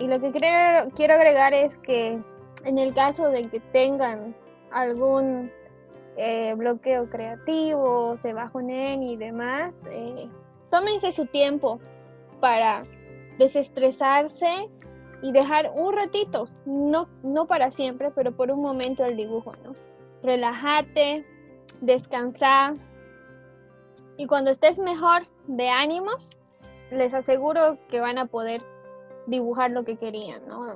y 0.00 0.06
lo 0.06 0.20
que 0.20 0.30
quiero, 0.30 1.14
agregar 1.14 1.54
es 1.54 1.78
que 1.78 2.20
en 2.64 2.78
el 2.78 2.94
caso 2.94 3.28
de 3.30 3.44
que 3.48 3.60
tengan 3.60 4.34
algún 4.70 5.50
eh, 6.16 6.54
bloqueo 6.56 7.08
creativo, 7.08 8.16
se 8.16 8.32
bajonen 8.32 9.02
y 9.02 9.16
demás, 9.16 9.86
eh, 9.90 10.28
tómense 10.70 11.12
su 11.12 11.26
tiempo 11.26 11.80
para 12.40 12.84
desestresarse 13.38 14.68
y 15.22 15.32
dejar 15.32 15.72
un 15.74 15.94
ratito, 15.94 16.48
no, 16.64 17.08
no 17.22 17.46
para 17.46 17.70
siempre, 17.70 18.10
pero 18.10 18.32
por 18.32 18.50
un 18.50 18.60
momento 18.60 19.04
el 19.04 19.16
dibujo, 19.16 19.52
¿no? 19.64 19.74
Relájate, 20.22 21.24
descansar 21.80 22.74
y 24.16 24.26
cuando 24.26 24.50
estés 24.50 24.78
mejor 24.78 25.22
de 25.46 25.70
ánimos, 25.70 26.38
les 26.90 27.14
aseguro 27.14 27.78
que 27.88 28.00
van 28.00 28.18
a 28.18 28.26
poder 28.26 28.62
dibujar 29.28 29.70
lo 29.70 29.84
que 29.84 29.96
querían, 29.96 30.44
¿no? 30.46 30.74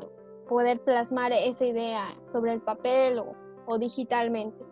Poder 0.49 0.81
plasmar 0.81 1.33
esa 1.33 1.65
idea 1.65 2.09
sobre 2.33 2.53
el 2.53 2.61
papel 2.61 3.23
o, 3.67 3.79
digitalmente. 3.79 4.63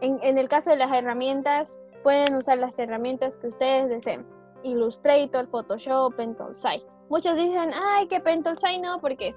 En, 0.00 0.18
en, 0.22 0.38
el 0.38 0.48
caso 0.48 0.70
de 0.70 0.76
las 0.76 0.92
herramientas, 0.92 1.80
pueden 2.02 2.34
usar 2.36 2.58
las 2.58 2.78
herramientas 2.78 3.36
que 3.36 3.46
ustedes 3.46 3.88
deseen. 3.88 4.26
Illustrator, 4.62 5.46
Photoshop, 5.46 6.14
Site. 6.54 6.84
Muchos 7.08 7.36
dicen, 7.36 7.70
ay, 7.72 8.06
que 8.08 8.20
Pentosai 8.20 8.78
no, 8.80 9.00
porque 9.00 9.34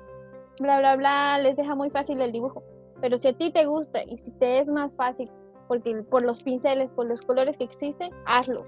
bla, 0.59 0.79
bla, 0.79 0.95
bla, 0.95 1.39
les 1.39 1.55
deja 1.55 1.75
muy 1.75 1.89
fácil 1.89 2.21
el 2.21 2.31
dibujo. 2.31 2.63
Pero 2.99 3.17
si 3.17 3.29
a 3.29 3.38
ti 3.38 3.51
te 3.51 3.65
gusta 3.65 4.03
y 4.03 4.17
si 4.17 4.31
te 4.31 4.59
es 4.59 4.69
más 4.69 4.91
fácil, 4.95 5.29
porque 5.67 5.95
por 6.03 6.23
los 6.23 6.43
pinceles, 6.43 6.89
por 6.91 7.05
los 7.05 7.21
colores 7.21 7.57
que 7.57 7.65
existen, 7.65 8.11
hazlo, 8.25 8.65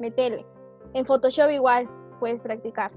metele. 0.00 0.44
En 0.92 1.04
Photoshop 1.04 1.50
igual 1.50 1.88
puedes 2.20 2.42
practicar 2.42 2.90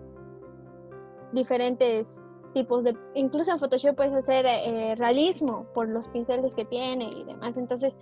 diferentes 1.35 2.21
tipos 2.53 2.83
de, 2.83 2.97
incluso 3.13 3.51
en 3.51 3.59
Photoshop 3.59 3.95
puedes 3.95 4.13
hacer 4.13 4.45
eh, 4.47 4.95
realismo 4.95 5.67
por 5.73 5.89
los 5.89 6.07
pinceles 6.07 6.55
que 6.55 6.65
tiene 6.65 7.05
y 7.05 7.23
demás. 7.25 7.57
Entonces, 7.57 7.97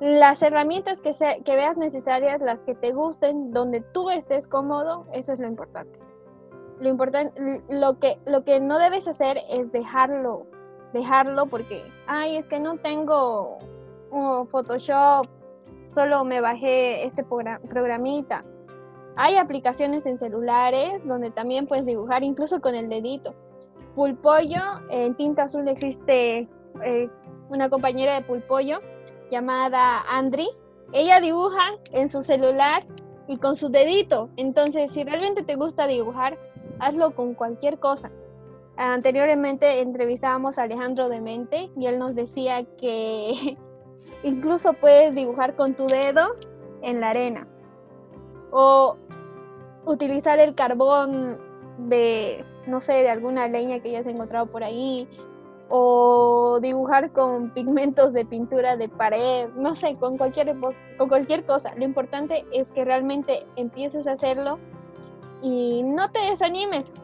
las 0.00 0.42
herramientas 0.42 1.00
que, 1.00 1.12
que 1.44 1.54
veas 1.54 1.76
necesarias, 1.76 2.40
las 2.40 2.64
que 2.64 2.74
te 2.74 2.92
gusten, 2.92 3.52
donde 3.52 3.80
tú 3.80 4.10
estés 4.10 4.48
cómodo, 4.48 5.06
eso 5.12 5.32
es 5.32 5.38
lo 5.38 5.46
importante 5.46 6.00
lo 6.82 6.88
importante, 6.88 7.40
lo 7.68 7.98
que, 7.98 8.18
lo 8.26 8.44
que 8.44 8.60
no 8.60 8.78
debes 8.78 9.06
hacer 9.06 9.38
es 9.48 9.70
dejarlo, 9.72 10.46
dejarlo 10.92 11.46
porque, 11.46 11.84
ay, 12.06 12.36
es 12.36 12.46
que 12.46 12.60
no 12.60 12.78
tengo 12.78 13.58
Photoshop, 14.50 15.26
solo 15.94 16.24
me 16.24 16.40
bajé 16.40 17.04
este 17.04 17.24
programita. 17.24 18.44
Hay 19.16 19.36
aplicaciones 19.36 20.06
en 20.06 20.16
celulares 20.16 21.06
donde 21.06 21.30
también 21.30 21.66
puedes 21.66 21.84
dibujar 21.84 22.22
incluso 22.22 22.60
con 22.60 22.74
el 22.74 22.88
dedito. 22.88 23.34
Pulpollo, 23.94 24.62
en 24.88 25.14
tinta 25.16 25.44
azul 25.44 25.68
existe 25.68 26.48
eh, 26.82 27.10
una 27.50 27.68
compañera 27.68 28.14
de 28.14 28.22
Pulpollo 28.22 28.80
llamada 29.30 30.00
Andri. 30.08 30.48
Ella 30.92 31.20
dibuja 31.20 31.76
en 31.92 32.08
su 32.08 32.22
celular 32.22 32.86
y 33.28 33.36
con 33.36 33.54
su 33.54 33.68
dedito. 33.68 34.30
Entonces, 34.36 34.90
si 34.90 35.04
realmente 35.04 35.42
te 35.42 35.56
gusta 35.56 35.86
dibujar, 35.86 36.38
hazlo 36.78 37.14
con 37.14 37.34
cualquier 37.34 37.78
cosa. 37.78 38.10
Anteriormente 38.76 39.80
entrevistábamos 39.80 40.58
a 40.58 40.62
Alejandro 40.62 41.10
Demente 41.10 41.70
y 41.76 41.86
él 41.86 41.98
nos 41.98 42.14
decía 42.14 42.64
que 42.78 43.58
incluso 44.22 44.72
puedes 44.72 45.14
dibujar 45.14 45.54
con 45.54 45.74
tu 45.74 45.86
dedo 45.86 46.28
en 46.80 47.00
la 47.00 47.10
arena 47.10 47.46
o 48.52 48.96
utilizar 49.84 50.38
el 50.38 50.54
carbón 50.54 51.38
de, 51.78 52.44
no 52.66 52.80
sé, 52.80 52.92
de 52.92 53.10
alguna 53.10 53.48
leña 53.48 53.80
que 53.80 53.88
hayas 53.88 54.06
encontrado 54.06 54.46
por 54.46 54.62
ahí 54.62 55.08
o 55.68 56.60
dibujar 56.60 57.12
con 57.12 57.50
pigmentos 57.54 58.12
de 58.12 58.24
pintura 58.24 58.76
de 58.76 58.88
pared, 58.88 59.48
no 59.56 59.74
sé, 59.74 59.96
con 59.96 60.18
cualquier, 60.18 60.54
con 60.98 61.08
cualquier 61.08 61.44
cosa. 61.44 61.74
Lo 61.74 61.84
importante 61.84 62.44
es 62.52 62.70
que 62.70 62.84
realmente 62.84 63.46
empieces 63.56 64.06
a 64.06 64.12
hacerlo 64.12 64.58
y 65.40 65.82
no 65.82 66.10
te 66.12 66.20
desanimes, 66.20 66.94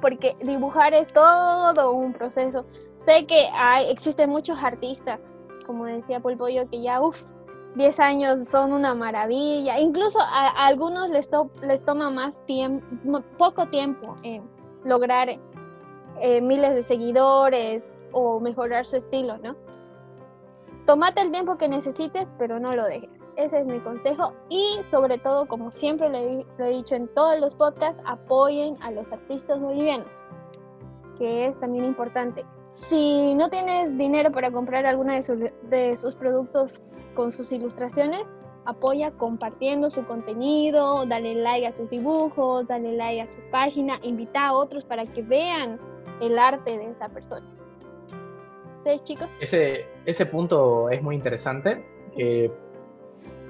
porque 0.00 0.36
dibujar 0.40 0.94
es 0.94 1.12
todo 1.12 1.92
un 1.92 2.12
proceso. 2.12 2.66
Sé 3.04 3.26
que 3.26 3.48
hay, 3.52 3.90
existen 3.90 4.30
muchos 4.30 4.62
artistas, 4.62 5.32
como 5.66 5.86
decía 5.86 6.20
Polpollo, 6.20 6.68
que 6.68 6.82
ya, 6.82 7.00
uff, 7.00 7.22
10 7.76 8.00
años 8.00 8.48
son 8.48 8.72
una 8.72 8.94
maravilla. 8.94 9.78
Incluso 9.78 10.18
a, 10.20 10.48
algunos 10.66 11.10
les, 11.10 11.28
toma 11.84 12.10
más 12.10 12.44
tiempo, 12.46 13.22
poco 13.36 13.66
tiempo 13.66 14.16
en 14.22 14.42
lograr 14.84 15.28
eh, 16.20 16.40
miles 16.40 16.74
de 16.74 16.82
seguidores 16.82 17.98
o 18.12 18.40
mejorar 18.40 18.86
su 18.86 18.96
estilo, 18.96 19.36
¿no? 19.38 19.56
Tómate 20.86 21.20
el 21.20 21.32
tiempo 21.32 21.58
que 21.58 21.68
necesites, 21.68 22.32
pero 22.38 22.60
no 22.60 22.70
lo 22.72 22.84
dejes. 22.84 23.24
Ese 23.34 23.60
es 23.60 23.66
mi 23.66 23.80
consejo. 23.80 24.32
Y 24.48 24.78
sobre 24.86 25.18
todo, 25.18 25.46
como 25.46 25.70
siempre 25.72 26.08
lo 26.08 26.64
he, 26.64 26.68
dicho 26.68 26.94
en 26.94 27.08
todos 27.08 27.38
los 27.40 27.54
podcasts, 27.56 28.00
apoyen 28.06 28.80
a 28.82 28.90
los 28.92 29.10
artistas 29.12 29.60
bolivianos, 29.60 30.24
que 31.18 31.46
es 31.46 31.58
también 31.58 31.84
importante. 31.84 32.46
Si 32.76 33.34
no 33.34 33.48
tienes 33.48 33.96
dinero 33.96 34.30
para 34.30 34.50
comprar 34.50 34.86
alguna 34.86 35.18
de, 35.20 35.52
de 35.70 35.96
sus 35.96 36.14
productos 36.14 36.82
con 37.14 37.32
sus 37.32 37.50
ilustraciones, 37.50 38.38
apoya 38.64 39.10
compartiendo 39.12 39.90
su 39.90 40.04
contenido, 40.06 41.06
dale 41.06 41.34
like 41.34 41.66
a 41.66 41.72
sus 41.72 41.88
dibujos, 41.88 42.66
dale 42.66 42.92
like 42.92 43.22
a 43.22 43.28
su 43.28 43.38
página, 43.50 43.98
invita 44.02 44.48
a 44.48 44.52
otros 44.52 44.84
para 44.84 45.06
que 45.06 45.22
vean 45.22 45.78
el 46.20 46.38
arte 46.38 46.76
de 46.76 46.90
esa 46.90 47.08
persona 47.08 47.56
chicos? 49.02 49.36
Ese, 49.40 49.86
ese 50.04 50.26
punto 50.26 50.90
es 50.90 51.02
muy 51.02 51.14
interesante. 51.14 51.84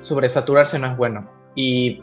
Sobresaturarse 0.01 0.79
no 0.79 0.89
es 0.89 0.97
bueno. 0.97 1.29
Y 1.55 2.01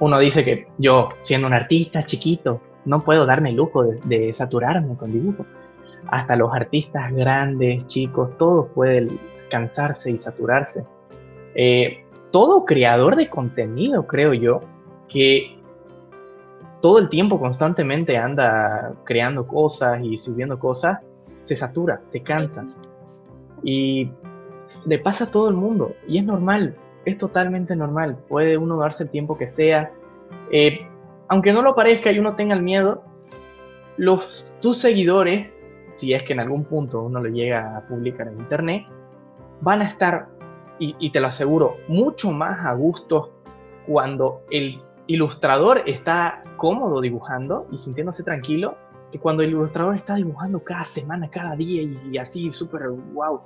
uno 0.00 0.18
dice 0.18 0.44
que 0.44 0.66
yo, 0.78 1.10
siendo 1.22 1.46
un 1.46 1.54
artista 1.54 2.04
chiquito, 2.04 2.60
no 2.84 3.04
puedo 3.04 3.26
darme 3.26 3.50
el 3.50 3.56
lujo 3.56 3.84
de, 3.84 4.32
saturarme 4.32 4.96
con 4.96 5.12
dibujo. 5.12 5.44
Hasta 6.08 6.36
los 6.36 6.52
artistas 6.54 7.12
grandes, 7.12 7.86
chicos, 7.86 8.36
todos 8.38 8.68
pueden 8.74 9.18
cansarse 9.50 10.10
y 10.10 10.18
saturarse. 10.18 10.84
Eh, 11.54 12.04
todo 12.30 12.64
creador 12.64 13.16
de 13.16 13.28
contenido, 13.28 14.06
creo 14.06 14.32
yo, 14.32 14.62
que 15.08 15.58
todo 16.80 16.98
el 16.98 17.08
tiempo 17.08 17.40
constantemente 17.40 18.16
anda 18.16 18.92
creando 19.04 19.46
cosas 19.46 20.00
y 20.02 20.16
subiendo 20.16 20.58
cosas, 20.58 21.00
se 21.44 21.56
satura, 21.56 22.00
se 22.04 22.22
cansa. 22.22 22.66
Y 23.62 24.10
le 24.86 24.98
pasa 24.98 25.24
a 25.24 25.30
todo 25.30 25.48
el 25.48 25.56
mundo. 25.56 25.94
Y 26.06 26.18
es 26.18 26.24
normal, 26.24 26.76
es 27.04 27.18
totalmente 27.18 27.74
normal. 27.74 28.16
Puede 28.28 28.56
uno 28.56 28.76
darse 28.78 29.04
el 29.04 29.10
tiempo 29.10 29.36
que 29.36 29.46
sea. 29.46 29.90
Eh, 30.52 30.86
aunque 31.28 31.52
no 31.52 31.62
lo 31.62 31.74
parezca 31.74 32.12
y 32.12 32.18
uno 32.18 32.36
tenga 32.36 32.54
el 32.54 32.62
miedo, 32.62 33.02
los, 33.96 34.54
tus 34.60 34.78
seguidores, 34.78 35.48
si 35.98 36.14
es 36.14 36.22
que 36.22 36.32
en 36.32 36.38
algún 36.38 36.64
punto 36.64 37.02
uno 37.02 37.20
lo 37.20 37.28
llega 37.28 37.76
a 37.76 37.80
publicar 37.80 38.28
en 38.28 38.38
internet, 38.38 38.86
van 39.60 39.82
a 39.82 39.88
estar, 39.88 40.28
y, 40.78 41.10
te 41.10 41.18
lo 41.18 41.26
aseguro, 41.26 41.78
mucho 41.88 42.30
más 42.30 42.64
a 42.64 42.72
gusto 42.74 43.32
cuando 43.84 44.42
el 44.52 44.80
ilustrador 45.08 45.82
está 45.86 46.44
cómodo 46.56 47.00
dibujando 47.00 47.66
y 47.72 47.78
sintiéndose 47.78 48.22
tranquilo 48.22 48.76
que 49.10 49.18
cuando 49.18 49.42
el 49.42 49.48
ilustrador 49.48 49.96
está 49.96 50.14
dibujando 50.14 50.62
cada 50.62 50.84
semana, 50.84 51.28
cada 51.30 51.56
día 51.56 51.82
y, 51.82 52.16
así 52.16 52.52
súper 52.52 52.90
wow. 53.12 53.40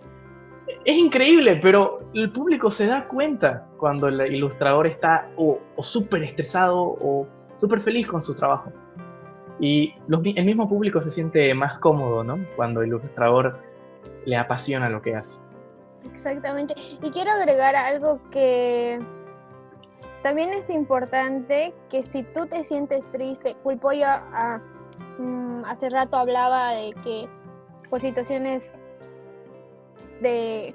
Es 0.84 0.96
increíble, 0.98 1.58
pero 1.62 2.00
el 2.12 2.32
público 2.32 2.70
se 2.70 2.86
da 2.86 3.08
cuenta 3.08 3.66
cuando 3.78 4.08
el 4.08 4.20
ilustrador 4.30 4.86
está 4.86 5.30
o, 5.38 5.58
súper 5.78 6.22
estresado 6.24 6.76
o 6.78 7.26
súper 7.56 7.80
feliz 7.80 8.06
con 8.06 8.20
su 8.20 8.34
trabajo. 8.34 8.70
Y 9.62 9.94
el 10.08 10.44
mismo 10.44 10.68
público 10.68 11.00
se 11.02 11.12
siente 11.12 11.54
más 11.54 11.78
cómodo, 11.78 12.24
¿no? 12.24 12.44
Cuando 12.56 12.82
el 12.82 12.88
ilustrador 12.88 13.60
le 14.24 14.36
apasiona 14.36 14.88
lo 14.88 15.00
que 15.00 15.14
hace. 15.14 15.38
Exactamente. 16.10 16.74
Y 17.00 17.10
quiero 17.12 17.30
agregar 17.30 17.76
algo 17.76 18.18
que 18.32 18.98
también 20.24 20.52
es 20.52 20.68
importante 20.68 21.72
que 21.88 22.02
si 22.02 22.24
tú 22.24 22.46
te 22.46 22.64
sientes 22.64 23.06
triste, 23.12 23.54
Pulpoyo 23.62 24.04
a, 24.08 24.60
mm, 25.18 25.64
hace 25.66 25.90
rato 25.90 26.16
hablaba 26.16 26.72
de 26.72 26.92
que 27.04 27.28
por 27.88 28.00
situaciones 28.00 28.76
de 30.22 30.74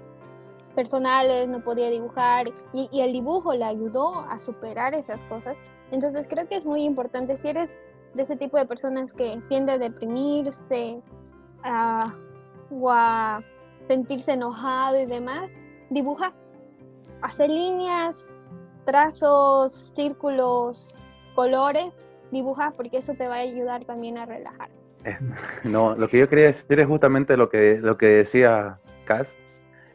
personales 0.76 1.50
no 1.50 1.62
podía 1.62 1.90
dibujar 1.90 2.48
y, 2.72 2.88
y, 2.94 3.02
el 3.02 3.12
dibujo 3.12 3.54
le 3.54 3.66
ayudó 3.66 4.20
a 4.30 4.40
superar 4.40 4.94
esas 4.94 5.22
cosas. 5.26 5.58
Entonces 5.92 6.26
creo 6.30 6.48
que 6.48 6.56
es 6.56 6.66
muy 6.66 6.86
importante 6.86 7.36
si 7.36 7.50
eres 7.50 7.82
de 8.14 8.24
ese 8.24 8.36
tipo 8.36 8.58
de 8.58 8.66
personas 8.66 9.14
que 9.14 9.42
tiende 9.50 9.74
a 9.74 9.78
deprimirse 9.78 11.02
o 12.70 12.92
a 12.92 13.42
sentirse 13.88 14.34
enojado 14.34 15.00
y 15.00 15.06
demás, 15.06 15.50
dibuja, 15.90 16.34
hace 17.22 17.48
líneas, 17.48 18.34
trazos, 18.86 19.74
círculos, 19.74 20.94
colores, 21.36 22.06
dibuja 22.32 22.74
porque 22.76 22.98
eso 22.98 23.14
te 23.14 23.28
va 23.28 23.36
a 23.36 23.40
ayudar 23.40 23.84
también 23.86 24.18
a 24.18 24.26
relajar. 24.26 24.70
No, 25.64 25.96
lo 25.96 26.10
que 26.10 26.20
yo 26.20 26.28
quería 26.28 26.48
decir 26.48 26.80
es 26.80 26.88
justamente 26.88 27.38
lo 27.38 27.50
que, 27.50 27.80
lo 27.82 27.98
que 27.98 28.08
decía 28.08 28.80
Cas, 29.06 29.38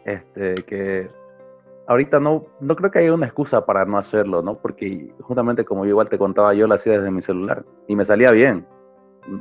este, 0.04 0.62
que 0.64 1.10
ahorita 1.92 2.20
no, 2.20 2.46
no 2.60 2.74
creo 2.74 2.90
que 2.90 3.00
haya 3.00 3.12
una 3.12 3.26
excusa 3.26 3.64
para 3.64 3.84
no 3.84 3.98
hacerlo, 3.98 4.42
¿no? 4.42 4.56
Porque 4.56 5.12
justamente 5.20 5.64
como 5.64 5.84
yo 5.84 5.90
igual 5.90 6.08
te 6.08 6.18
contaba, 6.18 6.54
yo 6.54 6.66
lo 6.66 6.74
hacía 6.74 6.94
desde 6.94 7.10
mi 7.10 7.22
celular 7.22 7.64
y 7.86 7.94
me 7.94 8.04
salía 8.04 8.30
bien. 8.30 8.66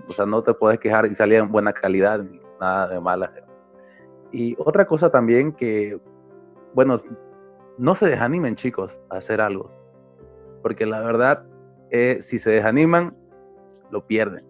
O 0.08 0.12
sea, 0.12 0.26
no 0.26 0.44
te 0.44 0.54
puedes 0.54 0.80
quejar 0.80 1.06
y 1.06 1.16
salía 1.16 1.40
en 1.40 1.52
buena 1.52 1.74
calidad, 1.74 2.24
nada 2.60 2.88
de 2.90 3.00
mala. 3.00 3.32
Y 4.32 4.56
otra 4.60 4.86
cosa 4.86 5.10
también 5.10 5.54
que, 5.54 5.98
bueno, 6.74 6.98
no 7.78 7.96
se 7.96 8.10
desanimen 8.10 8.56
chicos 8.56 8.98
a 9.10 9.18
hacer 9.18 9.42
algo, 9.42 9.72
porque 10.62 10.86
la 10.86 11.00
verdad, 11.00 11.46
eh, 11.90 12.20
si 12.22 12.38
se 12.38 12.52
desaniman, 12.52 13.16
lo 13.92 14.06
pierden. 14.06 14.46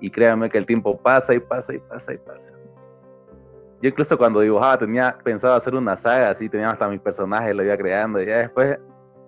Y 0.00 0.10
créanme 0.10 0.50
que 0.50 0.58
el 0.58 0.66
tiempo 0.66 0.96
pasa 0.96 1.34
y 1.34 1.40
pasa 1.40 1.74
y 1.74 1.78
pasa 1.78 2.14
y 2.14 2.18
pasa. 2.18 2.54
Yo 3.84 3.90
incluso 3.90 4.16
cuando 4.16 4.40
dibujaba 4.40 4.78
tenía 4.78 5.14
pensado 5.22 5.52
hacer 5.52 5.74
una 5.74 5.94
saga, 5.94 6.30
así 6.30 6.48
tenía 6.48 6.70
hasta 6.70 6.88
mis 6.88 7.02
personajes, 7.02 7.54
lo 7.54 7.62
iba 7.62 7.76
creando, 7.76 8.18
y 8.22 8.24
ya 8.24 8.38
después 8.38 8.78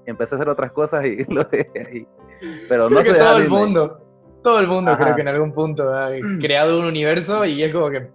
empecé 0.07 0.35
a 0.35 0.37
hacer 0.39 0.49
otras 0.49 0.73
cosas 0.73 1.05
y 1.05 1.25
lo 1.31 1.45
dejé 1.45 1.87
ahí. 1.87 2.09
Pero 2.67 2.89
no 2.89 3.01
creo 3.01 3.13
que 3.13 3.21
todo 3.21 3.37
el 3.37 3.51
mundo, 3.51 4.01
todo 4.43 4.59
el 4.61 4.67
mundo 4.67 4.97
creo 4.97 5.15
que 5.15 5.21
en 5.21 5.29
algún 5.29 5.53
punto 5.53 5.93
ha 5.93 6.09
creado 6.41 6.81
un 6.81 6.87
universo 6.87 7.45
y 7.45 7.63
es 7.63 7.71
como 7.71 7.91
que, 7.91 8.09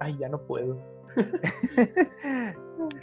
ay, 0.00 0.18
ya 0.18 0.28
no 0.28 0.38
puedo. 0.42 0.76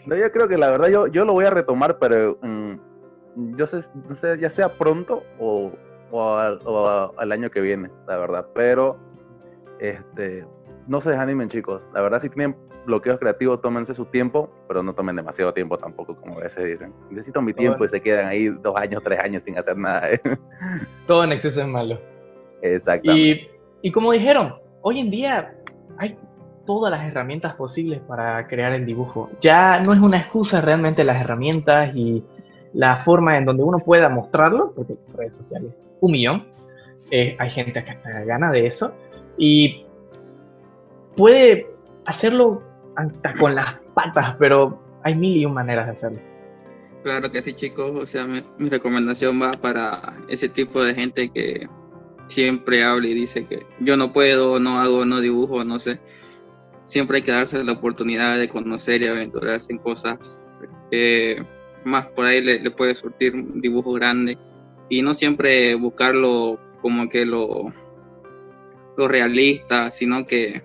No, 0.07 0.15
yo 0.15 0.31
creo 0.31 0.47
que 0.47 0.57
la 0.57 0.71
verdad 0.71 0.87
yo, 0.87 1.05
yo 1.05 1.23
lo 1.23 1.33
voy 1.33 1.45
a 1.45 1.51
retomar, 1.51 1.99
pero 1.99 2.37
mm, 2.41 3.57
yo 3.57 3.67
sé, 3.67 3.81
no 4.09 4.15
sé, 4.15 4.37
ya 4.39 4.49
sea 4.49 4.75
pronto 4.75 5.21
o, 5.39 5.71
o, 6.09 7.13
al, 7.15 7.31
año 7.31 7.51
que 7.51 7.61
viene, 7.61 7.91
la 8.07 8.17
verdad. 8.17 8.47
Pero 8.55 8.97
este, 9.79 10.47
no 10.87 10.99
se 10.99 11.11
desanimen, 11.11 11.49
chicos. 11.49 11.83
La 11.93 12.01
verdad, 12.01 12.19
si 12.19 12.29
tienen 12.29 12.55
bloqueos 12.87 13.19
creativos, 13.19 13.61
tómense 13.61 13.93
su 13.93 14.05
tiempo, 14.05 14.49
pero 14.67 14.81
no 14.81 14.95
tomen 14.95 15.15
demasiado 15.15 15.53
tiempo 15.53 15.77
tampoco, 15.77 16.15
como 16.15 16.39
a 16.39 16.43
veces 16.43 16.65
dicen. 16.65 16.93
Necesito 17.11 17.41
mi 17.41 17.53
tiempo 17.53 17.85
y 17.85 17.89
se 17.89 18.01
quedan 18.01 18.25
ahí 18.25 18.47
dos 18.47 18.75
años, 18.75 19.03
tres 19.03 19.19
años 19.19 19.43
sin 19.43 19.57
hacer 19.59 19.77
nada. 19.77 20.11
¿eh? 20.11 20.21
Todo 21.05 21.23
en 21.23 21.33
exceso 21.33 21.61
es 21.61 21.67
malo. 21.67 21.99
Exactamente. 22.61 23.51
Y, 23.83 23.89
y 23.89 23.91
como 23.91 24.11
dijeron, 24.11 24.55
hoy 24.81 24.99
en 24.99 25.11
día 25.11 25.53
hay 25.99 26.17
todas 26.65 26.91
las 26.91 27.05
herramientas 27.05 27.55
posibles 27.55 28.01
para 28.07 28.47
crear 28.47 28.73
el 28.73 28.85
dibujo. 28.85 29.29
Ya 29.39 29.79
no 29.81 29.93
es 29.93 29.99
una 29.99 30.17
excusa 30.17 30.61
realmente 30.61 31.03
las 31.03 31.21
herramientas 31.21 31.95
y 31.95 32.23
la 32.73 32.97
forma 32.97 33.37
en 33.37 33.45
donde 33.45 33.63
uno 33.63 33.79
pueda 33.79 34.09
mostrarlo, 34.09 34.73
porque 34.75 34.95
redes 35.15 35.35
sociales, 35.35 35.71
un 36.01 36.11
millón, 36.11 36.47
eh, 37.11 37.35
hay 37.39 37.49
gente 37.49 37.83
que 37.83 37.91
hasta 37.91 38.23
gana 38.25 38.51
de 38.51 38.67
eso, 38.67 38.93
y 39.37 39.85
puede 41.15 41.67
hacerlo 42.05 42.61
con 43.39 43.55
las 43.55 43.75
patas, 43.93 44.35
pero 44.39 44.81
hay 45.03 45.15
mil 45.15 45.37
y 45.37 45.45
un 45.45 45.53
maneras 45.53 45.85
de 45.87 45.91
hacerlo. 45.93 46.19
Claro 47.03 47.31
que 47.31 47.41
sí, 47.41 47.53
chicos, 47.53 47.91
o 47.91 48.05
sea, 48.05 48.25
mi, 48.25 48.41
mi 48.57 48.69
recomendación 48.69 49.41
va 49.41 49.51
para 49.51 50.01
ese 50.27 50.49
tipo 50.49 50.83
de 50.83 50.93
gente 50.93 51.29
que 51.29 51.67
siempre 52.27 52.83
habla 52.83 53.07
y 53.07 53.13
dice 53.13 53.45
que 53.45 53.65
yo 53.79 53.95
no 53.95 54.11
puedo, 54.11 54.59
no 54.59 54.81
hago, 54.81 55.05
no 55.05 55.21
dibujo, 55.21 55.63
no 55.63 55.79
sé. 55.79 55.99
Siempre 56.83 57.17
hay 57.17 57.23
que 57.23 57.31
darse 57.31 57.63
la 57.63 57.73
oportunidad 57.73 58.37
de 58.37 58.49
conocer 58.49 59.01
y 59.01 59.07
aventurarse 59.07 59.71
en 59.73 59.79
cosas 59.79 60.41
más 61.83 62.09
por 62.11 62.25
ahí 62.25 62.41
le, 62.41 62.71
puede 62.71 62.95
surtir 62.95 63.33
un 63.33 63.61
dibujo 63.61 63.93
grande. 63.93 64.37
Y 64.89 65.01
no 65.01 65.13
siempre 65.13 65.75
buscarlo 65.75 66.59
como 66.81 67.09
que 67.09 67.25
lo, 67.25 67.73
lo 68.95 69.07
realista, 69.07 69.91
sino 69.91 70.25
que 70.25 70.63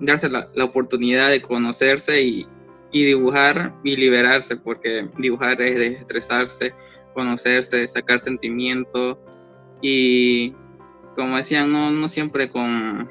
darse 0.00 0.28
la, 0.28 0.48
oportunidad 0.64 1.30
de 1.30 1.42
conocerse 1.42 2.22
y, 2.22 2.46
y, 2.90 3.04
dibujar 3.04 3.74
y 3.84 3.96
liberarse, 3.96 4.56
porque 4.56 5.08
dibujar 5.18 5.60
es 5.62 5.78
desestresarse, 5.78 6.74
conocerse, 7.14 7.86
sacar 7.88 8.20
sentimientos 8.20 9.18
y 9.82 10.54
como 11.14 11.36
decían, 11.36 11.72
no, 11.72 11.90
no 11.90 12.08
siempre 12.08 12.48
con 12.48 13.10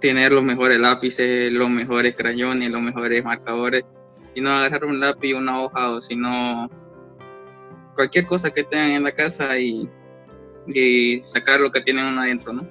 tener 0.00 0.32
los 0.32 0.42
mejores 0.42 0.78
lápices, 0.78 1.52
los 1.52 1.70
mejores 1.70 2.14
crayones, 2.16 2.70
los 2.70 2.82
mejores 2.82 3.24
marcadores, 3.24 3.84
y 4.34 4.40
no 4.40 4.50
agarrar 4.50 4.84
un 4.84 5.00
lápiz, 5.00 5.34
una 5.34 5.60
hoja, 5.60 6.00
sino 6.00 6.68
cualquier 7.94 8.26
cosa 8.26 8.50
que 8.50 8.64
tengan 8.64 8.90
en 8.90 9.02
la 9.04 9.12
casa 9.12 9.58
y, 9.58 9.88
sacar 11.24 11.60
lo 11.60 11.70
que 11.70 11.80
tienen 11.80 12.18
adentro, 12.18 12.52
¿no? 12.52 12.68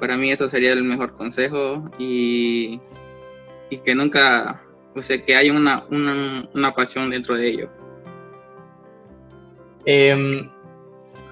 Para 0.00 0.16
mí 0.16 0.30
eso 0.32 0.48
sería 0.48 0.72
el 0.72 0.82
mejor 0.82 1.12
consejo 1.12 1.84
y, 1.98 2.80
que 3.84 3.94
nunca, 3.94 4.62
o 4.96 5.02
sea, 5.02 5.22
que 5.22 5.36
haya 5.36 5.52
una, 5.52 5.84
una, 5.90 6.74
pasión 6.74 7.10
dentro 7.10 7.34
de 7.36 7.48
ello. 7.48 7.68
Em, 9.84 10.48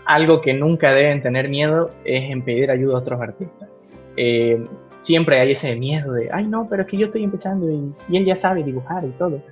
algo 0.05 0.41
que 0.43 0.53
nunca 0.53 0.93
deben 0.93 1.23
tener 1.23 1.49
miedo 1.49 1.91
es 2.05 2.31
en 2.31 2.43
pedir 2.43 2.71
ayuda 2.71 2.97
a 2.97 2.99
otros 2.99 3.21
artistas. 3.21 3.69
Eh, 4.16 4.62
siempre 5.01 5.41
hay 5.41 5.53
ese 5.53 5.75
miedo 5.75 6.12
de, 6.12 6.29
ay 6.31 6.47
no, 6.47 6.69
pero 6.69 6.83
es 6.83 6.89
que 6.89 6.99
yo 6.99 7.07
estoy 7.07 7.25
empezando 7.25 7.71
y, 7.71 8.16
él 8.16 8.25
ya 8.25 8.37
sabe 8.37 8.62
dibujar 8.62 9.05
y 9.05 9.11
todo. 9.12 9.43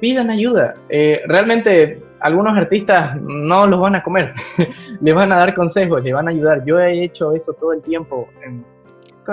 Pidan 0.00 0.28
ayuda. 0.28 0.74
Eh, 0.90 1.22
realmente 1.26 2.02
algunos 2.20 2.56
artistas 2.56 3.20
no 3.20 3.66
los 3.66 3.80
van 3.80 3.96
a 3.96 4.02
comer, 4.02 4.34
les 5.00 5.14
van 5.14 5.32
a 5.32 5.36
dar 5.36 5.54
consejos, 5.54 6.02
les 6.02 6.12
van 6.12 6.28
a 6.28 6.30
ayudar. 6.30 6.64
Yo 6.64 6.78
he 6.78 7.04
hecho 7.04 7.32
eso 7.32 7.52
todo 7.54 7.72
el 7.72 7.82
tiempo. 7.82 8.28
En, 8.44 8.64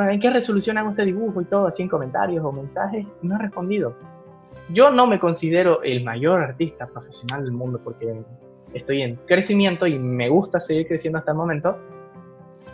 ¿En 0.10 0.20
qué 0.20 0.30
resolución 0.30 0.78
hago 0.78 0.90
este 0.90 1.06
dibujo 1.06 1.42
y 1.42 1.46
todo? 1.46 1.68
Así 1.68 1.84
en 1.84 1.90
comentarios 1.90 2.44
o 2.44 2.52
mensajes. 2.52 3.06
No 3.22 3.36
he 3.36 3.40
respondido. 3.40 3.96
Yo 4.70 4.92
no 4.92 5.08
me 5.08 5.20
considero 5.20 5.84
el 5.84 6.04
mayor 6.04 6.42
artista 6.42 6.88
profesional 6.88 7.44
del 7.44 7.52
mundo 7.52 7.80
porque 7.84 8.16
estoy 8.74 9.02
en 9.02 9.18
crecimiento 9.28 9.86
y 9.86 10.00
me 10.00 10.30
gusta 10.30 10.60
seguir 10.60 10.88
creciendo 10.88 11.20
hasta 11.20 11.32
el 11.32 11.38
momento 11.38 11.78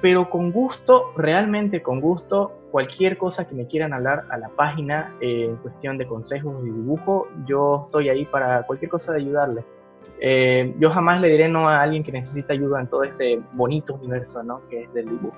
pero 0.01 0.30
con 0.30 0.51
gusto, 0.51 1.12
realmente 1.18 1.82
con 1.82 1.99
gusto, 1.99 2.53
cualquier 2.72 3.18
cosa 3.18 3.47
que 3.47 3.55
me 3.55 3.68
quieran 3.68 3.93
hablar 3.93 4.26
a 4.30 4.38
la 4.38 4.49
página 4.49 5.16
eh, 5.20 5.45
en 5.49 5.57
cuestión 5.57 5.97
de 5.97 6.07
consejos 6.07 6.64
de 6.64 6.72
dibujo, 6.72 7.28
yo 7.45 7.82
estoy 7.86 8.10
ahí 8.10 8.26
para 8.26 8.64
cualquier 8.64 8.89
cosa 8.89 9.12
de 9.12 9.20
ayudarle. 9.20 9.66
Eh, 10.22 10.76
yo 10.80 10.89
jamás 10.89 11.22
le 11.22 11.30
diré 11.30 11.47
no 11.47 11.70
a 11.70 11.82
alguien 11.82 12.04
que 12.04 12.12
necesita 12.12 12.54
ayuda 12.54 12.82
en 12.82 12.89
todo 12.89 13.04
este 13.04 13.41
bonito 13.54 13.95
universo 13.95 14.43
¿no? 14.43 14.62
que 14.70 14.84
es 14.84 14.93
del 14.93 15.10
dibujo. 15.10 15.38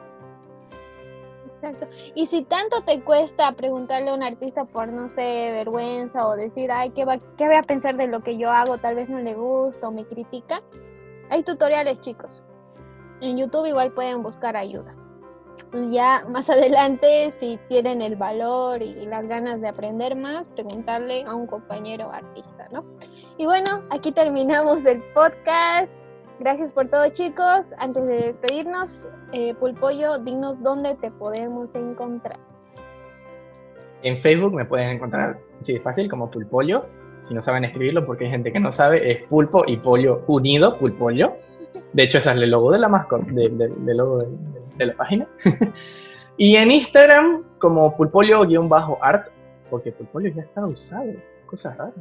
Exacto. 1.53 1.87
Y 2.15 2.25
si 2.25 2.41
tanto 2.41 2.81
te 2.81 3.01
cuesta 3.01 3.51
preguntarle 3.51 4.09
a 4.09 4.15
un 4.15 4.23
artista 4.23 4.65
por, 4.65 4.87
no 4.87 5.09
sé, 5.09 5.51
vergüenza 5.51 6.27
o 6.27 6.35
decir, 6.35 6.71
ay, 6.71 6.89
¿qué 6.89 7.05
va, 7.05 7.19
¿qué 7.37 7.45
voy 7.45 7.55
a 7.55 7.61
pensar 7.61 7.95
de 7.97 8.07
lo 8.07 8.21
que 8.21 8.37
yo 8.37 8.49
hago? 8.49 8.79
Tal 8.79 8.95
vez 8.95 9.09
no 9.09 9.19
le 9.19 9.35
gusta 9.35 9.87
o 9.87 9.91
me 9.91 10.05
critica. 10.05 10.63
Hay 11.29 11.43
tutoriales, 11.43 12.01
chicos. 12.01 12.43
En 13.21 13.37
YouTube 13.37 13.67
igual 13.67 13.91
pueden 13.91 14.23
buscar 14.23 14.57
ayuda. 14.57 14.95
Ya 15.91 16.25
más 16.27 16.49
adelante, 16.49 17.31
si 17.31 17.59
tienen 17.69 18.01
el 18.01 18.15
valor 18.15 18.81
y 18.81 19.05
las 19.05 19.27
ganas 19.27 19.61
de 19.61 19.69
aprender 19.69 20.15
más, 20.15 20.47
preguntarle 20.49 21.23
a 21.23 21.33
un 21.33 21.47
compañero 21.47 22.11
artista, 22.11 22.67
¿no? 22.71 22.83
Y 23.37 23.45
bueno, 23.45 23.83
aquí 23.89 24.11
terminamos 24.11 24.85
el 24.85 25.01
podcast. 25.13 25.91
Gracias 26.39 26.73
por 26.73 26.89
todo, 26.89 27.07
chicos. 27.09 27.71
Antes 27.77 28.07
de 28.07 28.15
despedirnos, 28.15 29.07
eh, 29.31 29.53
Pulpollo, 29.55 30.17
dinos 30.19 30.61
dónde 30.61 30.95
te 30.95 31.11
podemos 31.11 31.75
encontrar. 31.75 32.39
En 34.03 34.17
Facebook 34.17 34.53
me 34.53 34.65
pueden 34.65 34.89
encontrar, 34.89 35.37
sí, 35.61 35.77
fácil, 35.79 36.09
como 36.09 36.31
Pulpollo. 36.31 36.85
Si 37.27 37.33
no 37.33 37.41
saben 37.41 37.63
escribirlo, 37.63 38.05
porque 38.05 38.25
hay 38.25 38.31
gente 38.31 38.51
que 38.51 38.59
no 38.59 38.71
sabe, 38.71 39.11
es 39.11 39.23
pulpo 39.27 39.63
y 39.67 39.77
pollo 39.77 40.23
unido, 40.27 40.77
Pulpollo. 40.77 41.33
De 41.93 42.03
hecho, 42.03 42.17
ese 42.17 42.31
es 42.31 42.35
el 42.35 42.49
logo 42.49 42.71
de 42.71 42.79
la 42.79 42.87
mascota, 42.87 43.25
del 43.29 43.97
logo 43.97 44.19
de, 44.19 44.27
la 44.85 44.95
página. 44.95 45.27
y 46.37 46.55
en 46.55 46.71
Instagram, 46.71 47.43
como 47.59 47.95
pulpolio-art, 47.95 49.27
porque 49.69 49.91
pulpolio 49.91 50.31
ya 50.33 50.43
está 50.43 50.65
usado, 50.65 51.13
cosas 51.45 51.77
raras. 51.77 51.95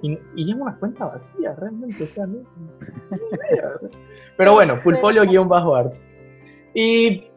Y, 0.00 0.18
y 0.36 0.50
es 0.50 0.56
una 0.56 0.76
cuenta 0.76 1.06
vacía, 1.06 1.54
realmente, 1.56 2.04
o 2.04 2.06
sea, 2.06 2.26
no, 2.26 2.38
Pero 4.36 4.52
bueno, 4.52 4.76
pulpolio-art. 4.82 5.94
Y 6.74 7.28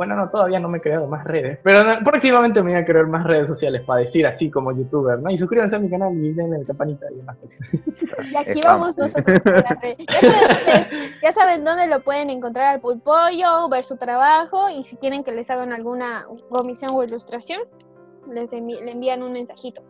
bueno, 0.00 0.16
no, 0.16 0.30
todavía 0.30 0.58
no 0.58 0.70
me 0.70 0.78
he 0.78 0.80
creado 0.80 1.06
más 1.06 1.24
redes, 1.24 1.58
pero 1.62 1.84
próximamente 2.02 2.62
me 2.62 2.70
voy 2.70 2.80
a 2.80 2.86
crear 2.86 3.06
más 3.06 3.22
redes 3.22 3.48
sociales 3.48 3.82
para 3.84 4.00
decir 4.00 4.26
así 4.26 4.50
como 4.50 4.72
youtuber, 4.72 5.18
¿no? 5.18 5.28
Y 5.28 5.36
suscríbanse 5.36 5.76
a 5.76 5.78
mi 5.78 5.90
canal 5.90 6.14
y 6.16 6.32
denle 6.32 6.60
la 6.60 6.64
campanita 6.64 7.04
y 7.12 7.16
demás 7.16 7.36
Y 8.32 8.34
aquí 8.34 8.60
vamos 8.64 8.96
nosotros 8.96 9.42
con 9.42 9.52
la 9.52 9.78
red. 9.82 9.98
Ya 9.98 10.20
saben, 10.22 10.86
ya 11.22 11.32
saben, 11.32 11.64
dónde 11.66 11.86
lo 11.86 12.00
pueden 12.00 12.30
encontrar 12.30 12.76
al 12.76 12.80
Pulpollo, 12.80 13.68
ver 13.68 13.84
su 13.84 13.98
trabajo 13.98 14.70
y 14.70 14.84
si 14.84 14.96
quieren 14.96 15.22
que 15.22 15.32
les 15.32 15.50
hagan 15.50 15.70
alguna 15.70 16.24
comisión 16.48 16.92
o 16.94 17.04
ilustración, 17.04 17.60
les 18.26 18.50
le 18.52 18.90
envían 18.90 19.22
un 19.22 19.34
mensajito. 19.34 19.82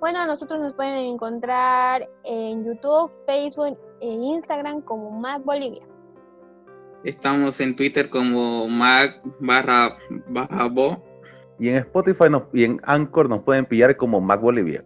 Bueno, 0.00 0.24
nosotros 0.24 0.58
nos 0.58 0.72
pueden 0.72 0.94
encontrar 1.04 2.08
en 2.24 2.64
YouTube, 2.64 3.10
Facebook 3.26 3.78
e 4.00 4.06
Instagram 4.08 4.80
como 4.80 5.10
Mac 5.10 5.44
Bolivia. 5.44 5.89
Estamos 7.04 7.60
en 7.60 7.76
Twitter 7.76 8.10
como 8.10 8.68
Mac 8.68 9.22
barra 9.40 9.96
baja 10.28 10.68
bo. 10.68 11.02
Y 11.58 11.68
en 11.68 11.76
Spotify 11.76 12.24
y 12.54 12.64
en 12.64 12.80
Anchor 12.84 13.28
nos 13.28 13.42
pueden 13.42 13.66
pillar 13.66 13.96
como 13.96 14.20
Mac 14.20 14.40
Bolivia. 14.40 14.82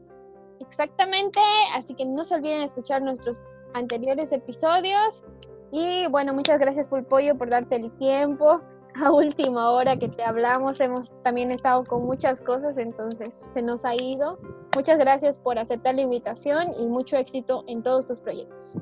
Exactamente, 0.61 1.41
así 1.73 1.95
que 1.95 2.05
no 2.05 2.25
se 2.25 2.35
olviden 2.35 2.63
escuchar 2.63 3.01
nuestros 3.03 3.43
anteriores 3.75 4.33
episodios. 4.33 5.23
Y 5.71 6.07
bueno, 6.09 6.35
muchas 6.35 6.59
gracias 6.59 6.89
Pulpollo 6.89 7.37
por 7.37 7.51
darte 7.51 7.77
el 7.77 7.91
tiempo. 7.99 8.61
A 9.05 9.11
última 9.11 9.71
hora 9.71 9.97
que 9.97 10.09
te 10.09 10.23
hablamos, 10.23 10.81
hemos 10.81 11.13
también 11.25 11.51
estado 11.51 11.83
con 11.83 12.05
muchas 12.07 12.41
cosas, 12.41 12.79
entonces 12.79 13.51
se 13.53 13.61
nos 13.61 13.85
ha 13.85 13.97
ido. 13.97 14.39
Muchas 14.77 14.99
gracias 14.99 15.39
por 15.39 15.59
aceptar 15.59 15.97
la 15.97 16.03
invitación 16.03 16.69
y 16.79 16.87
mucho 16.87 17.17
éxito 17.17 17.65
en 17.67 17.83
todos 17.83 18.07
tus 18.07 18.21
proyectos. 18.21 18.77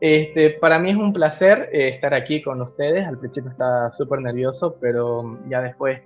Este, 0.00 0.50
para 0.50 0.78
mí 0.78 0.90
es 0.90 0.96
un 0.96 1.12
placer 1.12 1.70
eh, 1.72 1.88
estar 1.88 2.12
aquí 2.14 2.42
con 2.42 2.60
ustedes. 2.60 3.06
Al 3.06 3.18
principio 3.18 3.50
estaba 3.50 3.92
súper 3.92 4.20
nervioso, 4.20 4.76
pero 4.80 5.38
ya 5.48 5.62
después 5.62 6.00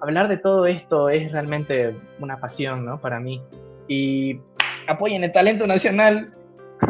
hablar 0.00 0.28
de 0.28 0.36
todo 0.36 0.66
esto 0.66 1.08
es 1.08 1.32
realmente 1.32 1.96
una 2.20 2.38
pasión 2.38 2.84
¿no? 2.84 3.00
para 3.00 3.18
mí. 3.18 3.42
Y 3.88 4.40
apoyen 4.86 5.24
el 5.24 5.32
talento 5.32 5.66
nacional. 5.66 6.32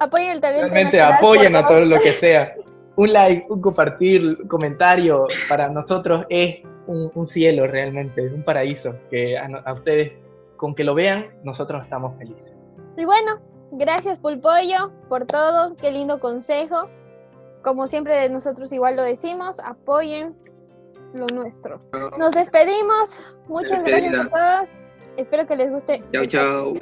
apoyen 0.00 0.32
el 0.32 0.40
talento 0.40 0.68
realmente 0.68 0.96
nacional. 0.96 1.18
apoyen 1.18 1.56
a 1.56 1.68
todo 1.68 1.84
lo 1.84 2.00
que 2.00 2.12
sea. 2.12 2.54
Un 2.96 3.12
like, 3.12 3.46
un 3.48 3.60
compartir, 3.60 4.22
un 4.42 4.48
comentario, 4.48 5.26
para 5.48 5.68
nosotros 5.68 6.26
es 6.28 6.62
un, 6.86 7.24
cielo 7.24 7.66
realmente, 7.66 8.26
es 8.26 8.32
un 8.32 8.42
paraíso. 8.42 8.94
Que 9.08 9.38
a 9.38 9.72
ustedes, 9.72 10.12
con 10.56 10.74
que 10.74 10.82
lo 10.84 10.94
vean, 10.94 11.28
nosotros 11.44 11.82
estamos 11.84 12.18
felices. 12.18 12.59
Y 12.96 13.04
bueno, 13.04 13.40
gracias 13.72 14.18
Pulpollo 14.18 14.90
por 15.08 15.26
todo, 15.26 15.74
qué 15.76 15.90
lindo 15.90 16.20
consejo. 16.20 16.88
Como 17.62 17.86
siempre 17.86 18.28
nosotros 18.28 18.72
igual 18.72 18.96
lo 18.96 19.02
decimos, 19.02 19.60
apoyen 19.60 20.34
lo 21.14 21.26
nuestro. 21.26 21.80
Nos 22.18 22.32
despedimos. 22.32 23.36
Muchas 23.48 23.84
gracias 23.84 24.14
a 24.14 24.28
todos. 24.28 24.68
Espero 25.16 25.46
que 25.46 25.56
les 25.56 25.70
guste. 25.70 26.02
Chao, 26.12 26.24
chao. 26.26 26.74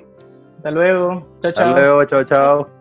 Hasta 0.57 0.71
luego. 0.71 1.27
Chao, 1.41 1.53
chao. 1.53 1.69
Hasta 1.69 1.81
luego, 1.81 2.05
chao, 2.05 2.25
chao. 2.25 2.78